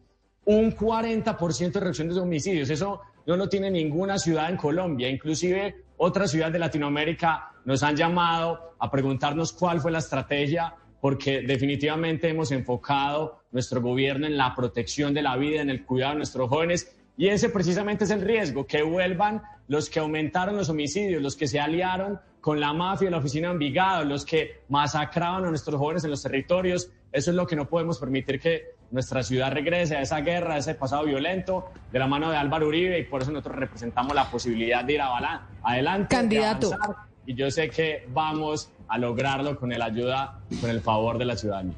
Un 0.46 0.74
40% 0.74 1.72
de 1.74 1.80
reducción 1.82 2.08
de 2.08 2.14
los 2.14 2.24
homicidios. 2.24 2.70
Eso 2.70 3.02
no 3.26 3.36
lo 3.36 3.50
tiene 3.50 3.72
ninguna 3.72 4.18
ciudad 4.18 4.50
en 4.50 4.58
Colombia. 4.58 5.10
Inclusive 5.10 5.84
otras 5.98 6.32
ciudades 6.32 6.54
de 6.54 6.60
Latinoamérica 6.60 7.52
nos 7.66 7.84
han 7.84 7.96
llamado 7.96 8.76
a 8.80 8.92
preguntarnos 8.92 9.54
cuál 9.54 9.82
fue 9.82 9.92
la 9.92 10.00
estrategia 10.00 10.76
porque 11.02 11.42
definitivamente 11.42 12.30
hemos 12.30 12.52
enfocado 12.52 13.42
nuestro 13.52 13.82
gobierno 13.82 14.26
en 14.26 14.38
la 14.38 14.56
protección 14.56 15.14
de 15.14 15.22
la 15.22 15.38
vida, 15.38 15.62
en 15.62 15.70
el 15.70 15.86
cuidado 15.86 16.14
de 16.14 16.18
nuestros 16.18 16.50
jóvenes 16.50 16.96
y 17.18 17.28
ese 17.28 17.50
precisamente 17.50 18.04
es 18.04 18.12
el 18.12 18.22
riesgo, 18.22 18.68
que 18.68 18.84
vuelvan 18.84 19.42
los 19.68 19.90
que 19.90 20.00
aumentaron 20.00 20.58
los 20.58 20.70
homicidios, 20.70 21.22
los 21.22 21.36
que 21.36 21.48
se 21.48 21.60
aliaron 21.60 22.20
con 22.42 22.60
la 22.60 22.74
mafia 22.74 23.10
la 23.10 23.18
oficina 23.18 23.48
de 23.48 23.54
Envigado, 23.54 24.04
los 24.04 24.26
que 24.26 24.62
masacraban 24.68 25.46
a 25.46 25.50
nuestros 25.50 25.80
jóvenes 25.80 26.04
en 26.04 26.12
los 26.12 26.22
territorios. 26.22 26.92
Eso 27.12 27.32
es 27.32 27.36
lo 27.36 27.48
que 27.48 27.56
no 27.56 27.68
podemos 27.68 27.98
permitir 27.98 28.40
que 28.40 28.75
nuestra 28.92 29.24
ciudad 29.24 29.52
regrese 29.52 29.96
a 29.98 30.02
esa 30.02 30.22
guerra, 30.22 30.56
a 30.56 30.58
ese 30.58 30.76
pasado 30.76 31.04
violento 31.06 31.70
de 31.92 32.00
la 32.00 32.08
mano 32.08 32.32
de 32.32 32.38
Álvaro 32.38 32.68
Uribe 32.68 33.00
y 33.00 33.04
por 33.04 33.22
eso 33.22 33.32
nosotros 33.32 33.56
representamos 33.58 34.16
la 34.16 34.30
posibilidad 34.30 34.84
de 34.84 34.94
ir 34.94 35.02
avala- 35.02 35.42
adelante. 35.64 36.16
de 36.16 36.22
Candidato. 36.22 36.68
avanzar, 36.74 36.96
y 37.26 37.34
yo 37.36 37.50
sé 37.52 37.70
que 37.70 38.08
vamos 38.14 38.70
a 38.88 38.98
lograrlo 38.98 39.60
con 39.60 39.72
el 39.74 39.82
ayuda, 39.82 40.40
con 40.62 40.70
el 40.70 40.82
favor 40.82 41.18
de 41.18 41.26
la 41.26 41.36
ciudadanía. 41.36 41.74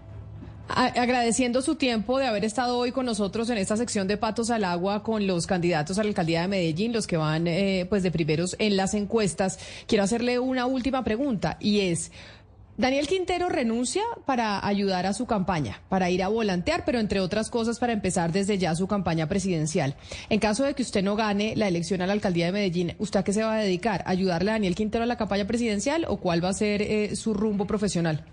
A- 0.70 0.88
agradeciendo 1.02 1.62
su 1.62 1.76
tiempo 1.76 2.20
de 2.20 2.28
haber 2.28 2.44
estado 2.44 2.78
hoy 2.78 2.92
con 2.92 3.06
nosotros 3.06 3.50
en 3.50 3.58
esta 3.58 3.78
sección 3.78 4.06
de 4.10 4.18
Patos 4.18 4.50
al 4.50 4.66
Agua 4.66 5.02
con 5.02 5.26
los 5.26 5.48
candidatos 5.48 5.98
a 5.98 6.04
la 6.04 6.10
alcaldía 6.10 6.42
de 6.42 6.50
Medellín, 6.50 6.92
los 6.92 7.08
que 7.08 7.16
van 7.16 7.48
eh, 7.48 7.86
pues 7.88 8.04
de 8.04 8.12
primeros 8.12 8.58
en 8.60 8.76
las 8.76 8.94
encuestas, 8.94 9.60
quiero 9.88 10.04
hacerle 10.04 10.40
una 10.40 10.66
última 10.66 11.06
pregunta 11.06 11.56
y 11.62 11.80
es, 11.80 12.12
Daniel 12.78 13.08
Quintero 13.08 13.50
renuncia 13.50 14.04
para 14.28 14.64
ayudar 14.64 15.08
a 15.08 15.14
su 15.14 15.26
campaña, 15.26 15.82
para 15.90 16.12
ir 16.12 16.22
a 16.22 16.28
volantear, 16.28 16.86
pero 16.86 17.00
entre 17.00 17.20
otras 17.20 17.50
cosas 17.50 17.80
para 17.80 17.92
empezar 17.92 18.32
desde 18.32 18.60
ya 18.60 18.76
su 18.76 18.88
campaña 18.88 19.28
presidencial. 19.28 19.96
En 20.30 20.40
caso 20.40 20.64
de 20.64 20.76
que 20.76 20.84
usted 20.84 21.04
no 21.04 21.16
gane 21.16 21.56
la 21.56 21.68
elección 21.68 22.04
a 22.04 22.08
la 22.08 22.14
alcaldía 22.14 22.46
de 22.46 22.52
Medellín, 22.52 22.96
¿usted 23.00 23.22
a 23.22 23.24
qué 23.24 23.34
se 23.34 23.44
va 23.44 23.56
a 23.56 23.60
dedicar? 23.62 24.04
¿Ayudarle 24.06 24.52
a 24.52 24.54
Daniel 24.54 24.76
Quintero 24.76 25.06
a 25.06 25.08
la 25.08 25.18
campaña 25.18 25.48
presidencial 25.48 26.06
o 26.08 26.18
cuál 26.18 26.44
va 26.44 26.50
a 26.50 26.54
ser 26.54 26.84
eh, 26.84 27.16
su 27.16 27.34
rumbo 27.34 27.66
profesional? 27.66 28.26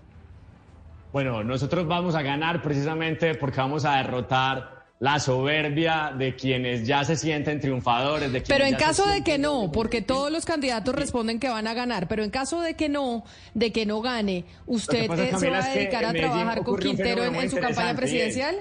Bueno, 1.11 1.43
nosotros 1.43 1.87
vamos 1.87 2.13
a 2.13 2.21
ganar 2.21 2.61
precisamente 2.61 3.33
porque 3.33 3.57
vamos 3.57 3.83
a 3.83 3.95
derrotar 3.97 4.74
la 4.99 5.19
soberbia 5.19 6.13
de 6.17 6.35
quienes 6.35 6.87
ya 6.87 7.03
se 7.03 7.15
sienten 7.15 7.59
triunfadores. 7.59 8.31
De 8.31 8.41
Pero 8.41 8.65
en 8.65 8.75
caso 8.75 9.07
de 9.07 9.23
que 9.23 9.37
no, 9.37 9.71
porque 9.71 10.01
todos 10.01 10.31
los 10.31 10.45
candidatos 10.45 10.95
responden 10.95 11.39
que 11.39 11.49
van 11.49 11.67
a 11.67 11.73
ganar, 11.73 12.07
pero 12.07 12.23
en 12.23 12.29
caso 12.29 12.61
de 12.61 12.75
que 12.75 12.87
no, 12.87 13.25
de 13.53 13.71
que 13.71 13.85
no 13.85 14.01
gane, 14.01 14.45
¿usted 14.65 15.07
pasa, 15.07 15.23
eh, 15.23 15.37
se 15.37 15.49
va 15.49 15.57
a 15.57 15.59
es 15.59 15.67
que 15.67 15.79
dedicar 15.79 16.05
a 16.05 16.13
trabajar 16.13 16.63
con 16.63 16.79
Quintero 16.79 17.25
en, 17.25 17.35
en 17.35 17.49
su 17.49 17.57
campaña 17.57 17.95
presidencial? 17.95 18.55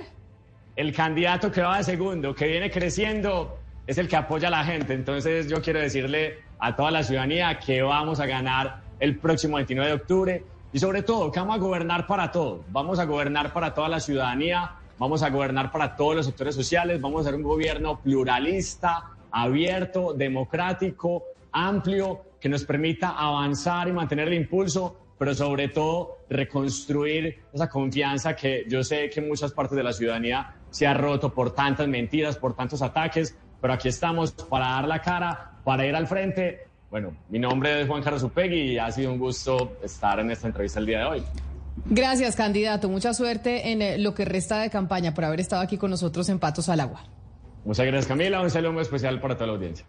El 0.76 0.92
candidato 0.92 1.52
que 1.52 1.62
va 1.62 1.78
de 1.78 1.84
segundo, 1.84 2.34
que 2.34 2.48
viene 2.48 2.68
creciendo, 2.70 3.58
es 3.86 3.98
el 3.98 4.08
que 4.08 4.16
apoya 4.16 4.48
a 4.48 4.50
la 4.50 4.64
gente. 4.64 4.94
Entonces 4.94 5.48
yo 5.48 5.62
quiero 5.62 5.80
decirle 5.80 6.38
a 6.58 6.74
toda 6.74 6.90
la 6.90 7.02
ciudadanía 7.02 7.58
que 7.58 7.82
vamos 7.82 8.20
a 8.20 8.26
ganar 8.26 8.82
el 8.98 9.18
próximo 9.18 9.56
29 9.56 9.88
de 9.88 9.94
octubre 9.94 10.44
y 10.72 10.78
sobre 10.78 11.02
todo 11.02 11.30
que 11.30 11.38
vamos 11.38 11.56
a 11.56 11.58
gobernar 11.58 12.06
para 12.06 12.32
todos. 12.32 12.62
Vamos 12.70 12.98
a 12.98 13.04
gobernar 13.04 13.52
para 13.52 13.74
toda 13.74 13.88
la 13.88 14.00
ciudadanía, 14.00 14.72
vamos 14.98 15.22
a 15.22 15.30
gobernar 15.30 15.70
para 15.70 15.96
todos 15.96 16.16
los 16.16 16.26
sectores 16.26 16.54
sociales, 16.54 17.00
vamos 17.00 17.22
a 17.22 17.30
ser 17.30 17.34
un 17.34 17.42
gobierno 17.42 18.00
pluralista, 18.00 19.10
abierto, 19.30 20.12
democrático, 20.12 21.24
amplio, 21.52 22.22
que 22.40 22.48
nos 22.48 22.64
permita 22.64 23.10
avanzar 23.10 23.88
y 23.88 23.92
mantener 23.92 24.28
el 24.28 24.34
impulso 24.34 24.98
pero 25.18 25.34
sobre 25.34 25.68
todo 25.68 26.18
reconstruir 26.28 27.44
esa 27.52 27.68
confianza 27.68 28.34
que 28.34 28.64
yo 28.68 28.82
sé 28.82 29.08
que 29.10 29.20
en 29.20 29.28
muchas 29.28 29.52
partes 29.52 29.76
de 29.76 29.82
la 29.82 29.92
ciudadanía 29.92 30.56
se 30.70 30.86
ha 30.86 30.94
roto 30.94 31.32
por 31.32 31.54
tantas 31.54 31.86
mentiras, 31.88 32.36
por 32.36 32.54
tantos 32.54 32.82
ataques, 32.82 33.36
pero 33.60 33.72
aquí 33.72 33.88
estamos 33.88 34.32
para 34.32 34.66
dar 34.66 34.88
la 34.88 35.00
cara, 35.00 35.52
para 35.64 35.86
ir 35.86 35.94
al 35.94 36.06
frente. 36.06 36.66
Bueno, 36.90 37.16
mi 37.28 37.38
nombre 37.38 37.80
es 37.80 37.88
Juan 37.88 38.02
Carlos 38.02 38.22
Upegui 38.22 38.72
y 38.72 38.78
ha 38.78 38.90
sido 38.90 39.12
un 39.12 39.18
gusto 39.18 39.78
estar 39.82 40.18
en 40.20 40.30
esta 40.30 40.48
entrevista 40.48 40.80
el 40.80 40.86
día 40.86 40.98
de 40.98 41.04
hoy. 41.04 41.24
Gracias, 41.86 42.36
candidato. 42.36 42.88
Mucha 42.88 43.14
suerte 43.14 43.70
en 43.72 43.82
eh, 43.82 43.98
lo 43.98 44.14
que 44.14 44.24
resta 44.24 44.60
de 44.60 44.70
campaña 44.70 45.14
por 45.14 45.24
haber 45.24 45.40
estado 45.40 45.62
aquí 45.62 45.76
con 45.76 45.90
nosotros 45.90 46.28
en 46.28 46.38
Patos 46.38 46.68
al 46.68 46.80
Agua. 46.80 47.04
Muchas 47.64 47.86
gracias, 47.86 48.06
Camila. 48.06 48.40
Un 48.40 48.50
saludo 48.50 48.72
muy 48.72 48.82
especial 48.82 49.20
para 49.20 49.34
toda 49.34 49.48
la 49.48 49.52
audiencia. 49.54 49.86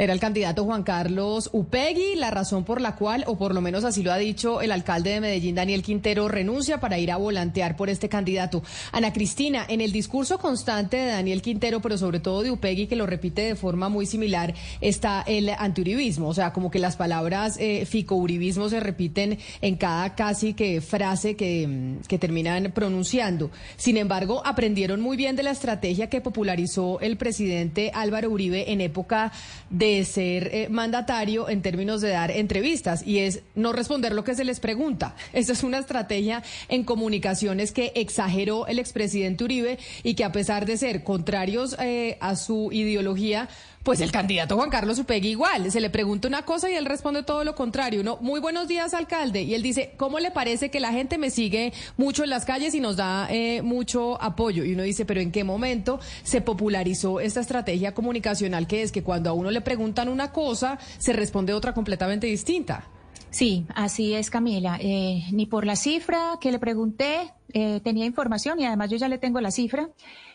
Era 0.00 0.14
el 0.14 0.18
candidato 0.18 0.64
Juan 0.64 0.82
Carlos 0.82 1.50
Upegui, 1.52 2.14
la 2.16 2.30
razón 2.30 2.64
por 2.64 2.80
la 2.80 2.96
cual, 2.96 3.22
o 3.26 3.36
por 3.36 3.54
lo 3.54 3.60
menos 3.60 3.84
así 3.84 4.02
lo 4.02 4.10
ha 4.10 4.16
dicho 4.16 4.62
el 4.62 4.72
alcalde 4.72 5.10
de 5.10 5.20
Medellín, 5.20 5.56
Daniel 5.56 5.82
Quintero, 5.82 6.26
renuncia 6.26 6.80
para 6.80 6.98
ir 6.98 7.10
a 7.10 7.18
volantear 7.18 7.76
por 7.76 7.90
este 7.90 8.08
candidato. 8.08 8.62
Ana 8.92 9.12
Cristina, 9.12 9.66
en 9.68 9.82
el 9.82 9.92
discurso 9.92 10.38
constante 10.38 10.96
de 10.96 11.08
Daniel 11.08 11.42
Quintero, 11.42 11.82
pero 11.82 11.98
sobre 11.98 12.18
todo 12.18 12.42
de 12.42 12.50
Upegui, 12.50 12.86
que 12.86 12.96
lo 12.96 13.04
repite 13.04 13.42
de 13.42 13.56
forma 13.56 13.90
muy 13.90 14.06
similar, 14.06 14.54
está 14.80 15.22
el 15.26 15.50
antiuribismo. 15.50 16.28
O 16.28 16.34
sea, 16.34 16.54
como 16.54 16.70
que 16.70 16.78
las 16.78 16.96
palabras 16.96 17.58
eh, 17.60 17.84
ficouribismo 17.84 18.70
se 18.70 18.80
repiten 18.80 19.38
en 19.60 19.76
cada 19.76 20.14
casi 20.14 20.54
que 20.54 20.80
frase 20.80 21.36
que, 21.36 21.98
que 22.08 22.18
terminan 22.18 22.72
pronunciando. 22.72 23.50
Sin 23.76 23.98
embargo, 23.98 24.40
aprendieron 24.46 25.02
muy 25.02 25.18
bien 25.18 25.36
de 25.36 25.42
la 25.42 25.50
estrategia 25.50 26.08
que 26.08 26.22
popularizó 26.22 27.00
el 27.00 27.18
presidente 27.18 27.90
Álvaro 27.92 28.30
Uribe 28.30 28.72
en 28.72 28.80
época 28.80 29.30
de 29.68 29.89
ser 30.04 30.50
eh, 30.52 30.68
mandatario 30.70 31.48
en 31.48 31.62
términos 31.62 32.00
de 32.00 32.10
dar 32.10 32.30
entrevistas 32.30 33.06
y 33.06 33.18
es 33.18 33.42
no 33.54 33.72
responder 33.72 34.12
lo 34.12 34.24
que 34.24 34.34
se 34.34 34.44
les 34.44 34.60
pregunta. 34.60 35.14
Esa 35.32 35.52
es 35.52 35.62
una 35.62 35.78
estrategia 35.78 36.42
en 36.68 36.84
comunicaciones 36.84 37.72
que 37.72 37.92
exageró 37.94 38.66
el 38.66 38.78
expresidente 38.78 39.44
Uribe 39.44 39.78
y 40.02 40.14
que 40.14 40.24
a 40.24 40.32
pesar 40.32 40.66
de 40.66 40.76
ser 40.76 41.04
contrarios 41.04 41.76
eh, 41.78 42.16
a 42.20 42.36
su 42.36 42.70
ideología, 42.72 43.48
pues 43.82 44.00
el 44.00 44.12
candidato 44.12 44.56
Juan 44.56 44.70
Carlos 44.70 44.98
Upegui 44.98 45.30
igual, 45.30 45.70
se 45.70 45.80
le 45.80 45.88
pregunta 45.90 46.28
una 46.28 46.44
cosa 46.44 46.70
y 46.70 46.74
él 46.74 46.84
responde 46.84 47.22
todo 47.22 47.44
lo 47.44 47.54
contrario. 47.54 48.00
Uno, 48.00 48.18
muy 48.20 48.40
buenos 48.40 48.68
días, 48.68 48.92
alcalde. 48.92 49.42
Y 49.42 49.54
él 49.54 49.62
dice, 49.62 49.94
¿cómo 49.96 50.18
le 50.20 50.30
parece 50.30 50.70
que 50.70 50.80
la 50.80 50.92
gente 50.92 51.16
me 51.18 51.30
sigue 51.30 51.72
mucho 51.96 52.24
en 52.24 52.30
las 52.30 52.44
calles 52.44 52.74
y 52.74 52.80
nos 52.80 52.96
da 52.96 53.26
eh, 53.30 53.62
mucho 53.62 54.20
apoyo? 54.20 54.64
Y 54.64 54.74
uno 54.74 54.82
dice, 54.82 55.04
¿pero 55.04 55.20
en 55.20 55.32
qué 55.32 55.44
momento 55.44 55.98
se 56.22 56.40
popularizó 56.40 57.20
esta 57.20 57.40
estrategia 57.40 57.94
comunicacional 57.94 58.66
que 58.66 58.82
es 58.82 58.92
que 58.92 59.02
cuando 59.02 59.30
a 59.30 59.32
uno 59.32 59.50
le 59.50 59.60
preguntan 59.62 60.08
una 60.08 60.30
cosa, 60.30 60.78
se 60.98 61.12
responde 61.12 61.54
otra 61.54 61.72
completamente 61.72 62.26
distinta? 62.26 62.84
Sí, 63.30 63.64
así 63.74 64.14
es, 64.14 64.28
Camila. 64.28 64.76
Eh, 64.80 65.24
ni 65.32 65.46
por 65.46 65.64
la 65.64 65.76
cifra 65.76 66.38
que 66.40 66.50
le 66.50 66.58
pregunté, 66.58 67.32
eh, 67.52 67.80
tenía 67.82 68.04
información 68.04 68.60
y 68.60 68.66
además 68.66 68.90
yo 68.90 68.96
ya 68.96 69.08
le 69.08 69.18
tengo 69.18 69.40
la 69.40 69.50
cifra 69.50 69.88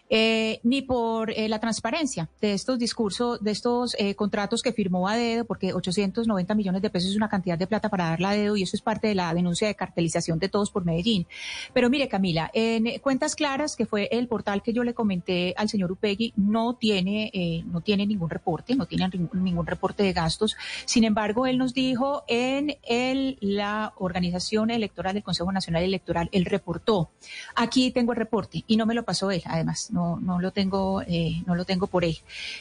eh, 0.10 0.60
ni 0.64 0.82
por 0.82 1.32
eh, 1.32 1.50
la 1.50 1.60
transparencia 1.60 2.30
de 2.42 2.54
estos 2.54 2.78
discursos, 2.78 3.42
de 3.42 3.52
estos 3.52 3.96
eh, 3.98 4.16
contratos 4.16 4.62
que 4.62 4.72
firmó 4.72 5.08
a 5.08 5.16
dedo, 5.16 5.46
porque 5.46 5.74
890 5.74 6.54
millones 6.54 6.82
de 6.82 6.90
pesos 6.90 7.10
es 7.10 7.16
una 7.16 7.30
cantidad 7.30 7.58
de 7.58 7.66
plata 7.66 7.90
para 7.90 8.10
darle 8.10 8.28
a 8.28 8.32
dedo 8.32 8.56
y 8.56 8.64
eso 8.64 8.76
es 8.76 8.82
parte 8.82 9.08
de 9.08 9.16
la 9.16 9.34
denuncia 9.34 9.68
de 9.68 9.76
cartelización 9.76 10.38
de 10.40 10.50
todos 10.50 10.70
por 10.70 10.86
Medellín. 10.86 11.26
Pero 11.74 11.90
mire, 11.90 12.08
Camila, 12.08 12.52
en 12.54 13.00
Cuentas 13.00 13.36
Claras, 13.36 13.76
que 13.76 13.86
fue 13.86 14.08
el 14.12 14.28
portal 14.28 14.62
que 14.62 14.74
yo 14.74 14.84
le 14.84 14.94
comenté 14.94 15.54
al 15.58 15.70
señor 15.70 15.92
Upegui, 15.92 16.34
no 16.36 16.76
tiene, 16.76 17.32
eh, 17.34 17.64
no 17.66 17.82
tiene 17.82 18.06
ningún 18.06 18.30
reporte, 18.30 18.76
no 18.76 18.86
tiene 18.86 19.10
ningún 19.34 19.66
reporte 19.66 20.04
de 20.04 20.14
gastos. 20.14 20.56
Sin 20.86 21.04
embargo, 21.04 21.48
él 21.48 21.58
nos 21.58 21.74
dijo 21.74 22.24
en 22.28 22.78
el, 22.84 23.38
la 23.42 23.94
organización 23.98 24.70
electoral 24.70 25.16
del 25.16 25.24
Consejo 25.24 25.52
Nacional 25.52 25.84
Electoral, 25.84 26.30
él 26.32 26.46
reportó. 26.46 27.10
Aquí 27.56 27.92
tengo 27.92 28.12
el 28.12 28.18
reporte 28.18 28.64
y 28.68 28.78
no 28.78 28.86
me 28.86 28.94
lo 28.94 29.04
pasó 29.04 29.32
él, 29.32 29.42
además 29.46 29.90
no, 29.96 30.20
no 30.20 30.40
lo 30.42 30.52
tengo, 30.52 31.02
eh, 31.02 31.42
no 31.48 31.56
lo 31.56 31.64
tengo 31.64 31.88
por 31.88 32.04
él. 32.04 32.18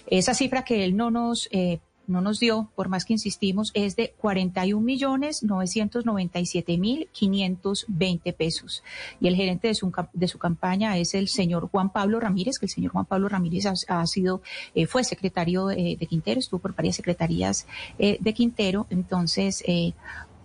Esa 0.06 0.34
cifra 0.34 0.64
que 0.64 0.84
él 0.84 0.96
no 0.96 1.10
nos 1.10 1.48
eh, 1.50 1.80
no 2.06 2.20
nos 2.20 2.38
dio, 2.38 2.70
por 2.74 2.90
más 2.90 3.06
que 3.06 3.14
insistimos, 3.14 3.70
es 3.72 3.96
de 3.96 4.12
41 4.18 4.78
millones 4.84 5.42
997 5.42 6.76
mil 6.76 7.08
520 7.12 8.32
pesos. 8.34 8.84
Y 9.20 9.28
el 9.28 9.36
gerente 9.36 9.68
de 9.68 9.74
su, 9.74 9.90
de 10.12 10.28
su 10.28 10.38
campaña 10.38 10.98
es 10.98 11.14
el 11.14 11.28
señor 11.28 11.70
Juan 11.70 11.90
Pablo 11.90 12.20
Ramírez, 12.20 12.58
que 12.58 12.66
el 12.66 12.70
señor 12.70 12.92
Juan 12.92 13.06
Pablo 13.06 13.30
Ramírez 13.30 13.64
ha, 13.88 14.06
sido, 14.06 14.42
eh, 14.74 14.86
fue 14.86 15.02
secretario 15.02 15.68
de 15.68 16.06
Quintero, 16.06 16.40
estuvo 16.40 16.60
por 16.60 16.74
varias 16.74 16.96
secretarías 16.96 17.66
de 17.98 18.34
Quintero. 18.34 18.86
Entonces, 18.90 19.64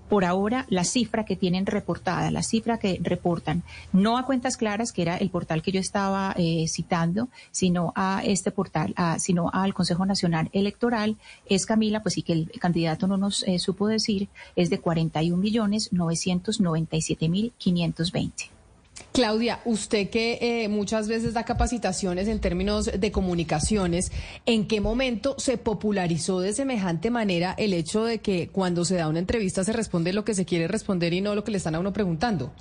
por 0.09 0.25
ahora 0.25 0.65
la 0.69 0.83
cifra 0.83 1.23
que 1.23 1.35
tienen 1.35 1.65
reportada, 1.65 2.31
la 2.31 2.43
cifra 2.43 2.79
que 2.79 2.99
reportan, 3.01 3.63
no 3.93 4.17
a 4.17 4.25
cuentas 4.25 4.57
claras, 4.57 4.91
que 4.91 5.03
era 5.03 5.17
el 5.17 5.29
portal 5.29 5.61
que 5.61 5.71
yo 5.71 5.79
estaba 5.79 6.33
eh, 6.37 6.65
citando, 6.67 7.29
sino 7.51 7.93
a 7.95 8.21
este 8.25 8.51
portal, 8.51 8.95
sino 9.17 9.49
al 9.53 9.73
Consejo 9.73 10.05
Nacional 10.05 10.49
Electoral, 10.51 11.17
es 11.45 11.65
Camila, 11.65 12.01
pues 12.01 12.15
sí 12.15 12.23
que 12.23 12.33
el 12.33 12.51
candidato 12.59 13.07
no 13.07 13.17
nos 13.17 13.43
eh, 13.43 13.59
supo 13.59 13.87
decir, 13.87 14.29
es 14.55 14.69
de 14.69 14.79
41 14.79 15.37
millones 15.37 15.93
997 15.93 17.29
mil 17.29 17.53
520. 17.57 18.58
Claudia, 19.11 19.59
usted 19.65 20.09
que 20.09 20.37
eh, 20.41 20.67
muchas 20.69 21.07
veces 21.07 21.33
da 21.33 21.43
capacitaciones 21.43 22.27
en 22.27 22.39
términos 22.39 22.91
de 22.97 23.11
comunicaciones, 23.11 24.11
¿en 24.45 24.67
qué 24.67 24.81
momento 24.81 25.35
se 25.37 25.57
popularizó 25.57 26.39
de 26.39 26.53
semejante 26.53 27.09
manera 27.09 27.55
el 27.57 27.73
hecho 27.73 28.05
de 28.05 28.19
que 28.19 28.49
cuando 28.49 28.85
se 28.85 28.95
da 28.95 29.07
una 29.07 29.19
entrevista 29.19 29.63
se 29.63 29.73
responde 29.73 30.13
lo 30.13 30.23
que 30.23 30.35
se 30.35 30.45
quiere 30.45 30.67
responder 30.67 31.13
y 31.13 31.21
no 31.21 31.35
lo 31.35 31.43
que 31.43 31.51
le 31.51 31.57
están 31.57 31.75
a 31.75 31.79
uno 31.79 31.91
preguntando? 31.91 32.53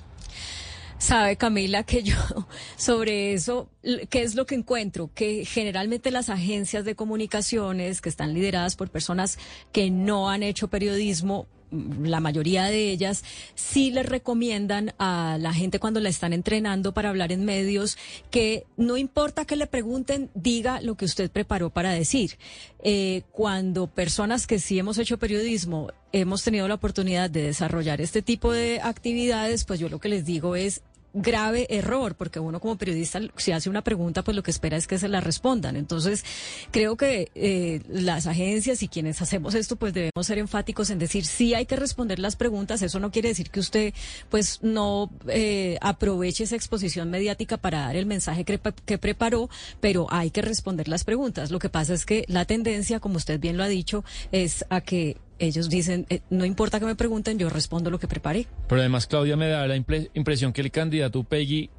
Sabe 0.97 1.37
Camila 1.37 1.83
que 1.83 2.03
yo 2.03 2.15
sobre 2.77 3.33
eso, 3.33 3.69
¿qué 4.09 4.21
es 4.21 4.35
lo 4.35 4.45
que 4.45 4.55
encuentro? 4.55 5.09
Que 5.13 5.45
generalmente 5.45 6.11
las 6.11 6.29
agencias 6.29 6.83
de 6.83 6.95
comunicaciones 6.95 8.01
que 8.01 8.09
están 8.09 8.33
lideradas 8.33 8.75
por 8.75 8.89
personas 8.89 9.39
que 9.71 9.91
no 9.91 10.29
han 10.29 10.43
hecho 10.43 10.67
periodismo 10.67 11.47
la 11.71 12.19
mayoría 12.19 12.65
de 12.65 12.91
ellas 12.91 13.23
sí 13.55 13.91
les 13.91 14.05
recomiendan 14.05 14.93
a 14.97 15.37
la 15.39 15.53
gente 15.53 15.79
cuando 15.79 15.99
la 15.99 16.09
están 16.09 16.33
entrenando 16.33 16.93
para 16.93 17.09
hablar 17.09 17.31
en 17.31 17.45
medios 17.45 17.97
que 18.31 18.65
no 18.77 18.97
importa 18.97 19.45
que 19.45 19.55
le 19.55 19.67
pregunten, 19.67 20.29
diga 20.33 20.81
lo 20.81 20.95
que 20.95 21.05
usted 21.05 21.29
preparó 21.31 21.69
para 21.69 21.91
decir. 21.91 22.37
Eh, 22.83 23.23
cuando 23.31 23.87
personas 23.87 24.47
que 24.47 24.59
sí 24.59 24.79
hemos 24.79 24.97
hecho 24.97 25.19
periodismo 25.19 25.91
hemos 26.11 26.43
tenido 26.43 26.67
la 26.67 26.75
oportunidad 26.75 27.29
de 27.29 27.43
desarrollar 27.43 28.01
este 28.01 28.21
tipo 28.21 28.51
de 28.51 28.79
actividades, 28.81 29.65
pues 29.65 29.79
yo 29.79 29.89
lo 29.89 29.99
que 29.99 30.09
les 30.09 30.25
digo 30.25 30.55
es 30.55 30.81
grave 31.13 31.67
error, 31.69 32.15
porque 32.15 32.39
uno 32.39 32.59
como 32.59 32.77
periodista, 32.77 33.19
si 33.37 33.51
hace 33.51 33.69
una 33.69 33.83
pregunta, 33.83 34.23
pues 34.23 34.35
lo 34.35 34.43
que 34.43 34.51
espera 34.51 34.77
es 34.77 34.87
que 34.87 34.97
se 34.97 35.07
la 35.07 35.21
respondan. 35.21 35.75
Entonces, 35.75 36.23
creo 36.71 36.97
que 36.97 37.31
eh, 37.35 37.81
las 37.89 38.27
agencias 38.27 38.83
y 38.83 38.87
quienes 38.87 39.21
hacemos 39.21 39.55
esto, 39.55 39.75
pues 39.75 39.93
debemos 39.93 40.25
ser 40.25 40.37
enfáticos 40.37 40.89
en 40.89 40.99
decir, 40.99 41.25
sí 41.25 41.53
hay 41.53 41.65
que 41.65 41.75
responder 41.75 42.19
las 42.19 42.35
preguntas, 42.35 42.81
eso 42.81 42.99
no 42.99 43.11
quiere 43.11 43.29
decir 43.29 43.49
que 43.49 43.59
usted, 43.59 43.93
pues, 44.29 44.59
no 44.61 45.09
eh, 45.27 45.77
aproveche 45.81 46.43
esa 46.43 46.55
exposición 46.55 47.09
mediática 47.09 47.57
para 47.57 47.79
dar 47.79 47.95
el 47.95 48.05
mensaje 48.05 48.43
que, 48.45 48.59
que 48.85 48.97
preparó, 48.97 49.49
pero 49.79 50.07
hay 50.09 50.31
que 50.31 50.41
responder 50.41 50.87
las 50.87 51.03
preguntas. 51.03 51.51
Lo 51.51 51.59
que 51.59 51.69
pasa 51.69 51.93
es 51.93 52.05
que 52.05 52.25
la 52.27 52.45
tendencia, 52.45 52.99
como 52.99 53.17
usted 53.17 53.39
bien 53.39 53.57
lo 53.57 53.63
ha 53.63 53.67
dicho, 53.67 54.03
es 54.31 54.65
a 54.69 54.81
que 54.81 55.17
ellos 55.39 55.69
dicen, 55.69 56.05
eh, 56.09 56.21
no 56.29 56.45
importa 56.45 56.79
que 56.79 56.85
me 56.85 56.95
pregunten, 56.95 57.39
yo 57.39 57.49
respondo 57.49 57.89
lo 57.89 57.99
que 57.99 58.07
preparé. 58.07 58.47
Pero 58.67 58.81
además, 58.81 59.07
Claudia, 59.07 59.35
me 59.35 59.47
da 59.47 59.65
la 59.67 59.75
impresión 59.75 60.53
que 60.53 60.61
el 60.61 60.71
candidato 60.71 61.23
Peggy 61.23 61.69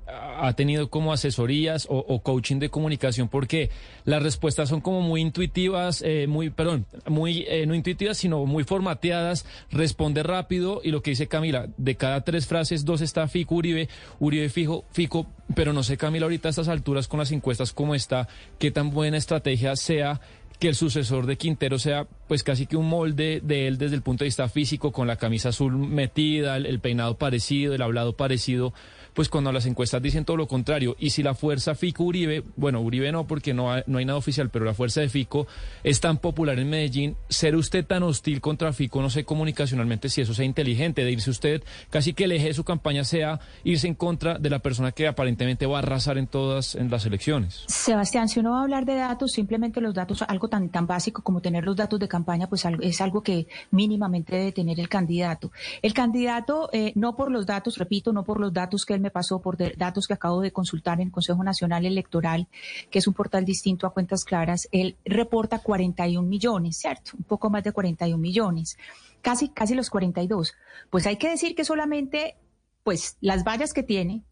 ha 0.43 0.53
tenido 0.55 0.89
como 0.91 1.13
asesorías 1.13 1.87
o, 1.89 2.23
coaching 2.23 2.59
de 2.59 2.71
comunicación 2.71 3.29
porque 3.29 3.71
las 4.05 4.23
respuestas 4.23 4.69
son 4.69 4.81
como 4.81 5.01
muy 5.01 5.21
intuitivas, 5.21 6.03
eh, 6.03 6.27
muy, 6.27 6.51
perdón, 6.51 6.87
muy, 7.07 7.45
eh, 7.49 7.67
no 7.67 7.75
intuitivas, 7.75 8.19
sino 8.19 8.45
muy 8.47 8.65
formateadas, 8.65 9.47
responde 9.71 10.23
rápido 10.23 10.81
y 10.83 10.91
lo 10.91 11.03
que 11.03 11.11
dice 11.11 11.29
Camila, 11.29 11.69
de 11.77 11.97
cada 11.97 12.23
tres 12.23 12.47
frases, 12.47 12.85
dos 12.85 13.01
está 13.01 13.29
Fico, 13.29 13.55
Uribe, 13.55 13.89
Uribe 14.19 14.49
Fijo, 14.49 14.85
Fico, 14.93 15.27
pero 15.55 15.73
no 15.73 15.83
sé 15.83 15.97
Camila 15.97 16.25
ahorita 16.25 16.49
a 16.49 16.51
estas 16.51 16.69
alturas 16.69 17.09
con 17.09 17.21
las 17.21 17.33
encuestas 17.33 17.73
cómo 17.73 17.95
está, 17.95 18.29
qué 18.59 18.71
tan 18.71 18.91
buena 18.91 19.17
estrategia 19.17 19.77
sea 19.77 20.21
que 20.61 20.69
el 20.69 20.75
sucesor 20.75 21.27
de 21.27 21.37
Quintero 21.37 21.79
sea 21.79 22.07
pues 22.29 22.45
casi 22.45 22.67
que 22.67 22.77
un 22.77 22.87
molde 22.87 23.41
de 23.43 23.67
él 23.67 23.79
desde 23.79 23.97
el 23.97 24.03
punto 24.03 24.25
de 24.25 24.27
vista 24.27 24.49
físico, 24.49 24.93
con 24.93 25.09
la 25.09 25.17
camisa 25.17 25.49
azul 25.49 25.73
metida, 25.77 26.57
el, 26.57 26.67
el 26.67 26.81
peinado 26.81 27.17
parecido, 27.17 27.75
el 27.75 27.83
hablado 27.83 28.15
parecido, 28.15 28.75
pues 29.21 29.29
cuando 29.29 29.53
las 29.53 29.67
encuestas 29.67 30.01
dicen 30.01 30.25
todo 30.25 30.39
lo 30.39 30.49
contrario. 30.49 30.97
Y 30.99 31.11
si 31.11 31.23
la 31.23 31.35
fuerza 31.35 31.75
Fico 31.75 32.05
Uribe, 32.05 32.43
bueno, 32.57 32.81
Uribe 32.81 33.13
no 33.13 33.27
porque 33.27 33.53
no, 33.53 33.71
hay- 33.71 33.83
no 33.87 33.99
hay 33.99 34.07
nada 34.07 34.19
oficial, 34.19 34.49
pero 34.49 34.65
la 34.65 34.73
fuerza 34.73 35.03
de 35.03 35.11
Fico 35.11 35.47
es 35.85 36.01
tan 36.01 36.17
popular 36.17 36.59
en 36.59 36.71
Medellín, 36.71 37.17
ser 37.29 37.55
usted 37.55 37.85
tan 37.85 38.03
hostil 38.03 38.41
contra 38.41 38.73
Fico, 38.73 39.03
no 39.03 39.11
sé 39.11 39.27
comunicacionalmente 39.27 40.09
si 40.09 40.23
eso 40.23 40.33
sea 40.33 40.47
inteligente, 40.47 41.05
de 41.05 41.13
irse 41.13 41.29
usted, 41.29 41.63
casi 41.91 42.15
que 42.15 42.25
el 42.25 42.33
eje 42.33 42.47
de 42.47 42.55
su 42.55 42.65
campaña 42.65 43.05
sea 43.05 43.41
irse 43.63 43.89
en 43.89 43.95
contra 43.95 44.39
de 44.39 44.49
la 44.49 44.61
persona 44.61 44.91
que 44.91 45.07
aparentemente 45.07 45.67
va 45.67 45.77
a 45.77 45.79
arrasar 45.81 46.17
en 46.17 46.27
todas 46.27 46.75
en 46.75 46.91
las 46.91 47.05
elecciones. 47.05 47.65
Sebastián, 47.67 48.27
si 48.31 48.41
uno 48.41 48.53
va 48.53 48.61
a 48.61 48.63
hablar 48.63 48.87
de 48.87 48.95
datos, 48.95 49.33
simplemente 49.33 49.83
los 49.83 49.93
datos, 49.93 50.23
algo 50.23 50.49
tan, 50.49 50.71
tan 50.71 50.87
básico 50.87 51.21
como 51.21 51.43
tener 51.43 51.65
los 51.65 51.77
datos 51.77 52.01
de 52.01 52.09
campaña, 52.09 52.47
pues 52.49 52.65
es 52.81 53.01
algo 53.03 53.23
que 53.23 53.49
mínimamente 53.71 54.35
debe 54.35 54.53
tener 54.53 54.81
el 54.81 54.89
candidato. 54.89 55.53
El 55.83 55.93
candidato, 55.93 56.71
eh, 56.73 56.93
no 56.95 57.17
por 57.17 57.31
los 57.31 57.45
datos, 57.45 57.77
repito, 57.77 58.15
no 58.15 58.25
por 58.25 58.41
los 58.41 58.55
datos 58.55 58.87
que 58.87 58.95
él 58.95 59.01
me 59.01 59.10
pasó, 59.11 59.41
por 59.41 59.57
datos 59.77 60.07
que 60.07 60.15
acabo 60.15 60.41
de 60.41 60.53
consultar 60.53 61.01
en 61.01 61.09
el 61.09 61.13
Consejo 61.13 61.45
Nacional 61.45 61.85
Electoral, 61.85 62.49
que 62.91 62.99
es 62.99 63.07
un 63.07 63.15
portal 63.15 63.45
distinto 63.45 63.87
a 63.87 63.93
Cuentas 63.93 64.25
Claras, 64.25 64.69
él 64.73 64.97
reporta 65.05 65.59
41 65.59 66.27
millones, 66.27 66.79
¿cierto? 66.79 67.13
Un 67.19 67.25
poco 67.25 67.51
más 67.51 67.65
de 67.65 67.73
41 67.73 68.17
millones, 68.19 68.79
casi, 69.23 69.49
casi 69.49 69.75
los 69.75 69.91
42. 69.91 70.55
Pues 70.91 71.07
hay 71.07 71.17
que 71.17 71.29
decir 71.29 71.55
que 71.55 71.65
solamente, 71.65 72.37
pues, 72.83 73.17
las 73.21 73.45
vallas 73.45 73.73
que 73.73 73.83
tiene, 73.83 74.23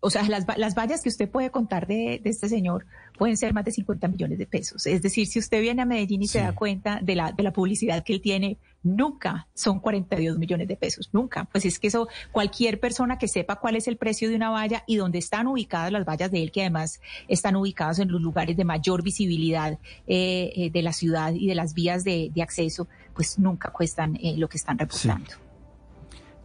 o 0.00 0.10
sea, 0.10 0.22
las, 0.28 0.46
las 0.56 0.74
vallas 0.74 1.02
que 1.02 1.10
usted 1.10 1.28
puede 1.28 1.50
contar 1.50 1.86
de, 1.86 2.20
de 2.22 2.30
este 2.30 2.48
señor 2.48 2.86
pueden 3.18 3.36
ser 3.36 3.52
más 3.52 3.66
de 3.66 3.72
50 3.72 4.08
millones 4.08 4.38
de 4.38 4.46
pesos. 4.46 4.86
Es 4.86 5.02
decir, 5.02 5.26
si 5.26 5.38
usted 5.38 5.60
viene 5.60 5.82
a 5.82 5.84
Medellín 5.84 6.22
y 6.22 6.28
se 6.28 6.40
da 6.40 6.54
cuenta 6.54 7.00
de 7.02 7.14
la, 7.14 7.32
de 7.32 7.42
la 7.42 7.52
publicidad 7.52 8.02
que 8.02 8.14
él 8.14 8.22
tiene, 8.22 8.56
nunca 8.82 9.48
son 9.54 9.80
42 9.80 10.38
millones 10.38 10.68
de 10.68 10.76
pesos, 10.76 11.10
nunca. 11.12 11.44
Pues 11.44 11.64
es 11.64 11.78
que 11.78 11.88
eso, 11.88 12.08
cualquier 12.32 12.80
persona 12.80 13.18
que 13.18 13.28
sepa 13.28 13.56
cuál 13.56 13.76
es 13.76 13.88
el 13.88 13.96
precio 13.96 14.28
de 14.28 14.36
una 14.36 14.50
valla 14.50 14.84
y 14.86 14.96
dónde 14.96 15.18
están 15.18 15.46
ubicadas 15.46 15.92
las 15.92 16.04
vallas 16.04 16.30
de 16.30 16.42
él, 16.42 16.52
que 16.52 16.62
además 16.62 17.00
están 17.28 17.56
ubicadas 17.56 17.98
en 17.98 18.10
los 18.10 18.20
lugares 18.20 18.56
de 18.56 18.64
mayor 18.64 19.02
visibilidad 19.02 19.78
eh, 20.06 20.52
eh, 20.56 20.70
de 20.70 20.82
la 20.82 20.92
ciudad 20.92 21.32
y 21.32 21.46
de 21.46 21.54
las 21.54 21.74
vías 21.74 22.04
de, 22.04 22.30
de 22.34 22.42
acceso, 22.42 22.88
pues 23.14 23.38
nunca 23.38 23.70
cuestan 23.70 24.16
eh, 24.16 24.36
lo 24.36 24.48
que 24.48 24.56
están 24.56 24.78
reportando. 24.78 25.30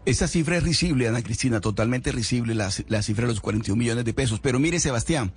Esa 0.05 0.27
cifra 0.27 0.57
es 0.57 0.63
risible, 0.63 1.07
Ana 1.07 1.23
Cristina, 1.23 1.59
totalmente 1.61 2.11
risible, 2.11 2.53
la, 2.53 2.69
la 2.89 3.01
cifra 3.01 3.25
de 3.25 3.33
los 3.33 3.41
41 3.41 3.75
millones 3.75 4.05
de 4.05 4.13
pesos. 4.13 4.39
Pero 4.39 4.59
mire, 4.59 4.79
Sebastián, 4.79 5.33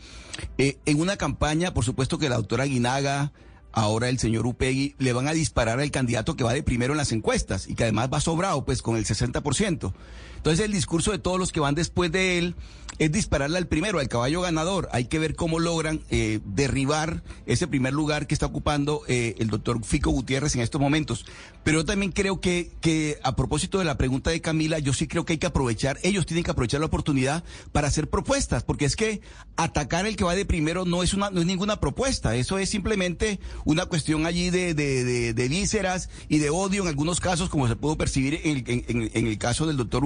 en 0.58 1.00
una 1.00 1.16
campaña, 1.16 1.72
por 1.72 1.86
supuesto 1.86 2.18
que 2.18 2.28
la 2.28 2.36
doctora 2.36 2.64
Guinaga, 2.64 3.32
ahora 3.72 4.08
el 4.08 4.18
señor 4.18 4.46
Upegui, 4.46 4.94
le 4.98 5.12
van 5.12 5.28
a 5.28 5.32
disparar 5.32 5.80
al 5.80 5.90
candidato 5.90 6.36
que 6.36 6.44
va 6.44 6.52
de 6.52 6.62
primero 6.62 6.92
en 6.92 6.98
las 6.98 7.12
encuestas 7.12 7.68
y 7.68 7.74
que 7.74 7.84
además 7.84 8.08
va 8.12 8.20
sobrado, 8.20 8.64
pues 8.64 8.82
con 8.82 8.96
el 8.96 9.04
60%. 9.04 9.92
Entonces 10.38 10.64
el 10.64 10.72
discurso 10.72 11.12
de 11.12 11.18
todos 11.18 11.38
los 11.38 11.52
que 11.52 11.60
van 11.60 11.74
después 11.74 12.10
de 12.10 12.38
él 12.38 12.54
es 12.98 13.12
dispararle 13.12 13.58
al 13.58 13.68
primero, 13.68 14.00
al 14.00 14.08
caballo 14.08 14.40
ganador. 14.40 14.88
Hay 14.92 15.04
que 15.04 15.20
ver 15.20 15.36
cómo 15.36 15.60
logran 15.60 16.00
eh, 16.10 16.40
derribar 16.46 17.22
ese 17.46 17.68
primer 17.68 17.92
lugar 17.92 18.26
que 18.26 18.34
está 18.34 18.46
ocupando 18.46 19.02
eh, 19.06 19.36
el 19.38 19.48
doctor 19.50 19.84
Fico 19.84 20.10
Gutiérrez 20.10 20.56
en 20.56 20.62
estos 20.62 20.80
momentos. 20.80 21.24
Pero 21.62 21.80
yo 21.80 21.84
también 21.84 22.10
creo 22.10 22.40
que, 22.40 22.72
que 22.80 23.18
a 23.22 23.36
propósito 23.36 23.78
de 23.78 23.84
la 23.84 23.98
pregunta 23.98 24.30
de 24.30 24.40
Camila, 24.40 24.78
yo 24.80 24.92
sí 24.94 25.06
creo 25.06 25.24
que 25.24 25.34
hay 25.34 25.38
que 25.38 25.46
aprovechar, 25.46 25.98
ellos 26.02 26.26
tienen 26.26 26.42
que 26.42 26.50
aprovechar 26.50 26.80
la 26.80 26.86
oportunidad 26.86 27.44
para 27.70 27.86
hacer 27.88 28.08
propuestas, 28.08 28.64
porque 28.64 28.86
es 28.86 28.96
que 28.96 29.20
atacar 29.56 30.06
el 30.06 30.16
que 30.16 30.24
va 30.24 30.34
de 30.34 30.44
primero 30.46 30.84
no 30.84 31.02
es 31.02 31.14
una, 31.14 31.30
no 31.30 31.40
es 31.40 31.46
ninguna 31.46 31.78
propuesta, 31.80 32.34
eso 32.36 32.58
es 32.58 32.70
simplemente 32.70 33.38
una 33.64 33.86
cuestión 33.86 34.26
allí 34.26 34.50
de, 34.50 34.74
de, 34.74 35.48
vísceras 35.48 36.08
y 36.28 36.38
de 36.38 36.50
odio 36.50 36.82
en 36.82 36.88
algunos 36.88 37.20
casos, 37.20 37.48
como 37.48 37.68
se 37.68 37.76
pudo 37.76 37.96
percibir 37.96 38.40
en, 38.44 38.64
en- 38.66 39.10
en- 39.14 39.26
el 39.28 39.38
caso 39.38 39.66
del 39.66 39.76
doctor 39.76 40.04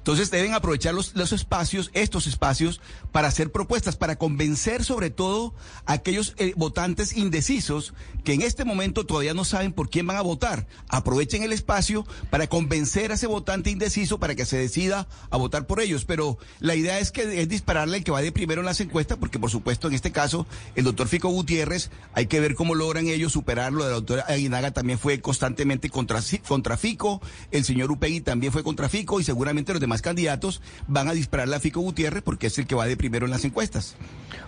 Entonces 0.00 0.30
deben 0.30 0.54
aprovechar 0.54 0.94
los, 0.94 1.14
espacios, 1.32 1.90
estos 1.92 2.26
espacios, 2.26 2.80
para 3.12 3.28
hacer 3.28 3.52
propuestas, 3.52 3.96
para 3.96 4.16
convencer 4.16 4.82
sobre 4.82 5.10
todo 5.10 5.54
a 5.84 5.92
aquellos 5.92 6.34
eh, 6.38 6.54
votantes 6.56 7.14
indecisos 7.14 7.92
que 8.24 8.32
en 8.32 8.40
este 8.40 8.64
momento 8.64 9.04
todavía 9.04 9.34
no 9.34 9.44
saben 9.44 9.72
por 9.72 9.90
quién 9.90 10.06
van 10.06 10.16
a 10.16 10.22
votar. 10.22 10.66
Aprovechen 10.88 11.42
el 11.42 11.52
espacio 11.52 12.06
para 12.30 12.46
convencer 12.46 13.12
a 13.12 13.14
ese 13.14 13.26
votante 13.26 13.70
indeciso 13.70 14.18
para 14.18 14.34
que 14.34 14.46
se 14.46 14.56
decida 14.56 15.06
a 15.28 15.36
votar 15.36 15.66
por 15.66 15.80
ellos. 15.80 16.06
Pero 16.06 16.38
la 16.60 16.74
idea 16.74 16.98
es 16.98 17.12
que 17.12 17.42
es 17.42 17.48
dispararle 17.48 17.98
al 17.98 18.04
que 18.04 18.10
va 18.10 18.22
de 18.22 18.32
primero 18.32 18.62
en 18.62 18.66
las 18.66 18.80
encuestas, 18.80 19.18
porque 19.18 19.38
por 19.38 19.50
supuesto 19.50 19.88
en 19.88 19.94
este 19.94 20.12
caso 20.12 20.46
el 20.76 20.84
doctor 20.84 21.08
Fico 21.08 21.28
Gutiérrez, 21.28 21.90
hay 22.14 22.26
que 22.26 22.40
ver 22.40 22.54
cómo 22.54 22.74
logran 22.74 23.06
ellos 23.06 23.32
superarlo. 23.32 23.84
La 23.84 23.90
doctora 23.90 24.24
Aguinaga 24.28 24.70
también 24.70 24.98
fue 24.98 25.20
constantemente 25.20 25.90
contra, 25.90 26.20
contra 26.48 26.78
Fico, 26.78 27.20
el 27.50 27.64
señor 27.64 27.90
Upegui 27.90 28.22
también 28.22 28.52
fue 28.52 28.62
contra 28.62 28.88
Fico 28.88 29.20
y 29.20 29.24
seguramente 29.40 29.72
los 29.72 29.80
demás 29.80 30.02
candidatos 30.02 30.60
van 30.86 31.08
a 31.08 31.14
dispararle 31.14 31.56
a 31.56 31.60
Fico 31.60 31.80
Gutiérrez 31.80 32.22
porque 32.22 32.48
es 32.48 32.58
el 32.58 32.66
que 32.66 32.74
va 32.74 32.84
de 32.84 32.98
primero 32.98 33.24
en 33.24 33.30
las 33.30 33.46
encuestas. 33.46 33.96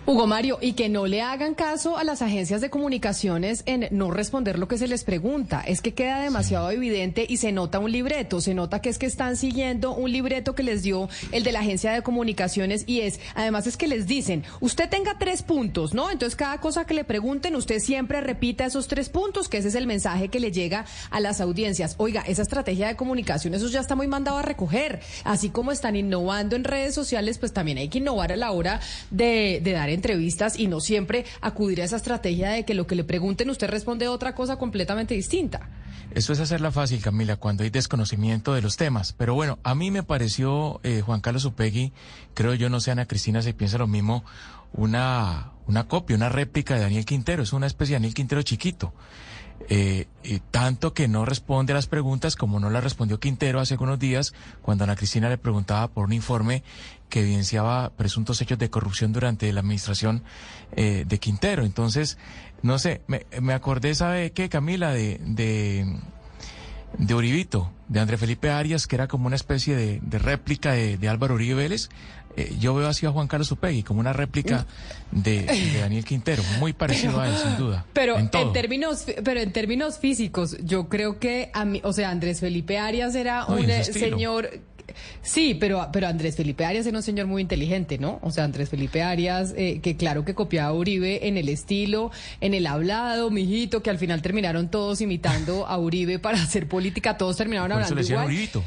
Hugo 0.05 0.27
Mario, 0.27 0.59
y 0.61 0.73
que 0.73 0.89
no 0.89 1.07
le 1.07 1.21
hagan 1.21 1.55
caso 1.55 1.97
a 1.97 2.03
las 2.03 2.21
agencias 2.21 2.59
de 2.59 2.69
comunicaciones 2.69 3.63
en 3.65 3.87
no 3.89 4.11
responder 4.11 4.59
lo 4.59 4.67
que 4.67 4.77
se 4.77 4.87
les 4.87 5.03
pregunta. 5.05 5.63
Es 5.65 5.81
que 5.81 5.93
queda 5.93 6.21
demasiado 6.21 6.69
evidente 6.71 7.25
y 7.27 7.37
se 7.37 7.51
nota 7.53 7.79
un 7.79 7.91
libreto. 7.91 8.39
Se 8.41 8.53
nota 8.53 8.81
que 8.81 8.89
es 8.89 8.99
que 8.99 9.05
están 9.05 9.37
siguiendo 9.37 9.95
un 9.95 10.11
libreto 10.11 10.55
que 10.55 10.61
les 10.61 10.83
dio 10.83 11.09
el 11.31 11.43
de 11.43 11.53
la 11.53 11.61
agencia 11.61 11.93
de 11.93 12.03
comunicaciones 12.03 12.83
y 12.85 12.99
es, 12.99 13.19
además 13.33 13.65
es 13.65 13.77
que 13.77 13.87
les 13.87 14.05
dicen, 14.05 14.43
usted 14.59 14.89
tenga 14.89 15.17
tres 15.17 15.41
puntos, 15.41 15.93
¿no? 15.93 16.11
Entonces 16.11 16.35
cada 16.35 16.59
cosa 16.59 16.85
que 16.85 16.93
le 16.93 17.03
pregunten, 17.05 17.55
usted 17.55 17.79
siempre 17.79 18.21
repita 18.21 18.65
esos 18.65 18.87
tres 18.87 19.09
puntos, 19.09 19.49
que 19.49 19.57
ese 19.57 19.69
es 19.69 19.75
el 19.75 19.87
mensaje 19.87 20.27
que 20.27 20.39
le 20.39 20.51
llega 20.51 20.85
a 21.09 21.19
las 21.19 21.39
audiencias. 21.41 21.95
Oiga, 21.97 22.23
esa 22.27 22.43
estrategia 22.43 22.87
de 22.89 22.95
comunicación, 22.95 23.53
eso 23.53 23.69
ya 23.69 23.79
está 23.79 23.95
muy 23.95 24.07
mandado 24.07 24.37
a 24.37 24.41
recoger. 24.41 24.82
Así 25.23 25.49
como 25.49 25.71
están 25.71 25.95
innovando 25.95 26.55
en 26.55 26.63
redes 26.63 26.93
sociales, 26.93 27.37
pues 27.37 27.53
también 27.53 27.77
hay 27.77 27.89
que 27.89 27.99
innovar 27.99 28.31
a 28.31 28.35
la 28.35 28.51
hora 28.51 28.79
de, 29.11 29.61
dar 29.63 29.89
entrevistas 29.89 30.57
y 30.59 30.67
no 30.67 30.79
siempre 30.79 31.25
acudir 31.41 31.81
a 31.81 31.85
esa 31.85 31.95
estrategia 31.95 32.51
de 32.51 32.65
que 32.65 32.73
lo 32.73 32.87
que 32.87 32.95
le 32.95 33.03
pregunten 33.03 33.49
usted 33.49 33.69
responde 33.69 34.07
otra 34.07 34.35
cosa 34.35 34.57
completamente 34.57 35.13
distinta. 35.13 35.69
Eso 36.13 36.31
es 36.31 36.39
hacerla 36.39 36.71
fácil, 36.71 37.01
Camila, 37.01 37.37
cuando 37.37 37.63
hay 37.63 37.71
desconocimiento 37.71 38.53
de 38.53 38.61
los 38.61 38.77
temas. 38.77 39.13
Pero 39.13 39.33
bueno, 39.33 39.57
a 39.63 39.73
mí 39.73 39.89
me 39.89 40.03
pareció, 40.03 40.79
eh, 40.83 41.01
Juan 41.01 41.21
Carlos 41.21 41.45
Upegui, 41.45 41.91
creo 42.35 42.53
yo, 42.53 42.69
no 42.69 42.79
sé, 42.79 42.91
Ana 42.91 43.07
Cristina, 43.07 43.41
se 43.41 43.53
piensa 43.53 43.79
lo 43.79 43.87
mismo, 43.87 44.23
una, 44.73 45.53
una 45.65 45.87
copia, 45.87 46.15
una 46.15 46.29
réplica 46.29 46.75
de 46.75 46.81
Daniel 46.81 47.05
Quintero. 47.05 47.41
Es 47.41 47.53
una 47.53 47.65
especie 47.65 47.93
de 47.93 47.97
Daniel 47.97 48.13
Quintero 48.13 48.43
chiquito. 48.43 48.93
Eh, 49.69 50.07
y 50.23 50.39
tanto 50.39 50.93
que 50.93 51.07
no 51.07 51.25
responde 51.25 51.71
a 51.71 51.75
las 51.75 51.87
preguntas 51.87 52.35
como 52.35 52.59
no 52.59 52.69
la 52.69 52.81
respondió 52.81 53.19
Quintero 53.19 53.61
hace 53.61 53.77
unos 53.79 53.97
días 53.97 54.33
cuando 54.61 54.83
Ana 54.83 54.97
Cristina 54.97 55.29
le 55.29 55.37
preguntaba 55.37 55.87
por 55.87 56.05
un 56.05 56.13
informe 56.13 56.63
que 57.09 57.21
evidenciaba 57.21 57.91
presuntos 57.91 58.41
hechos 58.41 58.57
de 58.57 58.69
corrupción 58.69 59.13
durante 59.13 59.51
la 59.53 59.61
administración 59.61 60.23
eh, 60.75 61.05
de 61.07 61.19
Quintero. 61.19 61.63
Entonces, 61.63 62.17
no 62.61 62.79
sé, 62.79 63.01
me, 63.07 63.53
acordé, 63.53 63.93
¿sabe 63.95 64.31
qué, 64.31 64.49
Camila? 64.49 64.91
De, 64.91 65.19
de, 65.21 65.97
de 66.97 67.13
Uribito, 67.13 67.71
de 67.87 67.99
André 67.99 68.17
Felipe 68.17 68.49
Arias, 68.49 68.87
que 68.87 68.95
era 68.95 69.07
como 69.07 69.27
una 69.27 69.35
especie 69.35 69.75
de, 69.75 69.99
de 70.01 70.17
réplica 70.17 70.71
de, 70.73 70.97
de 70.97 71.09
Álvaro 71.09 71.35
Uribe 71.35 71.55
Vélez. 71.55 71.89
Eh, 72.35 72.55
yo 72.59 72.73
veo 72.73 72.87
así 72.87 73.05
a 73.05 73.11
Juan 73.11 73.27
Carlos 73.27 73.51
Upegui 73.51 73.83
como 73.83 73.99
una 73.99 74.13
réplica 74.13 74.65
de, 75.11 75.43
de 75.43 75.77
Daniel 75.81 76.03
Quintero, 76.03 76.43
muy 76.59 76.73
parecido 76.73 77.21
a 77.21 77.29
él, 77.29 77.35
sin 77.37 77.57
duda. 77.57 77.85
Pero 77.93 78.17
en 78.17 78.29
términos, 78.53 79.05
pero 79.23 79.39
en 79.39 79.51
términos 79.51 79.99
físicos, 79.99 80.57
yo 80.63 80.89
creo 80.89 81.19
que 81.19 81.51
a 81.53 81.65
mí, 81.65 81.79
o 81.83 81.93
sea, 81.93 82.09
Andrés 82.09 82.39
Felipe 82.39 82.79
Arias 82.79 83.15
era 83.15 83.45
No, 83.47 83.55
un 83.55 83.69
eh, 83.69 83.83
señor. 83.83 84.49
Sí, 85.21 85.55
pero, 85.55 85.87
pero 85.93 86.07
Andrés 86.07 86.35
Felipe 86.35 86.65
Arias 86.65 86.85
era 86.85 86.97
un 86.97 87.03
señor 87.03 87.25
muy 87.25 87.41
inteligente, 87.41 87.97
¿no? 87.97 88.19
O 88.21 88.31
sea, 88.31 88.43
Andrés 88.43 88.69
Felipe 88.69 89.01
Arias, 89.01 89.53
eh, 89.55 89.79
que 89.81 89.95
claro 89.95 90.25
que 90.25 90.35
copiaba 90.35 90.69
a 90.69 90.73
Uribe 90.73 91.27
en 91.27 91.37
el 91.37 91.49
estilo, 91.49 92.11
en 92.41 92.53
el 92.53 92.67
hablado, 92.67 93.31
mijito, 93.31 93.81
que 93.81 93.89
al 93.89 93.97
final 93.97 94.21
terminaron 94.21 94.69
todos 94.69 95.01
imitando 95.01 95.65
a 95.65 95.77
Uribe 95.77 96.19
para 96.19 96.41
hacer 96.41 96.67
política, 96.67 97.17
todos 97.17 97.37
terminaron 97.37 97.71
Por 97.71 97.81
eso 97.81 97.93
hablando 97.93 98.07
le 98.07 98.13
igual. 98.13 98.25
Uribito. 98.27 98.63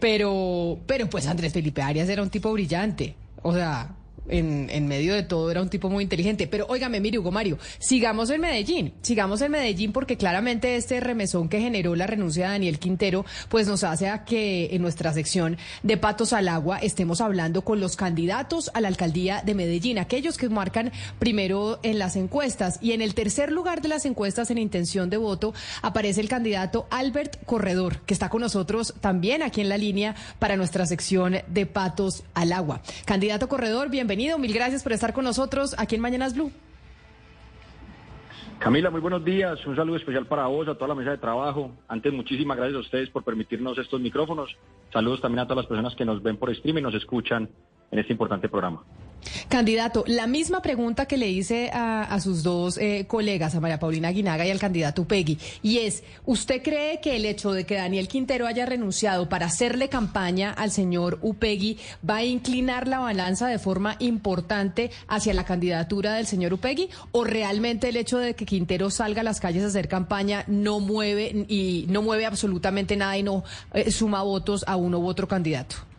Pero, 0.00 0.78
pero 0.86 1.08
pues 1.08 1.26
Andrés 1.26 1.52
Felipe 1.52 1.82
Arias 1.82 2.08
era 2.08 2.22
un 2.22 2.30
tipo 2.30 2.52
brillante. 2.52 3.14
O 3.42 3.52
sea, 3.52 3.96
en, 4.28 4.68
en 4.70 4.86
medio 4.86 5.14
de 5.14 5.22
todo 5.22 5.50
era 5.50 5.62
un 5.62 5.68
tipo 5.68 5.90
muy 5.90 6.04
inteligente. 6.04 6.46
Pero 6.46 6.66
óigame, 6.68 7.00
mire, 7.00 7.18
Hugo 7.18 7.30
Mario, 7.30 7.58
sigamos 7.78 8.30
en 8.30 8.40
Medellín. 8.40 8.94
Sigamos 9.02 9.40
en 9.42 9.52
Medellín 9.52 9.92
porque 9.92 10.16
claramente 10.16 10.76
este 10.76 11.00
remesón 11.00 11.48
que 11.48 11.60
generó 11.60 11.94
la 11.96 12.06
renuncia 12.06 12.46
de 12.46 12.52
Daniel 12.52 12.78
Quintero, 12.78 13.24
pues 13.48 13.66
nos 13.66 13.84
hace 13.84 14.08
a 14.08 14.24
que 14.24 14.70
en 14.72 14.82
nuestra 14.82 15.12
sección 15.12 15.56
de 15.82 15.96
Patos 15.96 16.32
al 16.32 16.48
Agua 16.48 16.78
estemos 16.78 17.20
hablando 17.20 17.62
con 17.62 17.80
los 17.80 17.96
candidatos 17.96 18.70
a 18.74 18.80
la 18.80 18.88
alcaldía 18.88 19.42
de 19.44 19.54
Medellín, 19.54 19.98
aquellos 19.98 20.38
que 20.38 20.48
marcan 20.48 20.92
primero 21.18 21.80
en 21.82 21.98
las 21.98 22.16
encuestas. 22.16 22.78
Y 22.80 22.92
en 22.92 23.02
el 23.02 23.14
tercer 23.14 23.52
lugar 23.52 23.82
de 23.82 23.88
las 23.88 24.04
encuestas 24.04 24.50
en 24.50 24.58
intención 24.58 25.10
de 25.10 25.16
voto 25.16 25.54
aparece 25.82 26.20
el 26.20 26.28
candidato 26.28 26.86
Albert 26.90 27.44
Corredor, 27.44 28.00
que 28.00 28.14
está 28.14 28.28
con 28.28 28.40
nosotros 28.40 28.94
también 29.00 29.42
aquí 29.42 29.60
en 29.60 29.68
la 29.68 29.78
línea 29.78 30.14
para 30.38 30.56
nuestra 30.56 30.86
sección 30.86 31.38
de 31.48 31.66
Patos 31.66 32.24
al 32.34 32.52
Agua. 32.52 32.82
Candidato 33.04 33.48
Corredor, 33.48 33.90
bienvenido, 33.90 34.11
mil 34.16 34.52
gracias 34.52 34.82
por 34.82 34.92
estar 34.92 35.14
con 35.14 35.24
nosotros 35.24 35.74
aquí 35.78 35.94
en 35.94 36.02
Mañanas 36.02 36.34
Blue. 36.34 36.52
Camila, 38.58 38.90
muy 38.90 39.00
buenos 39.00 39.24
días. 39.24 39.64
Un 39.66 39.74
saludo 39.74 39.96
especial 39.96 40.26
para 40.26 40.46
vos, 40.46 40.68
a 40.68 40.74
toda 40.74 40.88
la 40.88 40.94
mesa 40.94 41.10
de 41.12 41.18
trabajo. 41.18 41.72
Antes, 41.88 42.12
muchísimas 42.12 42.56
gracias 42.56 42.76
a 42.76 42.80
ustedes 42.80 43.10
por 43.10 43.24
permitirnos 43.24 43.76
estos 43.78 44.00
micrófonos. 44.00 44.54
Saludos 44.92 45.20
también 45.20 45.40
a 45.40 45.44
todas 45.44 45.64
las 45.64 45.66
personas 45.66 45.96
que 45.96 46.04
nos 46.04 46.22
ven 46.22 46.36
por 46.36 46.54
stream 46.54 46.78
y 46.78 46.82
nos 46.82 46.94
escuchan 46.94 47.48
en 47.90 47.98
este 47.98 48.12
importante 48.12 48.48
programa. 48.48 48.84
Candidato, 49.48 50.04
la 50.06 50.26
misma 50.26 50.62
pregunta 50.62 51.06
que 51.06 51.16
le 51.16 51.28
hice 51.28 51.70
a, 51.72 52.18
sus 52.20 52.42
dos 52.42 52.78
eh, 52.78 53.06
colegas, 53.08 53.54
a 53.54 53.60
María 53.60 53.78
Paulina 53.78 54.10
Guinaga 54.10 54.46
y 54.46 54.50
al 54.50 54.58
candidato 54.58 55.04
Peggy, 55.04 55.38
y 55.62 55.78
es, 55.78 56.02
¿usted 56.24 56.62
cree 56.62 57.00
que 57.00 57.16
el 57.16 57.24
hecho 57.24 57.52
de 57.52 57.64
que 57.64 57.76
Daniel 57.76 58.08
Quintero 58.08 58.46
haya 58.46 58.66
renunciado 58.66 59.28
para 59.28 59.46
hacerle 59.46 59.88
campaña 59.88 60.52
al 60.52 60.70
señor 60.70 61.18
Upegui 61.22 61.78
va 62.08 62.16
a 62.16 62.24
inclinar 62.24 62.88
la 62.88 62.98
balanza 62.98 63.46
de 63.48 63.58
forma 63.58 63.96
importante 63.98 64.90
hacia 65.08 65.34
la 65.34 65.44
candidatura 65.44 66.14
del 66.14 66.26
señor 66.26 66.54
Upegui? 66.54 66.90
¿O 67.12 67.24
realmente 67.24 67.88
el 67.88 67.96
hecho 67.96 68.18
de 68.18 68.34
que 68.34 68.46
Quintero 68.46 68.90
salga 68.90 69.20
a 69.20 69.24
las 69.24 69.40
calles 69.40 69.64
a 69.64 69.68
hacer 69.68 69.88
campaña 69.88 70.44
no 70.46 70.80
mueve 70.80 71.46
y 71.48 71.86
no 71.88 72.02
mueve 72.02 72.26
absolutamente 72.26 72.96
nada 72.96 73.16
y 73.16 73.22
no 73.22 73.44
eh, 73.74 73.90
suma 73.90 74.22
votos 74.22 74.64
a 74.66 74.76
uno 74.76 74.98
u 74.98 75.06
otro 75.06 75.28
candidato? 75.28 75.91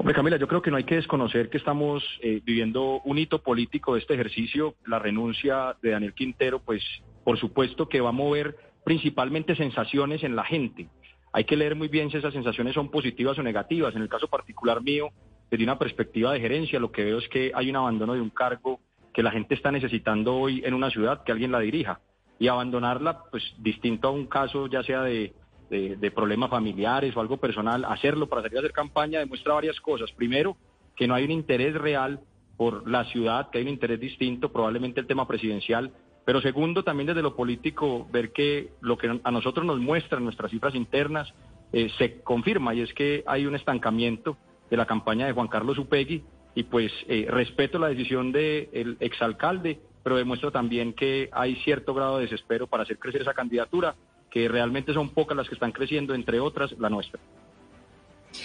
Hombre, 0.00 0.14
Camila, 0.14 0.38
yo 0.38 0.48
creo 0.48 0.62
que 0.62 0.70
no 0.70 0.78
hay 0.78 0.84
que 0.84 0.94
desconocer 0.94 1.50
que 1.50 1.58
estamos 1.58 2.02
eh, 2.22 2.40
viviendo 2.42 3.02
un 3.04 3.18
hito 3.18 3.42
político 3.42 3.92
de 3.92 4.00
este 4.00 4.14
ejercicio. 4.14 4.74
La 4.86 4.98
renuncia 4.98 5.76
de 5.82 5.90
Daniel 5.90 6.14
Quintero, 6.14 6.58
pues 6.58 6.82
por 7.22 7.38
supuesto 7.38 7.86
que 7.86 8.00
va 8.00 8.08
a 8.08 8.12
mover 8.12 8.56
principalmente 8.82 9.54
sensaciones 9.54 10.24
en 10.24 10.36
la 10.36 10.44
gente. 10.44 10.88
Hay 11.34 11.44
que 11.44 11.54
leer 11.54 11.76
muy 11.76 11.88
bien 11.88 12.10
si 12.10 12.16
esas 12.16 12.32
sensaciones 12.32 12.72
son 12.72 12.90
positivas 12.90 13.38
o 13.38 13.42
negativas. 13.42 13.94
En 13.94 14.00
el 14.00 14.08
caso 14.08 14.26
particular 14.28 14.82
mío, 14.82 15.10
desde 15.50 15.64
una 15.64 15.78
perspectiva 15.78 16.32
de 16.32 16.40
gerencia, 16.40 16.80
lo 16.80 16.92
que 16.92 17.04
veo 17.04 17.18
es 17.18 17.28
que 17.28 17.52
hay 17.54 17.68
un 17.68 17.76
abandono 17.76 18.14
de 18.14 18.22
un 18.22 18.30
cargo 18.30 18.80
que 19.12 19.22
la 19.22 19.30
gente 19.30 19.54
está 19.54 19.70
necesitando 19.70 20.34
hoy 20.34 20.62
en 20.64 20.72
una 20.72 20.88
ciudad, 20.88 21.24
que 21.24 21.32
alguien 21.32 21.52
la 21.52 21.60
dirija. 21.60 22.00
Y 22.38 22.48
abandonarla, 22.48 23.24
pues 23.30 23.44
distinto 23.58 24.08
a 24.08 24.12
un 24.12 24.28
caso 24.28 24.66
ya 24.66 24.82
sea 24.82 25.02
de 25.02 25.34
de, 25.70 26.10
problemas 26.10 26.50
familiares 26.50 27.16
o 27.16 27.20
algo 27.20 27.36
personal, 27.36 27.84
hacerlo 27.84 28.28
para 28.28 28.42
salir 28.42 28.58
a 28.58 28.60
hacer 28.60 28.72
campaña 28.72 29.20
demuestra 29.20 29.54
varias 29.54 29.80
cosas. 29.80 30.10
Primero, 30.12 30.56
que 30.96 31.06
no 31.06 31.14
hay 31.14 31.24
un 31.24 31.30
interés 31.30 31.74
real 31.74 32.20
por 32.56 32.88
la 32.88 33.04
ciudad, 33.04 33.50
que 33.50 33.58
hay 33.58 33.64
un 33.64 33.70
interés 33.70 34.00
distinto, 34.00 34.50
probablemente 34.50 35.00
el 35.00 35.06
tema 35.06 35.26
presidencial. 35.26 35.92
Pero 36.24 36.40
segundo, 36.40 36.82
también 36.82 37.06
desde 37.06 37.22
lo 37.22 37.36
político, 37.36 38.06
ver 38.12 38.32
que 38.32 38.72
lo 38.80 38.98
que 38.98 39.20
a 39.22 39.30
nosotros 39.30 39.64
nos 39.64 39.78
muestran 39.78 40.24
nuestras 40.24 40.50
cifras 40.50 40.74
internas 40.74 41.32
eh, 41.72 41.88
se 41.98 42.20
confirma 42.20 42.74
y 42.74 42.80
es 42.80 42.92
que 42.92 43.22
hay 43.26 43.46
un 43.46 43.54
estancamiento 43.54 44.36
de 44.68 44.76
la 44.76 44.86
campaña 44.86 45.26
de 45.26 45.32
Juan 45.32 45.48
Carlos 45.48 45.78
Upegui 45.78 46.22
y 46.54 46.64
pues 46.64 46.92
eh, 47.08 47.26
respeto 47.30 47.78
la 47.78 47.88
decisión 47.88 48.32
del 48.32 48.96
exalcalde, 49.00 49.80
pero 50.02 50.16
demuestra 50.16 50.50
también 50.50 50.92
que 50.92 51.28
hay 51.32 51.56
cierto 51.56 51.94
grado 51.94 52.16
de 52.16 52.24
desespero 52.24 52.66
para 52.66 52.82
hacer 52.82 52.98
crecer 52.98 53.22
esa 53.22 53.34
candidatura 53.34 53.94
que 54.30 54.48
realmente 54.48 54.94
son 54.94 55.10
pocas 55.10 55.36
las 55.36 55.48
que 55.48 55.54
están 55.54 55.72
creciendo, 55.72 56.14
entre 56.14 56.40
otras 56.40 56.72
la 56.78 56.88
nuestra. 56.88 57.20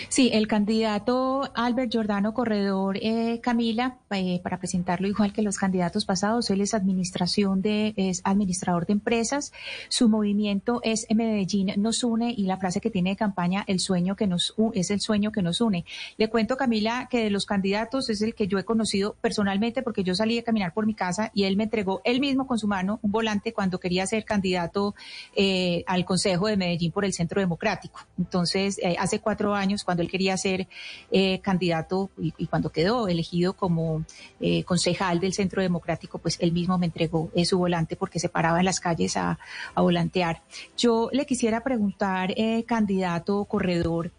Sí, 0.10 0.30
el 0.34 0.48
candidato 0.48 1.50
Albert 1.54 1.92
Giordano 1.92 2.34
Corredor, 2.34 2.98
eh, 3.02 3.40
Camila, 3.42 3.98
eh, 4.12 4.40
para 4.44 4.58
presentarlo 4.58 5.08
igual 5.08 5.34
que 5.34 5.42
los 5.42 5.58
candidatos 5.58 6.06
pasados, 6.06 6.50
él 6.50 6.62
es 6.62 6.74
administración 6.74 7.62
de, 7.62 7.94
administrador 8.24 8.86
de 8.86 8.94
empresas. 8.94 9.54
Su 9.90 10.10
movimiento 10.10 10.80
es 10.84 11.06
Medellín 11.14 11.74
nos 11.78 12.04
une 12.04 12.34
y 12.36 12.44
la 12.44 12.58
frase 12.58 12.82
que 12.82 12.90
tiene 12.90 13.12
de 13.12 13.16
campaña, 13.16 13.64
el 13.68 13.80
sueño 13.80 14.16
que 14.16 14.28
nos 14.28 14.56
es 14.74 14.92
el 14.92 15.02
sueño 15.02 15.32
que 15.32 15.42
nos 15.42 15.62
une. 15.62 15.86
Le 16.18 16.30
cuento, 16.30 16.58
Camila, 16.58 17.08
que 17.10 17.24
de 17.24 17.30
los 17.30 17.46
candidatos 17.46 18.10
es 18.10 18.22
el 18.22 18.36
que 18.36 18.48
yo 18.48 18.58
he 18.58 18.66
conocido 18.66 19.16
personalmente 19.22 19.82
porque 19.82 20.04
yo 20.04 20.16
salí 20.16 20.38
a 20.40 20.44
caminar 20.44 20.74
por 20.74 20.86
mi 20.86 20.94
casa 20.94 21.32
y 21.34 21.44
él 21.44 21.58
me 21.58 21.66
entregó 21.66 22.02
él 22.04 22.20
mismo 22.20 22.48
con 22.48 22.58
su 22.58 22.68
mano 22.68 23.00
un 23.02 23.12
volante 23.12 23.54
cuando 23.54 23.80
quería 23.80 24.06
ser 24.08 24.26
candidato 24.26 24.96
eh, 25.36 25.84
al 25.88 26.06
Consejo 26.06 26.48
de 26.48 26.58
Medellín 26.58 26.92
por 26.92 27.06
el 27.06 27.14
Centro 27.14 27.40
Democrático. 27.40 28.02
Entonces, 28.18 28.80
hace 28.98 29.20
cuatro 29.20 29.54
años 29.54 29.75
cuando 29.84 30.04
él 30.04 30.10
quería 30.10 30.38
ser 30.38 30.68
eh, 31.12 31.40
candidato 31.40 32.10
y, 32.18 32.32
cuando 32.48 32.72
quedó 32.72 33.08
elegido 33.08 33.54
como 33.54 34.06
eh, 34.40 34.64
concejal 34.64 35.20
del 35.20 35.34
Centro 35.34 35.62
Democrático, 35.62 36.20
pues 36.20 36.38
él 36.40 36.52
mismo 36.52 36.78
me 36.78 36.86
entregó 36.88 37.30
eh, 37.36 37.46
su 37.46 37.58
volante 37.58 37.96
porque 37.96 38.20
se 38.20 38.30
paraba 38.30 38.60
en 38.60 38.66
las 38.66 38.80
calles 38.80 39.18
a, 39.18 39.40
a 39.74 39.82
volantear. 39.82 40.42
Yo 40.78 41.10
le 41.12 41.26
quisiera 41.26 41.64
preguntar, 41.64 42.34
candidato 42.66 43.46
corredor, 43.46 44.12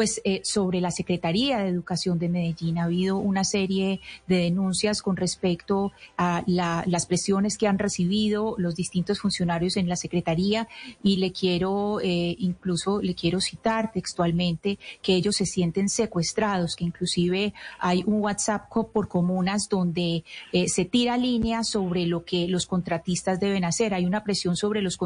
pues 0.00 0.22
eh, 0.24 0.40
sobre 0.44 0.80
la 0.80 0.90
Secretaría 0.90 1.58
de 1.58 1.68
Educación 1.68 2.18
de 2.18 2.30
Medellín 2.30 2.78
ha 2.78 2.84
habido 2.84 3.18
una 3.18 3.44
serie 3.44 4.00
de 4.26 4.36
denuncias 4.36 5.02
con 5.02 5.14
respecto 5.14 5.92
a 6.16 6.42
las 6.46 7.04
presiones 7.04 7.58
que 7.58 7.66
han 7.66 7.78
recibido 7.78 8.54
los 8.56 8.74
distintos 8.76 9.20
funcionarios 9.20 9.76
en 9.76 9.90
la 9.90 9.96
Secretaría 9.96 10.68
y 11.02 11.18
le 11.18 11.32
quiero 11.32 12.00
eh, 12.00 12.34
incluso 12.38 13.02
le 13.02 13.14
quiero 13.14 13.42
citar 13.42 13.92
textualmente 13.92 14.78
que 15.02 15.16
ellos 15.16 15.36
se 15.36 15.44
sienten 15.44 15.90
secuestrados, 15.90 16.76
que 16.76 16.84
inclusive 16.84 17.52
hay 17.78 18.02
un 18.06 18.22
WhatsApp 18.22 18.70
por 18.70 19.06
comunas 19.06 19.68
donde 19.68 20.24
eh, 20.54 20.68
se 20.68 20.86
tira 20.86 21.18
línea 21.18 21.62
sobre 21.62 22.06
lo 22.06 22.24
que 22.24 22.48
los 22.48 22.64
contratistas 22.64 23.38
deben 23.38 23.66
hacer. 23.66 23.92
Hay 23.92 24.06
una 24.06 24.24
presión 24.24 24.56
sobre 24.56 24.80
los, 24.80 24.98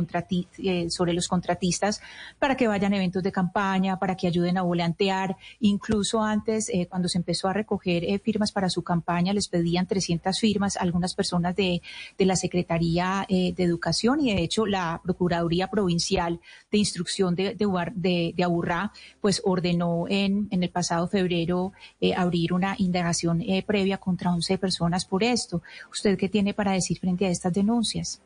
sobre 0.90 1.14
los 1.14 1.26
contratistas 1.26 2.00
para 2.38 2.56
que 2.56 2.68
vayan 2.68 2.92
a 2.92 2.96
eventos 2.96 3.24
de 3.24 3.32
campaña, 3.32 3.98
para 3.98 4.16
que 4.16 4.28
ayuden 4.28 4.56
a 4.56 4.62
volantear. 4.84 5.36
Incluso 5.60 6.22
antes, 6.22 6.68
eh, 6.68 6.86
cuando 6.88 7.08
se 7.08 7.18
empezó 7.18 7.48
a 7.48 7.52
recoger 7.52 8.04
eh, 8.04 8.18
firmas 8.18 8.52
para 8.52 8.68
su 8.68 8.82
campaña, 8.82 9.32
les 9.32 9.48
pedían 9.48 9.86
300 9.86 10.38
firmas 10.38 10.76
algunas 10.76 11.14
personas 11.14 11.56
de, 11.56 11.80
de 12.18 12.26
la 12.26 12.36
Secretaría 12.36 13.24
eh, 13.28 13.52
de 13.54 13.64
Educación 13.64 14.20
y 14.20 14.34
de 14.34 14.42
hecho 14.42 14.66
la 14.66 15.00
Procuraduría 15.02 15.68
Provincial 15.68 16.40
de 16.70 16.78
Instrucción 16.78 17.34
de, 17.34 17.54
de, 17.54 18.34
de, 18.36 18.44
Aburrá, 18.44 18.92
pues 19.20 19.40
ordenó 19.44 20.06
en, 20.08 20.48
en 20.50 20.62
el 20.62 20.70
pasado 20.70 21.08
febrero 21.08 21.72
abrir 22.16 22.52
una 22.52 22.74
indagación 22.78 23.42
previa 23.66 23.98
contra 23.98 24.32
11 24.32 24.58
personas 24.58 25.04
por 25.06 25.22
esto. 25.22 25.62
¿Usted 25.90 26.18
qué 26.18 26.28
tiene 26.28 26.52
para 26.52 26.72
decir 26.72 26.98
frente 26.98 27.26
a 27.26 27.30
estas 27.30 27.52
denuncias? 27.52 28.20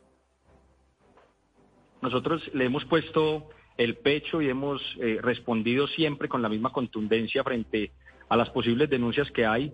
Nosotros 2.03 2.51
le 2.53 2.67
hemos 2.67 2.85
puesto 2.85 3.49
el 3.79 3.97
pecho 3.97 4.43
y 4.43 4.51
hemos 4.51 4.83
eh, 5.01 5.21
respondido 5.23 5.87
siempre 5.87 6.29
con 6.29 6.43
la 6.43 6.49
misma 6.49 6.71
contundencia 6.71 7.45
frente 7.45 7.93
a 8.29 8.37
las 8.37 8.51
posibles 8.51 8.91
denuncias 8.91 9.31
que 9.31 9.47
hay. 9.47 9.73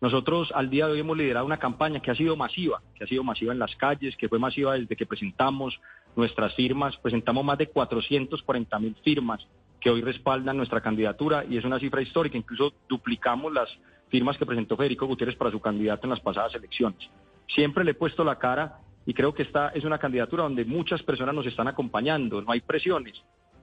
Nosotros 0.00 0.52
al 0.54 0.68
día 0.68 0.86
de 0.86 0.92
hoy 0.92 1.00
hemos 1.00 1.16
liderado 1.16 1.46
una 1.46 1.58
campaña 1.58 2.00
que 2.00 2.10
ha 2.10 2.14
sido 2.14 2.36
masiva, 2.36 2.82
que 2.94 3.04
ha 3.04 3.06
sido 3.06 3.24
masiva 3.24 3.54
en 3.54 3.58
las 3.58 3.74
calles, 3.76 4.14
que 4.16 4.28
fue 4.28 4.38
masiva 4.38 4.74
desde 4.74 4.94
que 4.94 5.06
presentamos 5.06 5.80
nuestras 6.14 6.54
firmas. 6.54 6.98
Presentamos 6.98 7.42
más 7.44 7.56
de 7.56 7.68
440 7.68 8.78
mil 8.78 8.94
firmas 9.02 9.46
que 9.80 9.88
hoy 9.88 10.02
respaldan 10.02 10.58
nuestra 10.58 10.82
candidatura 10.82 11.44
y 11.48 11.56
es 11.56 11.64
una 11.64 11.80
cifra 11.80 12.02
histórica. 12.02 12.36
Incluso 12.36 12.74
duplicamos 12.86 13.50
las 13.54 13.70
firmas 14.10 14.36
que 14.36 14.44
presentó 14.44 14.76
Federico 14.76 15.06
Gutiérrez 15.06 15.36
para 15.36 15.50
su 15.50 15.60
candidato 15.60 16.04
en 16.04 16.10
las 16.10 16.20
pasadas 16.20 16.54
elecciones. 16.54 17.08
Siempre 17.48 17.84
le 17.84 17.92
he 17.92 17.94
puesto 17.94 18.22
la 18.22 18.38
cara 18.38 18.80
y 19.06 19.14
creo 19.14 19.32
que 19.32 19.44
esta 19.44 19.68
es 19.70 19.84
una 19.84 19.98
candidatura 19.98 20.42
donde 20.42 20.66
muchas 20.66 21.02
personas 21.02 21.34
nos 21.34 21.46
están 21.46 21.68
acompañando, 21.68 22.42
no 22.42 22.52
hay 22.52 22.60
presiones. 22.60 23.14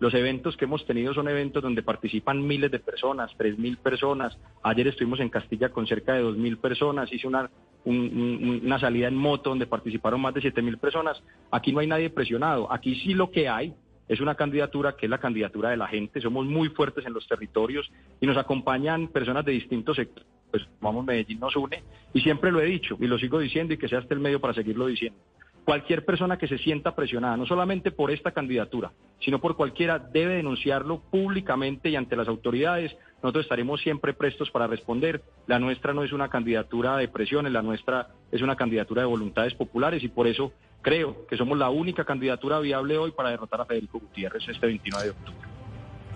Los 0.04 0.14
eventos 0.16 0.58
que 0.58 0.66
hemos 0.66 0.86
tenido 0.86 1.14
son 1.14 1.30
eventos 1.30 1.64
donde 1.64 1.82
participan 1.82 2.46
miles 2.46 2.70
de 2.70 2.80
personas, 2.80 3.32
tres 3.38 3.58
mil 3.58 3.78
personas. 3.78 4.38
Ayer 4.62 4.90
estuvimos 4.90 5.22
en 5.22 5.30
Castilla 5.30 5.70
con 5.70 5.88
cerca 5.88 6.14
de 6.14 6.20
dos 6.20 6.36
mil 6.36 6.58
personas. 6.58 7.10
Hice 7.10 7.26
una, 7.26 7.50
una 7.86 8.80
salida 8.80 9.08
en 9.08 9.16
moto 9.16 9.52
donde 9.52 9.66
participaron 9.66 10.20
más 10.20 10.34
de 10.34 10.42
siete 10.42 10.62
mil 10.62 10.78
personas. 10.78 11.24
Aquí 11.52 11.72
no 11.72 11.80
hay 11.80 11.88
nadie 11.88 12.10
presionado. 12.10 12.70
Aquí 12.70 12.96
sí 12.96 13.14
lo 13.14 13.32
que 13.32 13.48
hay 13.48 13.74
es 14.10 14.20
una 14.20 14.36
candidatura 14.36 14.98
que 14.98 15.06
es 15.06 15.10
la 15.10 15.20
candidatura 15.20 15.70
de 15.70 15.78
la 15.78 15.88
gente. 15.88 16.20
Somos 16.20 16.46
muy 16.48 16.68
fuertes 16.68 17.06
en 17.06 17.14
los 17.14 17.26
territorios 17.26 17.90
y 18.20 18.28
nos 18.28 18.36
acompañan 18.36 19.08
personas 19.08 19.46
de 19.46 19.54
distintos 19.54 19.96
sectores. 19.96 20.28
Pues 20.52 20.68
vamos, 20.82 21.06
Medellín 21.06 21.40
nos 21.40 21.56
une 21.56 21.82
y 22.14 22.20
siempre 22.20 22.52
lo 22.52 22.60
he 22.60 22.66
dicho 22.66 22.98
y 23.00 23.08
lo 23.08 23.18
sigo 23.18 23.40
diciendo 23.40 23.74
y 23.74 23.78
que 23.78 23.88
sea 23.88 24.00
este 24.00 24.16
el 24.16 24.20
medio 24.20 24.42
para 24.42 24.54
seguirlo 24.54 24.86
diciendo 24.86 25.18
cualquier 25.64 26.06
persona 26.06 26.38
que 26.38 26.48
se 26.48 26.58
sienta 26.58 26.96
presionada, 26.96 27.38
no 27.38 27.46
solamente 27.46 27.92
por 27.92 28.12
esta 28.12 28.32
candidatura, 28.32 28.92
sino 29.20 29.40
por 29.40 29.56
cualquiera, 29.56 30.00
debe 30.00 30.36
denunciarlo 30.36 31.02
públicamente 31.10 31.90
y 31.90 31.96
ante 31.96 32.16
las 32.16 32.28
autoridades. 32.28 32.96
Nosotros 33.22 33.46
estaremos 33.46 33.82
siempre 33.82 34.14
prestos 34.14 34.52
para 34.52 34.68
responder. 34.68 35.24
La 35.48 35.60
nuestra 35.60 35.94
no 35.94 36.04
es 36.04 36.12
una 36.12 36.30
candidatura 36.30 36.98
de 36.98 37.08
presiones, 37.08 37.54
la 37.54 37.62
nuestra 37.62 38.10
es 38.32 38.42
una 38.42 38.56
candidatura 38.56 39.04
de 39.04 39.08
voluntades 39.08 39.54
populares 39.54 40.04
y 40.04 40.10
por 40.10 40.28
eso 40.28 40.52
creo 40.82 41.26
que 41.28 41.38
somos 41.38 41.58
la 41.58 41.70
única 41.70 42.04
candidatura 42.04 42.60
viable 42.60 42.98
hoy 42.98 43.12
para 43.12 43.30
derrotar 43.30 43.62
a 43.62 43.66
Federico 43.66 44.00
Gutiérrez 44.00 44.48
este 44.48 44.68
29 44.68 45.06
de 45.06 45.12
octubre. 45.12 45.53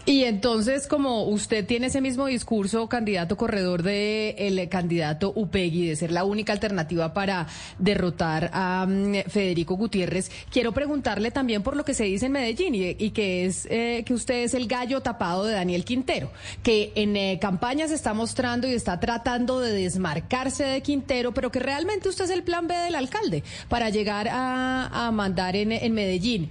Y 0.10 0.24
entonces, 0.24 0.88
como 0.88 1.24
usted 1.24 1.66
tiene 1.66 1.88
ese 1.88 1.99
mismo 1.99 2.28
discurso, 2.28 2.88
candidato 2.88 3.36
corredor 3.36 3.84
de 3.84 4.36
el 4.38 4.70
candidato 4.70 5.34
Upegui, 5.36 5.89
de 5.89 5.97
ser 5.97 6.14
la 6.14 6.24
única 6.24 6.53
alternativa 6.53 7.14
para 7.14 7.45
derrotar 7.78 8.49
a 8.53 8.86
mm, 8.88 9.24
Federico 9.28 9.76
Gutiérrez, 9.76 10.32
quiero 10.49 10.72
preguntarle 10.72 11.30
también 11.32 11.62
por 11.62 11.76
lo 11.76 11.84
que 11.84 11.93
se 11.93 12.05
dice 12.05 12.28
en 12.28 12.32
Medellín 12.32 12.74
y, 12.74 13.10
que 13.10 13.45
es 13.45 13.68
eh, 13.70 14.03
que 14.05 14.14
usted 14.14 14.45
es 14.45 14.53
el 14.53 14.68
gallo 14.68 15.01
tapado 15.01 15.43
de 15.43 15.55
Daniel 15.55 15.84
Quintero, 15.84 16.32
que 16.64 16.93
en 16.95 17.18
eh, 17.18 17.38
campaña 17.41 17.89
se 17.89 17.95
está 17.95 18.14
mostrando 18.14 18.66
y 18.66 18.72
está 18.72 19.01
tratando 19.01 19.60
de 19.60 19.74
desmarcarse 19.74 20.64
de 20.64 20.82
Quintero, 20.82 21.34
pero 21.34 21.51
que 21.51 21.60
realmente 21.60 22.08
usted 22.08 22.24
es 22.24 22.32
el 22.32 22.43
plan 22.43 22.66
B 22.66 22.74
del 22.76 22.95
alcalde 22.95 23.43
para 23.68 23.89
llegar 23.89 24.30
a, 24.32 25.12
mandar 25.12 25.58
en, 25.58 25.74
en 25.74 25.93
Medellín. 25.93 26.49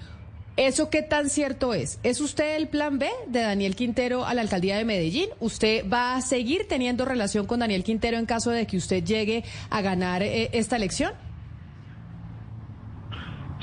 ¿Eso 0.57 0.89
qué 0.89 1.03
tan 1.03 1.29
cierto 1.29 1.75
es? 1.75 2.01
¿Es 2.03 2.19
usted 2.23 2.57
el 2.57 2.69
plan 2.69 2.99
B 2.99 3.11
de 3.27 3.43
Daniel 3.43 3.77
Quintero 3.77 4.25
a 4.25 4.33
la 4.33 4.41
alcaldía 4.41 4.79
de 4.79 4.87
Medellín? 4.87 5.29
¿Usted 5.39 5.85
va 5.93 6.15
a 6.15 6.23
seguir 6.23 6.67
teniendo 6.67 7.05
relación 7.05 7.47
con 7.47 7.61
Daniel 7.61 7.85
Quintero 7.85 8.17
en 8.17 8.25
caso 8.25 8.51
de 8.51 8.67
que 8.67 8.79
usted 8.79 9.05
llegue 9.05 9.45
a 9.69 9.83
ganar 9.83 10.23
eh, 10.23 10.49
esta 10.55 10.77
elección? 10.77 11.13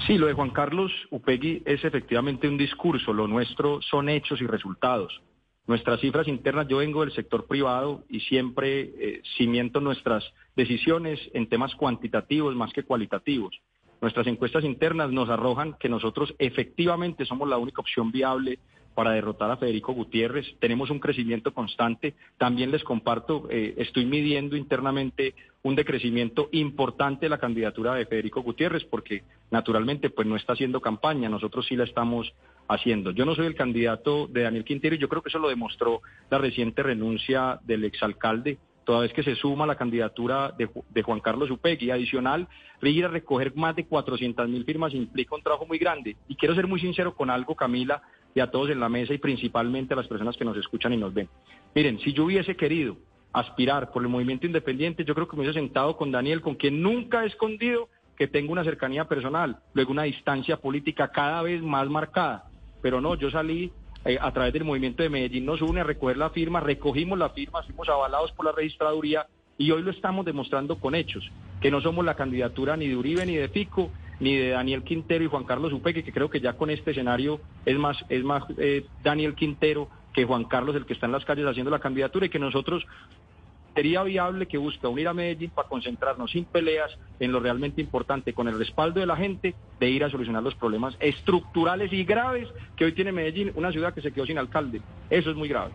Sí, 0.06 0.20
lo 0.20 0.28
de 0.28 0.34
Juan 0.34 0.52
Carlos 0.52 0.92
Upegui 1.10 1.64
es 1.66 1.84
efectivamente 1.84 2.48
un 2.48 2.58
discurso, 2.58 3.12
lo 3.12 3.28
nuestro 3.28 3.82
son 3.82 4.08
hechos 4.08 4.40
y 4.40 4.46
resultados. 4.46 5.20
Nuestras 5.66 6.00
cifras 6.00 6.28
internas, 6.28 6.68
yo 6.68 6.78
vengo 6.78 7.02
del 7.02 7.16
sector 7.16 7.48
privado 7.48 8.04
y 8.08 8.20
siempre 8.20 8.82
eh, 8.82 9.22
cimiento 9.38 9.80
nuestras 9.80 10.24
decisiones 10.56 11.20
en 11.34 11.50
temas 11.50 11.74
cuantitativos 11.74 12.56
más 12.56 12.72
que 12.72 12.84
cualitativos. 12.84 13.60
Nuestras 14.04 14.28
encuestas 14.28 14.66
internas 14.66 15.14
nos 15.14 15.30
arrojan 15.30 15.76
que 15.80 15.88
nosotros 15.88 16.36
efectivamente 16.38 17.24
somos 17.24 17.48
la 17.48 17.58
única 17.58 17.80
opción 17.80 18.12
viable 18.12 18.60
para 18.94 19.12
derrotar 19.12 19.50
a 19.50 19.56
Federico 19.56 19.94
Gutiérrez. 19.94 20.46
Tenemos 20.60 20.90
un 20.90 21.00
crecimiento 21.00 21.54
constante. 21.54 22.14
También 22.38 22.70
les 22.70 22.84
comparto, 22.84 23.48
eh, 23.50 23.76
estoy 23.78 24.04
midiendo 24.04 24.58
internamente 24.58 25.36
un 25.62 25.76
decrecimiento 25.76 26.50
importante 26.52 27.28
de 27.28 27.30
la 27.30 27.38
candidatura 27.38 27.96
de 27.96 28.06
Federico 28.06 28.42
Gutiérrez 28.42 28.84
porque 28.84 29.24
naturalmente 29.52 30.10
pues 30.10 30.28
no 30.28 30.36
está 30.36 30.52
haciendo 30.52 30.82
campaña, 30.82 31.30
nosotros 31.30 31.66
sí 31.66 31.78
la 31.78 31.86
estamos 31.86 32.34
haciendo. 32.68 33.12
Yo 33.12 33.24
no 33.24 33.36
soy 33.36 33.46
el 33.46 33.56
candidato 33.56 34.28
de 34.28 34.42
Daniel 34.42 34.66
Quintero 34.66 34.96
y 34.96 35.00
yo 35.00 35.08
creo 35.08 35.22
que 35.22 35.30
eso 35.30 35.40
lo 35.40 35.48
demostró 35.48 36.02
la 36.30 36.40
reciente 36.40 36.84
renuncia 36.84 37.58
del 37.64 37.86
exalcalde 37.86 38.58
toda 38.84 39.02
vez 39.02 39.14
que 39.14 39.24
se 39.24 39.36
suma 39.36 39.66
la 39.66 39.76
candidatura 39.76 40.54
de, 40.58 41.02
Juan 41.02 41.20
Carlos 41.20 41.50
Upegui. 41.52 41.92
Adicional, 41.92 42.48
ir 42.82 43.06
a 43.06 43.10
recoger 43.10 43.56
más 43.56 43.76
de 43.76 43.86
400 43.86 44.48
mil 44.50 44.66
firmas 44.66 44.94
implica 44.94 45.36
un 45.36 45.42
trabajo 45.42 45.66
muy 45.66 45.78
grande. 45.78 46.16
Y 46.28 46.36
quiero 46.36 46.56
ser 46.56 46.68
muy 46.68 46.80
sincero 46.80 47.16
con 47.16 47.30
algo, 47.30 47.56
Camila, 47.56 48.02
y 48.36 48.40
a 48.40 48.50
todos 48.52 48.70
en 48.70 48.80
la 48.80 48.90
mesa 48.90 49.14
y 49.14 49.18
principalmente 49.18 49.94
a 49.94 49.98
las 49.98 50.08
personas 50.08 50.36
que 50.38 50.46
nos 50.46 50.58
escuchan 50.58 50.94
y 50.94 50.98
nos 50.98 51.14
ven. 51.14 51.30
Miren, 51.76 52.00
si 52.00 52.14
yo 52.14 52.26
hubiese 52.26 52.56
querido 52.56 52.98
aspirar 53.32 53.92
por 53.92 54.04
el 54.04 54.10
movimiento 54.10 54.46
independiente, 54.46 55.06
yo 55.06 55.16
creo 55.16 55.28
que 55.28 55.36
me 55.36 55.44
hubiese 55.44 55.60
sentado 55.60 55.98
con 55.98 56.12
Daniel, 56.12 56.42
con 56.42 56.56
quien 56.56 56.82
nunca 56.82 57.24
he 57.24 57.28
escondido 57.28 57.90
que 58.16 58.28
tengo 58.28 58.52
una 58.52 58.64
cercanía 58.64 59.06
personal, 59.06 59.58
luego 59.74 59.92
una 59.92 60.04
distancia 60.04 60.58
política 60.58 61.10
cada 61.10 61.42
vez 61.42 61.62
más 61.62 61.90
marcada. 61.90 62.46
Pero 62.82 63.02
no, 63.02 63.16
yo 63.16 63.32
salí 63.32 63.72
eh, 64.06 64.18
a 64.20 64.32
través 64.32 64.54
del 64.54 64.64
movimiento 64.64 65.04
de 65.04 65.10
Medellín 65.10 65.46
nos 65.46 65.62
une 65.62 65.82
a 65.82 65.84
recoger 65.84 66.18
la 66.18 66.30
firma, 66.30 66.60
recogimos 66.60 67.18
la 67.18 67.30
firma, 67.30 67.64
fuimos 67.64 67.88
avalados 67.90 68.32
por 68.34 68.46
la 68.46 68.52
registraduría 68.52 69.28
y 69.58 69.72
hoy 69.72 69.82
lo 69.82 69.92
estamos 69.92 70.26
demostrando 70.26 70.78
con 70.80 70.96
hechos, 70.96 71.32
que 71.62 71.72
no 71.72 71.82
somos 71.82 72.04
la 72.04 72.16
candidatura 72.16 72.76
ni 72.76 72.88
de 72.88 72.96
Uribe 72.96 73.26
ni 73.26 73.36
de 73.36 73.50
Fico, 73.50 73.92
ni 74.20 74.36
de 74.36 74.50
Daniel 74.50 74.84
Quintero 74.84 75.24
y 75.24 75.28
Juan 75.28 75.44
Carlos 75.44 75.74
Upeque, 75.74 76.04
que 76.04 76.12
creo 76.12 76.30
que 76.30 76.40
ya 76.40 76.54
con 76.54 76.70
este 76.70 76.92
escenario 76.92 77.40
es 77.66 77.78
más, 77.78 77.98
es 78.10 78.24
más 78.24 78.44
eh, 78.58 78.86
Daniel 79.04 79.36
Quintero 79.36 79.90
que 80.14 80.26
Juan 80.26 80.46
Carlos 80.46 80.76
el 80.76 80.86
que 80.86 80.94
está 80.94 81.08
en 81.08 81.12
las 81.12 81.26
calles 81.26 81.48
haciendo 81.48 81.72
la 81.72 81.80
candidatura 81.80 82.26
y 82.26 82.30
que 82.30 82.40
nosotros 82.40 82.86
sería 83.74 84.04
viable 84.04 84.48
que 84.48 84.58
busca 84.58 84.88
unir 84.88 85.08
a 85.08 85.14
Medellín 85.14 85.52
para 85.52 85.68
concentrarnos 85.68 86.32
sin 86.32 86.46
peleas 86.46 86.92
en 87.20 87.32
lo 87.32 87.40
realmente 87.40 87.82
importante, 87.82 88.34
con 88.34 88.48
el 88.48 88.58
respaldo 88.58 89.00
de 89.00 89.06
la 89.06 89.16
gente, 89.16 89.56
de 89.80 89.90
ir 89.90 90.04
a 90.04 90.10
solucionar 90.10 90.44
los 90.44 90.56
problemas 90.56 90.96
estructurales 91.00 91.92
y 91.92 92.04
graves 92.04 92.48
que 92.76 92.86
hoy 92.86 92.94
tiene 92.94 93.12
Medellín, 93.12 93.52
una 93.56 93.72
ciudad 93.72 93.94
que 93.94 94.02
se 94.02 94.12
quedó 94.12 94.26
sin 94.26 94.38
alcalde. 94.38 94.82
Eso 95.10 95.32
es 95.32 95.36
muy 95.36 95.48
grave. 95.48 95.72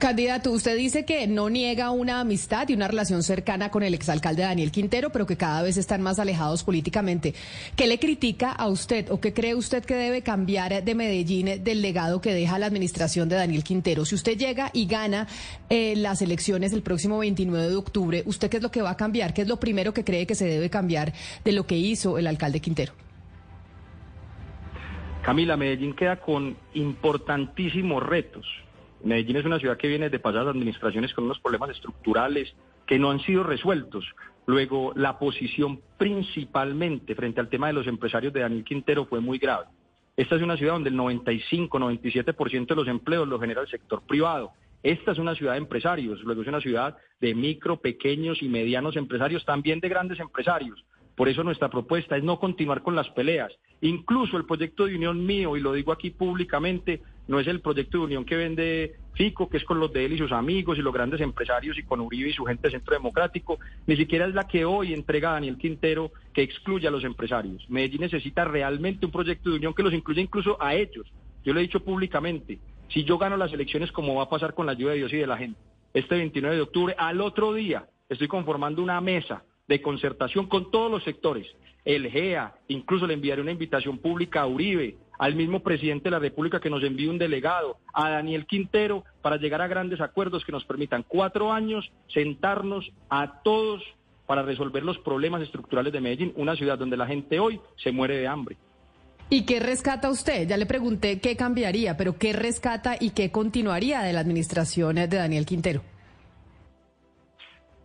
Candidato, 0.00 0.50
usted 0.50 0.78
dice 0.78 1.04
que 1.04 1.26
no 1.26 1.50
niega 1.50 1.90
una 1.90 2.20
amistad 2.20 2.66
y 2.70 2.72
una 2.72 2.88
relación 2.88 3.22
cercana 3.22 3.70
con 3.70 3.82
el 3.82 3.92
exalcalde 3.92 4.42
Daniel 4.42 4.72
Quintero, 4.72 5.10
pero 5.10 5.26
que 5.26 5.36
cada 5.36 5.60
vez 5.60 5.76
están 5.76 6.00
más 6.00 6.18
alejados 6.18 6.64
políticamente. 6.64 7.34
¿Qué 7.76 7.86
le 7.86 7.98
critica 7.98 8.50
a 8.50 8.68
usted 8.68 9.10
o 9.10 9.20
qué 9.20 9.34
cree 9.34 9.54
usted 9.54 9.84
que 9.84 9.94
debe 9.94 10.22
cambiar 10.22 10.82
de 10.82 10.94
Medellín 10.94 11.62
del 11.62 11.82
legado 11.82 12.22
que 12.22 12.32
deja 12.32 12.58
la 12.58 12.64
administración 12.64 13.28
de 13.28 13.36
Daniel 13.36 13.62
Quintero? 13.62 14.06
Si 14.06 14.14
usted 14.14 14.38
llega 14.38 14.70
y 14.72 14.86
gana 14.86 15.28
eh, 15.68 15.94
las 15.96 16.22
elecciones 16.22 16.72
el 16.72 16.80
próximo 16.80 17.18
29 17.18 17.68
de 17.68 17.76
octubre, 17.76 18.22
¿usted 18.24 18.48
qué 18.48 18.56
es 18.56 18.62
lo 18.62 18.70
que 18.70 18.80
va 18.80 18.92
a 18.92 18.96
cambiar? 18.96 19.34
¿Qué 19.34 19.42
es 19.42 19.48
lo 19.48 19.60
primero 19.60 19.92
que 19.92 20.02
cree 20.02 20.26
que 20.26 20.34
se 20.34 20.46
debe 20.46 20.70
cambiar 20.70 21.12
de 21.44 21.52
lo 21.52 21.66
que 21.66 21.76
hizo 21.76 22.16
el 22.16 22.26
alcalde 22.26 22.60
Quintero? 22.60 22.94
Camila, 25.22 25.58
Medellín 25.58 25.94
queda 25.94 26.16
con 26.16 26.56
importantísimos 26.72 28.02
retos 28.02 28.46
Medellín 29.02 29.36
es 29.36 29.44
una 29.44 29.58
ciudad 29.58 29.76
que 29.76 29.88
viene 29.88 30.10
de 30.10 30.18
pasadas 30.18 30.48
administraciones 30.48 31.14
con 31.14 31.24
unos 31.24 31.40
problemas 31.40 31.70
estructurales 31.70 32.54
que 32.86 32.98
no 32.98 33.10
han 33.10 33.20
sido 33.20 33.42
resueltos. 33.42 34.04
Luego, 34.46 34.92
la 34.96 35.18
posición 35.18 35.80
principalmente 35.96 37.14
frente 37.14 37.40
al 37.40 37.48
tema 37.48 37.68
de 37.68 37.72
los 37.72 37.86
empresarios 37.86 38.32
de 38.32 38.40
Daniel 38.40 38.64
Quintero 38.64 39.06
fue 39.06 39.20
muy 39.20 39.38
grave. 39.38 39.66
Esta 40.16 40.36
es 40.36 40.42
una 40.42 40.56
ciudad 40.56 40.74
donde 40.74 40.90
el 40.90 40.96
95, 40.96 41.78
97% 41.78 42.66
de 42.66 42.74
los 42.74 42.88
empleos 42.88 43.26
los 43.26 43.40
genera 43.40 43.62
el 43.62 43.68
sector 43.68 44.02
privado. 44.02 44.52
Esta 44.82 45.12
es 45.12 45.18
una 45.18 45.34
ciudad 45.34 45.52
de 45.52 45.58
empresarios, 45.58 46.20
luego 46.22 46.42
es 46.42 46.48
una 46.48 46.60
ciudad 46.60 46.96
de 47.20 47.34
micro, 47.34 47.80
pequeños 47.80 48.42
y 48.42 48.48
medianos 48.48 48.96
empresarios, 48.96 49.44
también 49.44 49.80
de 49.80 49.88
grandes 49.88 50.18
empresarios. 50.20 50.84
Por 51.16 51.28
eso 51.28 51.44
nuestra 51.44 51.68
propuesta 51.68 52.16
es 52.16 52.24
no 52.24 52.38
continuar 52.38 52.82
con 52.82 52.94
las 52.94 53.08
peleas. 53.10 53.52
Incluso 53.82 54.36
el 54.36 54.46
proyecto 54.46 54.86
de 54.86 54.94
unión 54.94 55.24
mío, 55.24 55.56
y 55.56 55.60
lo 55.60 55.72
digo 55.72 55.92
aquí 55.92 56.10
públicamente, 56.10 57.02
no 57.28 57.38
es 57.38 57.46
el 57.46 57.60
proyecto 57.60 57.98
de 57.98 58.04
unión 58.04 58.24
que 58.24 58.36
vende 58.36 58.96
Fico, 59.14 59.48
que 59.48 59.58
es 59.58 59.64
con 59.64 59.78
los 59.78 59.92
de 59.92 60.04
él 60.04 60.14
y 60.14 60.18
sus 60.18 60.32
amigos 60.32 60.78
y 60.78 60.82
los 60.82 60.92
grandes 60.92 61.20
empresarios 61.20 61.78
y 61.78 61.82
con 61.82 62.00
Uribe 62.00 62.30
y 62.30 62.32
su 62.32 62.44
gente 62.44 62.68
de 62.68 62.72
Centro 62.72 62.94
Democrático, 62.94 63.58
ni 63.86 63.96
siquiera 63.96 64.26
es 64.26 64.34
la 64.34 64.48
que 64.48 64.64
hoy 64.64 64.92
entrega 64.92 65.32
Daniel 65.32 65.56
Quintero 65.56 66.10
que 66.32 66.42
excluye 66.42 66.88
a 66.88 66.90
los 66.90 67.04
empresarios. 67.04 67.64
Medellín 67.68 68.00
necesita 68.00 68.44
realmente 68.44 69.06
un 69.06 69.12
proyecto 69.12 69.50
de 69.50 69.56
unión 69.56 69.74
que 69.74 69.82
los 69.82 69.92
incluya 69.92 70.22
incluso 70.22 70.60
a 70.60 70.74
ellos. 70.74 71.06
Yo 71.44 71.52
lo 71.52 71.60
he 71.60 71.62
dicho 71.62 71.84
públicamente, 71.84 72.58
si 72.88 73.04
yo 73.04 73.18
gano 73.18 73.36
las 73.36 73.52
elecciones, 73.52 73.92
como 73.92 74.16
va 74.16 74.24
a 74.24 74.28
pasar 74.28 74.54
con 74.54 74.66
la 74.66 74.72
ayuda 74.72 74.92
de 74.92 74.98
Dios 74.98 75.12
y 75.12 75.18
de 75.18 75.26
la 75.26 75.38
gente, 75.38 75.60
este 75.94 76.16
29 76.16 76.56
de 76.56 76.62
octubre, 76.62 76.94
al 76.98 77.20
otro 77.20 77.54
día, 77.54 77.86
estoy 78.08 78.28
conformando 78.28 78.82
una 78.82 79.00
mesa 79.00 79.44
de 79.70 79.80
concertación 79.80 80.46
con 80.48 80.72
todos 80.72 80.90
los 80.90 81.04
sectores, 81.04 81.46
el 81.84 82.10
GEA, 82.10 82.54
incluso 82.66 83.06
le 83.06 83.14
enviaré 83.14 83.40
una 83.40 83.52
invitación 83.52 83.98
pública 83.98 84.40
a 84.40 84.46
Uribe, 84.48 84.96
al 85.16 85.36
mismo 85.36 85.60
presidente 85.60 86.04
de 86.04 86.10
la 86.10 86.18
República 86.18 86.58
que 86.58 86.68
nos 86.68 86.82
envíe 86.82 87.06
un 87.06 87.18
delegado, 87.18 87.78
a 87.94 88.10
Daniel 88.10 88.46
Quintero, 88.46 89.04
para 89.22 89.36
llegar 89.36 89.62
a 89.62 89.68
grandes 89.68 90.00
acuerdos 90.00 90.44
que 90.44 90.50
nos 90.50 90.64
permitan 90.64 91.04
cuatro 91.06 91.52
años 91.52 91.88
sentarnos 92.12 92.90
a 93.08 93.42
todos 93.44 93.80
para 94.26 94.42
resolver 94.42 94.82
los 94.82 94.98
problemas 94.98 95.40
estructurales 95.40 95.92
de 95.92 96.00
Medellín, 96.00 96.32
una 96.34 96.56
ciudad 96.56 96.76
donde 96.76 96.96
la 96.96 97.06
gente 97.06 97.38
hoy 97.38 97.60
se 97.76 97.92
muere 97.92 98.16
de 98.16 98.26
hambre. 98.26 98.56
¿Y 99.28 99.42
qué 99.42 99.60
rescata 99.60 100.10
usted? 100.10 100.48
Ya 100.48 100.56
le 100.56 100.66
pregunté 100.66 101.20
qué 101.20 101.36
cambiaría, 101.36 101.96
pero 101.96 102.18
¿qué 102.18 102.32
rescata 102.32 102.96
y 102.98 103.10
qué 103.10 103.30
continuaría 103.30 104.00
de 104.00 104.12
la 104.12 104.18
administración 104.18 104.96
de 104.96 105.06
Daniel 105.06 105.46
Quintero? 105.46 105.82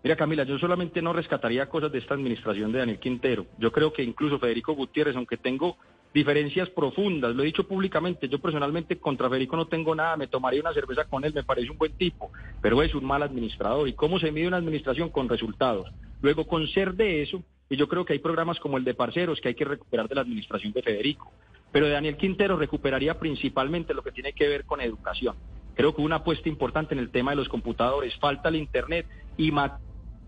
Mira, 0.06 0.16
Camila, 0.18 0.43
yo 0.43 0.60
solamente 0.60 1.01
no 1.01 1.14
rescataría 1.14 1.68
cosas 1.68 1.91
de 1.91 1.97
esta 1.97 2.14
administración 2.14 2.72
de 2.72 2.78
Daniel 2.78 2.99
Quintero. 2.99 3.47
Yo 3.58 3.72
creo 3.72 3.91
que 3.91 4.03
incluso 4.03 4.38
Federico 4.38 4.74
Gutiérrez, 4.74 5.16
aunque 5.16 5.36
tengo 5.36 5.78
diferencias 6.14 6.70
profundas. 6.70 7.36
Lo 7.36 7.41
he 7.41 7.47
dicho 7.47 7.68
públicamente, 7.68 8.30
yo 8.30 8.38
personalmente 8.38 8.99
contra 8.99 9.32
Federico 9.32 9.56
no 9.56 9.66
tengo 9.66 9.95
nada, 9.95 10.16
me 10.16 10.28
tomaría 10.28 10.62
una 10.62 10.76
cerveza 10.76 11.06
con 11.06 11.26
él, 11.26 11.34
me 11.34 11.41
parece 11.41 11.72
un 11.72 11.80
buen 11.80 11.93
tipo, 11.93 12.30
pero 12.62 12.84
es 12.84 12.93
un 12.93 13.03
mal 13.03 13.24
administrador. 13.24 13.88
¿Y 13.88 13.93
cómo 13.93 14.20
se 14.20 14.32
mide 14.32 14.47
una 14.47 14.58
administración? 14.58 15.10
Con 15.10 15.28
resultados. 15.28 15.91
Luego, 16.22 16.45
con 16.45 16.68
ser 16.68 16.93
de 16.93 17.24
eso, 17.24 17.41
y 17.68 17.76
yo 17.76 17.88
creo 17.88 18.06
que 18.06 18.14
hay 18.14 18.20
programas 18.20 18.60
como 18.60 18.78
el 18.78 18.84
de 18.84 18.93
Parceros 18.93 19.41
que 19.41 19.47
hay 19.47 19.56
que 19.56 19.66
recuperar 19.66 20.08
de 20.08 20.14
la 20.14 20.22
administración 20.22 20.72
de 20.72 20.84
Federico, 20.84 21.32
pero 21.72 21.88
de 21.88 21.93
Daniel 21.93 22.18
Quintero 22.18 22.58
recuperaría 22.58 23.18
principalmente 23.18 23.95
lo 23.95 24.03
que 24.03 24.12
tiene 24.12 24.34
que 24.34 24.47
ver 24.47 24.66
con 24.66 24.82
educación. 24.82 25.36
Creo 25.74 25.95
que 25.95 26.03
una 26.03 26.18
apuesta 26.18 26.47
importante 26.47 26.93
en 26.93 26.99
el 26.99 27.10
tema 27.10 27.32
de 27.32 27.38
los 27.38 27.49
computadores, 27.49 28.16
falta 28.18 28.49
el 28.49 28.56
Internet 28.58 29.08
y 29.36 29.51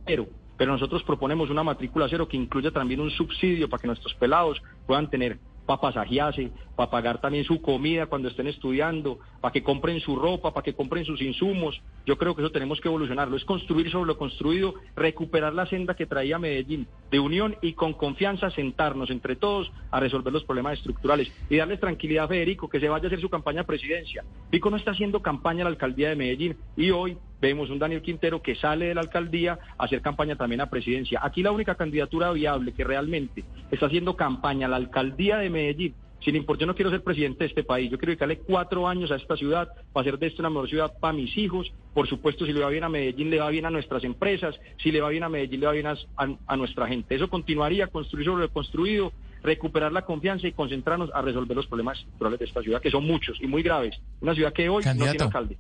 pero 0.07 0.27
pero 0.57 0.71
nosotros 0.71 1.03
proponemos 1.03 1.49
una 1.49 1.63
matrícula 1.63 2.07
cero 2.09 2.27
que 2.27 2.35
incluya 2.35 2.71
también 2.71 2.99
un 2.99 3.11
subsidio 3.11 3.69
para 3.69 3.79
que 3.79 3.87
nuestros 3.87 4.15
pelados 4.15 4.61
puedan 4.87 5.09
tener 5.09 5.37
para 5.67 5.81
pasajearse, 5.81 6.49
para 6.77 6.89
pagar 6.89 7.19
también 7.19 7.43
su 7.43 7.61
comida 7.61 8.05
cuando 8.05 8.29
estén 8.29 8.47
estudiando, 8.47 9.19
para 9.41 9.51
que 9.51 9.61
compren 9.61 9.99
su 9.99 10.15
ropa, 10.15 10.53
para 10.53 10.63
que 10.63 10.73
compren 10.73 11.03
sus 11.03 11.21
insumos. 11.21 11.79
Yo 12.05 12.17
creo 12.17 12.33
que 12.33 12.41
eso 12.41 12.51
tenemos 12.51 12.79
que 12.79 12.87
evolucionarlo, 12.87 13.35
es 13.35 13.43
construir 13.43 13.91
sobre 13.91 14.07
lo 14.07 14.17
construido, 14.17 14.75
recuperar 14.95 15.53
la 15.53 15.65
senda 15.65 15.93
que 15.93 16.05
traía 16.05 16.39
Medellín 16.39 16.87
de 17.11 17.19
unión 17.19 17.57
y 17.61 17.73
con 17.73 17.93
confianza 17.93 18.49
sentarnos 18.49 19.09
entre 19.09 19.35
todos 19.35 19.69
a 19.91 19.99
resolver 19.99 20.31
los 20.31 20.45
problemas 20.45 20.77
estructurales 20.77 21.29
y 21.49 21.57
darles 21.57 21.81
tranquilidad 21.81 22.25
a 22.25 22.29
Federico 22.29 22.69
que 22.69 22.79
se 22.79 22.87
vaya 22.87 23.03
a 23.03 23.07
hacer 23.07 23.19
su 23.19 23.29
campaña 23.29 23.61
a 23.61 23.65
presidencia. 23.65 24.23
Pico 24.49 24.69
no 24.69 24.77
está 24.77 24.91
haciendo 24.91 25.21
campaña 25.21 25.61
a 25.61 25.65
la 25.65 25.71
alcaldía 25.71 26.09
de 26.09 26.15
Medellín 26.15 26.57
y 26.77 26.91
hoy 26.91 27.17
vemos 27.41 27.69
un 27.69 27.79
Daniel 27.79 28.01
Quintero 28.01 28.41
que 28.41 28.55
sale 28.55 28.87
de 28.87 28.95
la 28.95 29.01
alcaldía 29.01 29.59
a 29.77 29.85
hacer 29.85 30.01
campaña 30.01 30.35
también 30.35 30.61
a 30.61 30.69
presidencia. 30.69 31.19
Aquí 31.23 31.43
la 31.43 31.51
única 31.51 31.75
candidatura 31.75 32.31
viable 32.31 32.73
que 32.73 32.83
realmente 32.83 33.43
está 33.71 33.87
haciendo 33.87 34.15
campaña 34.15 34.67
la 34.67 34.77
alcaldía 34.77 35.37
de 35.37 35.49
Medellín 35.49 35.95
sin 36.23 36.35
importar, 36.35 36.61
yo 36.61 36.67
no 36.67 36.75
quiero 36.75 36.89
ser 36.89 37.03
presidente 37.03 37.39
de 37.43 37.45
este 37.45 37.63
país, 37.63 37.91
yo 37.91 37.97
quiero 37.97 38.11
dedicarle 38.11 38.39
cuatro 38.39 38.87
años 38.87 39.11
a 39.11 39.15
esta 39.15 39.37
ciudad 39.37 39.69
para 39.93 40.01
hacer 40.01 40.19
de 40.19 40.27
esto 40.27 40.41
una 40.41 40.49
mejor 40.49 40.69
ciudad 40.69 40.93
para 40.99 41.13
mis 41.13 41.37
hijos. 41.37 41.71
Por 41.93 42.07
supuesto, 42.07 42.45
si 42.45 42.53
le 42.53 42.59
va 42.59 42.69
bien 42.69 42.83
a 42.83 42.89
Medellín, 42.89 43.29
le 43.29 43.39
va 43.39 43.49
bien 43.49 43.65
a 43.65 43.69
nuestras 43.69 44.03
empresas, 44.03 44.59
si 44.81 44.91
le 44.91 45.01
va 45.01 45.09
bien 45.09 45.23
a 45.23 45.29
Medellín, 45.29 45.59
le 45.59 45.65
va 45.67 45.73
bien 45.73 45.87
a, 45.87 46.57
nuestra 46.57 46.87
gente. 46.87 47.15
Eso 47.15 47.29
continuaría, 47.29 47.87
construir 47.87 48.25
sobre 48.25 48.43
lo 48.43 48.51
construido, 48.51 49.11
recuperar 49.43 49.91
la 49.91 50.03
confianza 50.03 50.47
y 50.47 50.53
concentrarnos 50.53 51.11
a 51.13 51.21
resolver 51.21 51.55
los 51.55 51.67
problemas 51.67 51.99
estructurales 51.99 52.39
de 52.39 52.45
esta 52.45 52.61
ciudad, 52.61 52.81
que 52.81 52.91
son 52.91 53.05
muchos 53.05 53.39
y 53.39 53.47
muy 53.47 53.61
graves. 53.61 53.95
Una 54.19 54.33
ciudad 54.33 54.53
que 54.53 54.69
hoy 54.69 54.83
no 54.83 55.05
tiene 55.05 55.23
alcalde. 55.23 55.57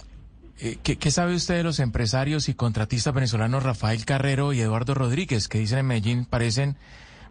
Eh, 0.59 0.77
¿qué, 0.83 0.97
¿Qué 0.97 1.11
sabe 1.11 1.35
usted 1.35 1.57
de 1.57 1.63
los 1.63 1.79
empresarios 1.79 2.49
y 2.49 2.55
contratistas 2.55 3.13
venezolanos 3.13 3.63
Rafael 3.63 4.05
Carrero 4.05 4.53
y 4.53 4.59
Eduardo 4.59 4.95
Rodríguez, 4.95 5.47
que 5.47 5.59
dicen 5.59 5.79
en 5.79 5.87
Medellín 5.87 6.25
parecen 6.25 6.77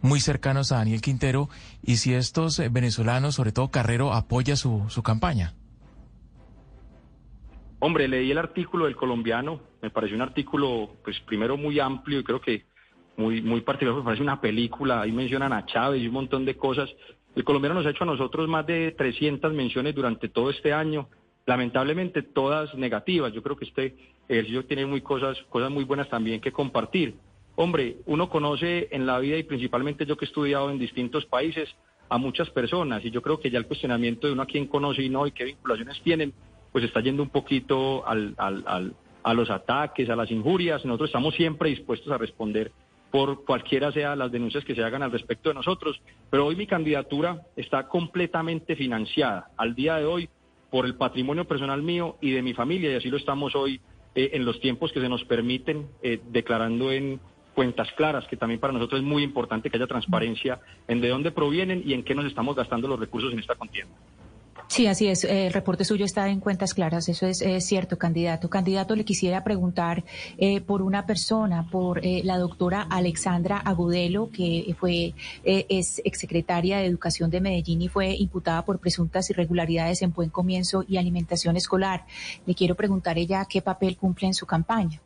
muy 0.01 0.21
cercanos 0.21 0.73
a 0.73 0.77
Daniel 0.77 1.01
Quintero 1.01 1.49
y 1.83 1.97
si 1.97 2.15
estos 2.15 2.59
eh, 2.59 2.69
venezolanos, 2.71 3.35
sobre 3.35 3.53
todo 3.53 3.71
Carrero, 3.71 4.13
apoya 4.13 4.57
su, 4.57 4.85
su 4.89 5.03
campaña. 5.03 5.55
Hombre, 7.79 8.09
leí 8.09 8.31
el 8.31 8.39
artículo 8.39 8.87
del 8.87 8.97
colombiano, 8.97 9.61
me 9.83 9.91
pareció 9.91 10.17
un 10.17 10.23
artículo, 10.23 10.97
pues 11.05 11.21
primero 11.21 11.57
muy 11.57 11.79
amplio 11.79 12.21
y 12.21 12.25
creo 12.25 12.41
que 12.41 12.65
muy, 13.17 13.43
muy 13.43 13.61
particular, 13.63 14.03
parece 14.03 14.23
una 14.23 14.41
película, 14.41 15.03
ahí 15.03 15.13
mencionan 15.13 15.53
a 15.53 15.67
Chávez 15.67 16.03
y 16.03 16.09
un 16.09 16.15
montón 16.15 16.45
de 16.45 16.57
cosas. 16.57 16.89
El 17.35 17.45
colombiano 17.45 17.75
nos 17.75 17.87
ha 17.87 17.91
hecho 17.91 18.05
a 18.05 18.07
nosotros 18.07 18.49
más 18.49 18.67
de 18.67 18.93
300 18.93 19.53
menciones 19.53 19.95
durante 19.95 20.29
todo 20.29 20.51
este 20.51 20.73
año, 20.73 21.09
lamentablemente 21.47 22.23
todas 22.23 22.75
negativas. 22.75 23.33
Yo 23.33 23.43
creo 23.43 23.57
que 23.57 23.65
este 23.65 23.95
ejercicio 24.29 24.65
tiene 24.67 24.85
muy 24.85 25.01
cosas, 25.01 25.39
cosas 25.49 25.71
muy 25.71 25.85
buenas 25.85 26.09
también 26.09 26.41
que 26.41 26.53
compartir. 26.53 27.15
Hombre, 27.55 27.97
uno 28.05 28.29
conoce 28.29 28.89
en 28.91 29.07
la 29.07 29.19
vida 29.19 29.37
y 29.39 29.45
principalmente 29.45 30.05
yo 30.05 30.17
que 30.17 30.27
he 30.27 30.29
estudiado 30.29 30.71
en 30.71 30.79
distintos 30.79 31.25
países 31.25 31.75
a 32.09 32.19
muchas 32.19 32.51
personas 32.51 33.05
y 33.05 33.11
yo 33.11 33.23
creo 33.23 33.41
que 33.41 33.51
ya 33.51 33.59
el 33.59 33.67
cuestionamiento 33.67 34.27
de 34.27 34.35
uno 34.35 34.43
a 34.43 34.47
quién 34.47 34.67
conoce 34.67 35.03
y 35.03 35.09
no 35.09 35.27
y 35.27 35.33
qué 35.33 35.45
vinculaciones 35.45 36.01
tienen, 36.03 36.35
pues 36.71 36.85
está 36.85 37.01
yendo 37.01 37.23
un 37.23 37.31
poquito 37.31 38.07
al, 38.07 38.35
al, 38.37 38.95
a 39.23 39.35
los 39.35 39.49
ataques, 39.51 40.11
a 40.11 40.17
las 40.17 40.31
injurias. 40.31 40.85
Nosotros 40.85 41.09
estamos 41.09 41.35
siempre 41.35 41.71
dispuestos 41.71 42.13
a 42.13 42.19
responder 42.19 42.73
por 43.11 43.45
cualquiera 43.45 43.93
sea 43.93 44.17
las 44.17 44.31
denuncias 44.31 44.65
que 44.65 44.75
se 44.75 44.83
hagan 44.83 45.03
al 45.03 45.13
respecto 45.13 45.49
de 45.49 45.55
nosotros, 45.55 46.01
pero 46.29 46.45
hoy 46.45 46.57
mi 46.57 46.67
candidatura 46.67 47.41
está 47.57 47.89
completamente 47.89 48.77
financiada 48.77 49.51
al 49.57 49.75
día 49.75 49.97
de 49.97 50.05
hoy 50.05 50.29
por 50.77 50.85
el 50.85 50.95
patrimonio 50.95 51.47
personal 51.47 51.83
mío 51.83 52.19
y 52.21 52.33
de 52.33 52.43
mi 52.43 52.53
familia 52.53 52.93
y 52.93 52.97
así 52.97 53.09
lo 53.09 53.17
estamos 53.17 53.57
hoy 53.57 53.81
eh, 54.15 54.33
en 54.35 54.45
los 54.45 54.61
tiempos 54.61 54.93
que 54.93 55.01
se 55.01 55.09
nos 55.09 55.25
permiten 55.25 55.87
eh, 56.03 56.21
declarando 56.29 56.93
en 56.93 57.19
cuentas 57.55 57.89
claras, 57.97 58.27
que 58.27 58.37
también 58.37 58.61
para 58.61 58.75
nosotros 58.75 59.01
es 59.01 59.07
muy 59.07 59.23
importante 59.23 59.71
que 59.71 59.79
haya 59.79 59.87
transparencia 59.87 60.61
en 60.87 61.01
de 61.01 61.09
dónde 61.09 61.31
provienen 61.31 61.83
y 61.83 61.95
en 61.95 62.05
qué 62.05 62.15
nos 62.15 62.27
estamos 62.27 62.57
gastando 62.57 62.89
los 62.89 63.01
recursos 63.01 63.33
en 63.33 63.39
esta 63.39 63.55
contienda. 63.55 63.95
Sí, 64.69 64.89
así 64.89 65.07
es. 65.07 65.23
El 65.25 65.53
reporte 65.53 65.85
suyo 65.85 66.05
está 66.05 66.29
en 66.29 66.41
cuentas 66.41 66.75
claras. 66.75 67.09
Eso 67.09 67.27
es, 67.27 67.39
cierto, 67.65 67.99
candidato. 67.99 68.51
Candidato, 68.51 68.97
le 68.97 69.05
quisiera 69.05 69.45
preguntar 69.45 70.05
eh, 70.39 70.61
por 70.61 70.83
una 70.83 71.07
persona, 71.07 71.69
por 71.71 72.05
eh, 72.05 72.23
la 72.25 72.37
doctora 72.37 72.83
Alexandra 72.83 73.59
Agudelo, 73.59 74.31
que 74.31 74.75
fue 74.79 75.15
eh, 75.45 75.67
es 75.69 76.03
exsecretaria 76.05 76.79
de 76.79 76.87
Educación 76.87 77.31
de 77.31 77.41
Medellín 77.41 77.81
y 77.83 77.89
fue 77.89 78.15
imputada 78.17 78.65
por 78.65 78.81
presuntas 78.81 79.31
irregularidades 79.31 80.03
en 80.03 80.13
buen 80.13 80.31
comienzo 80.31 80.85
y 80.87 80.97
alimentación 80.97 81.57
escolar. 81.57 82.05
Le 82.45 82.55
quiero 82.55 82.75
preguntar 82.75 83.19
ella 83.19 83.47
qué 83.49 83.63
papel 83.63 83.97
cumple 83.97 84.27
en 84.27 84.35
su 84.35 84.47
campaña. 84.47 85.01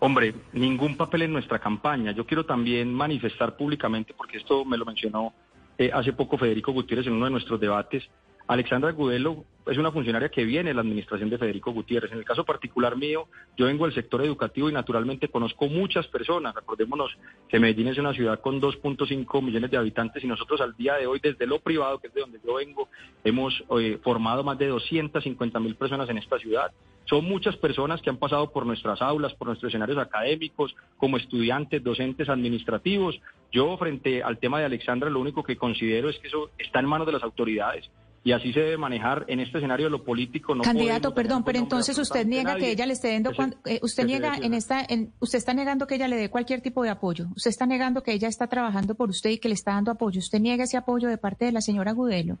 Hombre, 0.00 0.32
ningún 0.52 0.96
papel 0.96 1.22
en 1.22 1.32
nuestra 1.32 1.58
campaña. 1.58 2.12
Yo 2.12 2.24
quiero 2.24 2.46
también 2.46 2.94
manifestar 2.94 3.56
públicamente, 3.56 4.14
porque 4.16 4.36
esto 4.36 4.64
me 4.64 4.76
lo 4.76 4.84
mencionó 4.84 5.32
eh, 5.78 5.90
hace 5.92 6.12
poco 6.12 6.36
Federico 6.36 6.72
Gutiérrez 6.72 7.06
en 7.06 7.14
uno 7.14 7.26
de 7.26 7.30
nuestros 7.30 7.60
debates. 7.60 8.08
Alexandra 8.48 8.92
Gudelo 8.92 9.44
es 9.66 9.76
una 9.76 9.92
funcionaria 9.92 10.30
que 10.30 10.42
viene 10.42 10.70
de 10.70 10.74
la 10.74 10.80
administración 10.80 11.28
de 11.28 11.36
Federico 11.36 11.70
Gutiérrez. 11.70 12.10
En 12.12 12.18
el 12.18 12.24
caso 12.24 12.46
particular 12.46 12.96
mío, 12.96 13.28
yo 13.58 13.66
vengo 13.66 13.84
del 13.84 13.94
sector 13.94 14.24
educativo 14.24 14.70
y 14.70 14.72
naturalmente 14.72 15.28
conozco 15.28 15.66
muchas 15.66 16.06
personas. 16.06 16.54
Recordémonos 16.54 17.14
que 17.46 17.60
Medellín 17.60 17.88
es 17.88 17.98
una 17.98 18.14
ciudad 18.14 18.40
con 18.40 18.58
2.5 18.58 19.42
millones 19.42 19.70
de 19.70 19.76
habitantes 19.76 20.24
y 20.24 20.26
nosotros 20.26 20.62
al 20.62 20.74
día 20.74 20.94
de 20.94 21.06
hoy, 21.06 21.20
desde 21.22 21.46
lo 21.46 21.58
privado, 21.58 21.98
que 21.98 22.06
es 22.06 22.14
de 22.14 22.22
donde 22.22 22.40
yo 22.42 22.54
vengo, 22.54 22.88
hemos 23.22 23.62
eh, 23.78 23.98
formado 24.02 24.42
más 24.42 24.56
de 24.56 24.68
250 24.68 25.60
mil 25.60 25.74
personas 25.76 26.08
en 26.08 26.16
esta 26.16 26.38
ciudad. 26.38 26.72
Son 27.04 27.26
muchas 27.26 27.54
personas 27.56 28.00
que 28.00 28.08
han 28.08 28.16
pasado 28.16 28.50
por 28.50 28.64
nuestras 28.64 29.02
aulas, 29.02 29.34
por 29.34 29.48
nuestros 29.48 29.68
escenarios 29.68 29.98
académicos, 29.98 30.74
como 30.96 31.18
estudiantes, 31.18 31.84
docentes, 31.84 32.30
administrativos. 32.30 33.20
Yo, 33.52 33.76
frente 33.76 34.22
al 34.22 34.38
tema 34.38 34.58
de 34.58 34.64
Alexandra, 34.64 35.10
lo 35.10 35.20
único 35.20 35.42
que 35.42 35.56
considero 35.58 36.08
es 36.08 36.18
que 36.18 36.28
eso 36.28 36.50
está 36.56 36.80
en 36.80 36.86
manos 36.86 37.06
de 37.06 37.12
las 37.12 37.22
autoridades 37.22 37.90
y 38.28 38.32
así 38.32 38.52
se 38.52 38.60
debe 38.60 38.76
manejar 38.76 39.24
en 39.26 39.40
este 39.40 39.56
escenario 39.56 39.86
de 39.86 39.90
lo 39.90 40.04
político. 40.04 40.54
No 40.54 40.62
Candidato, 40.62 41.14
perdón, 41.14 41.44
pero 41.44 41.58
entonces 41.58 41.96
usted 41.96 42.26
niega 42.26 42.56
que 42.56 42.70
ella 42.72 42.84
le 42.84 42.92
esté 42.92 43.18
dando, 43.18 43.30
eh, 43.64 43.80
usted 43.80 44.04
niega 44.04 44.36
en 44.36 44.52
esta, 44.52 44.84
en, 44.86 45.14
usted 45.18 45.38
está 45.38 45.54
negando 45.54 45.86
que 45.86 45.94
ella 45.94 46.08
le 46.08 46.16
dé 46.16 46.28
cualquier 46.28 46.60
tipo 46.60 46.82
de 46.82 46.90
apoyo. 46.90 47.28
Usted 47.34 47.48
está 47.48 47.64
negando 47.64 48.02
que 48.02 48.12
ella 48.12 48.28
está 48.28 48.46
trabajando 48.46 48.94
por 48.96 49.08
usted 49.08 49.30
y 49.30 49.38
que 49.38 49.48
le 49.48 49.54
está 49.54 49.72
dando 49.72 49.92
apoyo. 49.92 50.18
Usted 50.18 50.40
niega 50.40 50.64
ese 50.64 50.76
apoyo 50.76 51.08
de 51.08 51.16
parte 51.16 51.46
de 51.46 51.52
la 51.52 51.62
señora 51.62 51.92
Gudelo 51.92 52.36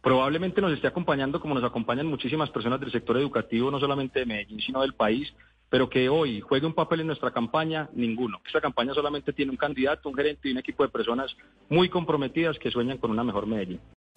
probablemente 0.00 0.60
nos 0.60 0.72
esté 0.72 0.86
acompañando 0.86 1.40
como 1.40 1.54
nos 1.54 1.64
acompañan 1.64 2.06
muchísimas 2.06 2.50
personas 2.50 2.78
del 2.80 2.92
sector 2.92 3.18
educativo, 3.18 3.68
no 3.68 3.80
solamente 3.80 4.20
de 4.20 4.26
Medellín, 4.26 4.60
sino 4.60 4.80
del 4.80 4.94
país, 4.94 5.34
pero 5.70 5.88
que 5.88 6.08
hoy 6.08 6.40
juegue 6.40 6.66
un 6.66 6.72
papel 6.72 7.00
en 7.00 7.08
nuestra 7.08 7.30
campaña, 7.30 7.88
ninguno. 7.92 8.40
Esta 8.46 8.60
campaña 8.60 8.94
solamente 8.94 9.32
tiene 9.32 9.50
un 9.50 9.56
candidato, 9.56 10.08
un 10.08 10.14
gerente 10.14 10.48
y 10.48 10.52
un 10.52 10.58
equipo 10.58 10.82
de 10.82 10.88
personas 10.88 11.36
muy 11.68 11.88
comprometidas 11.88 12.58
que 12.58 12.70
sueñan 12.70 12.98
con 12.98 13.10
una 13.10 13.24
mejor 13.24 13.46
Medellín. 13.46 13.80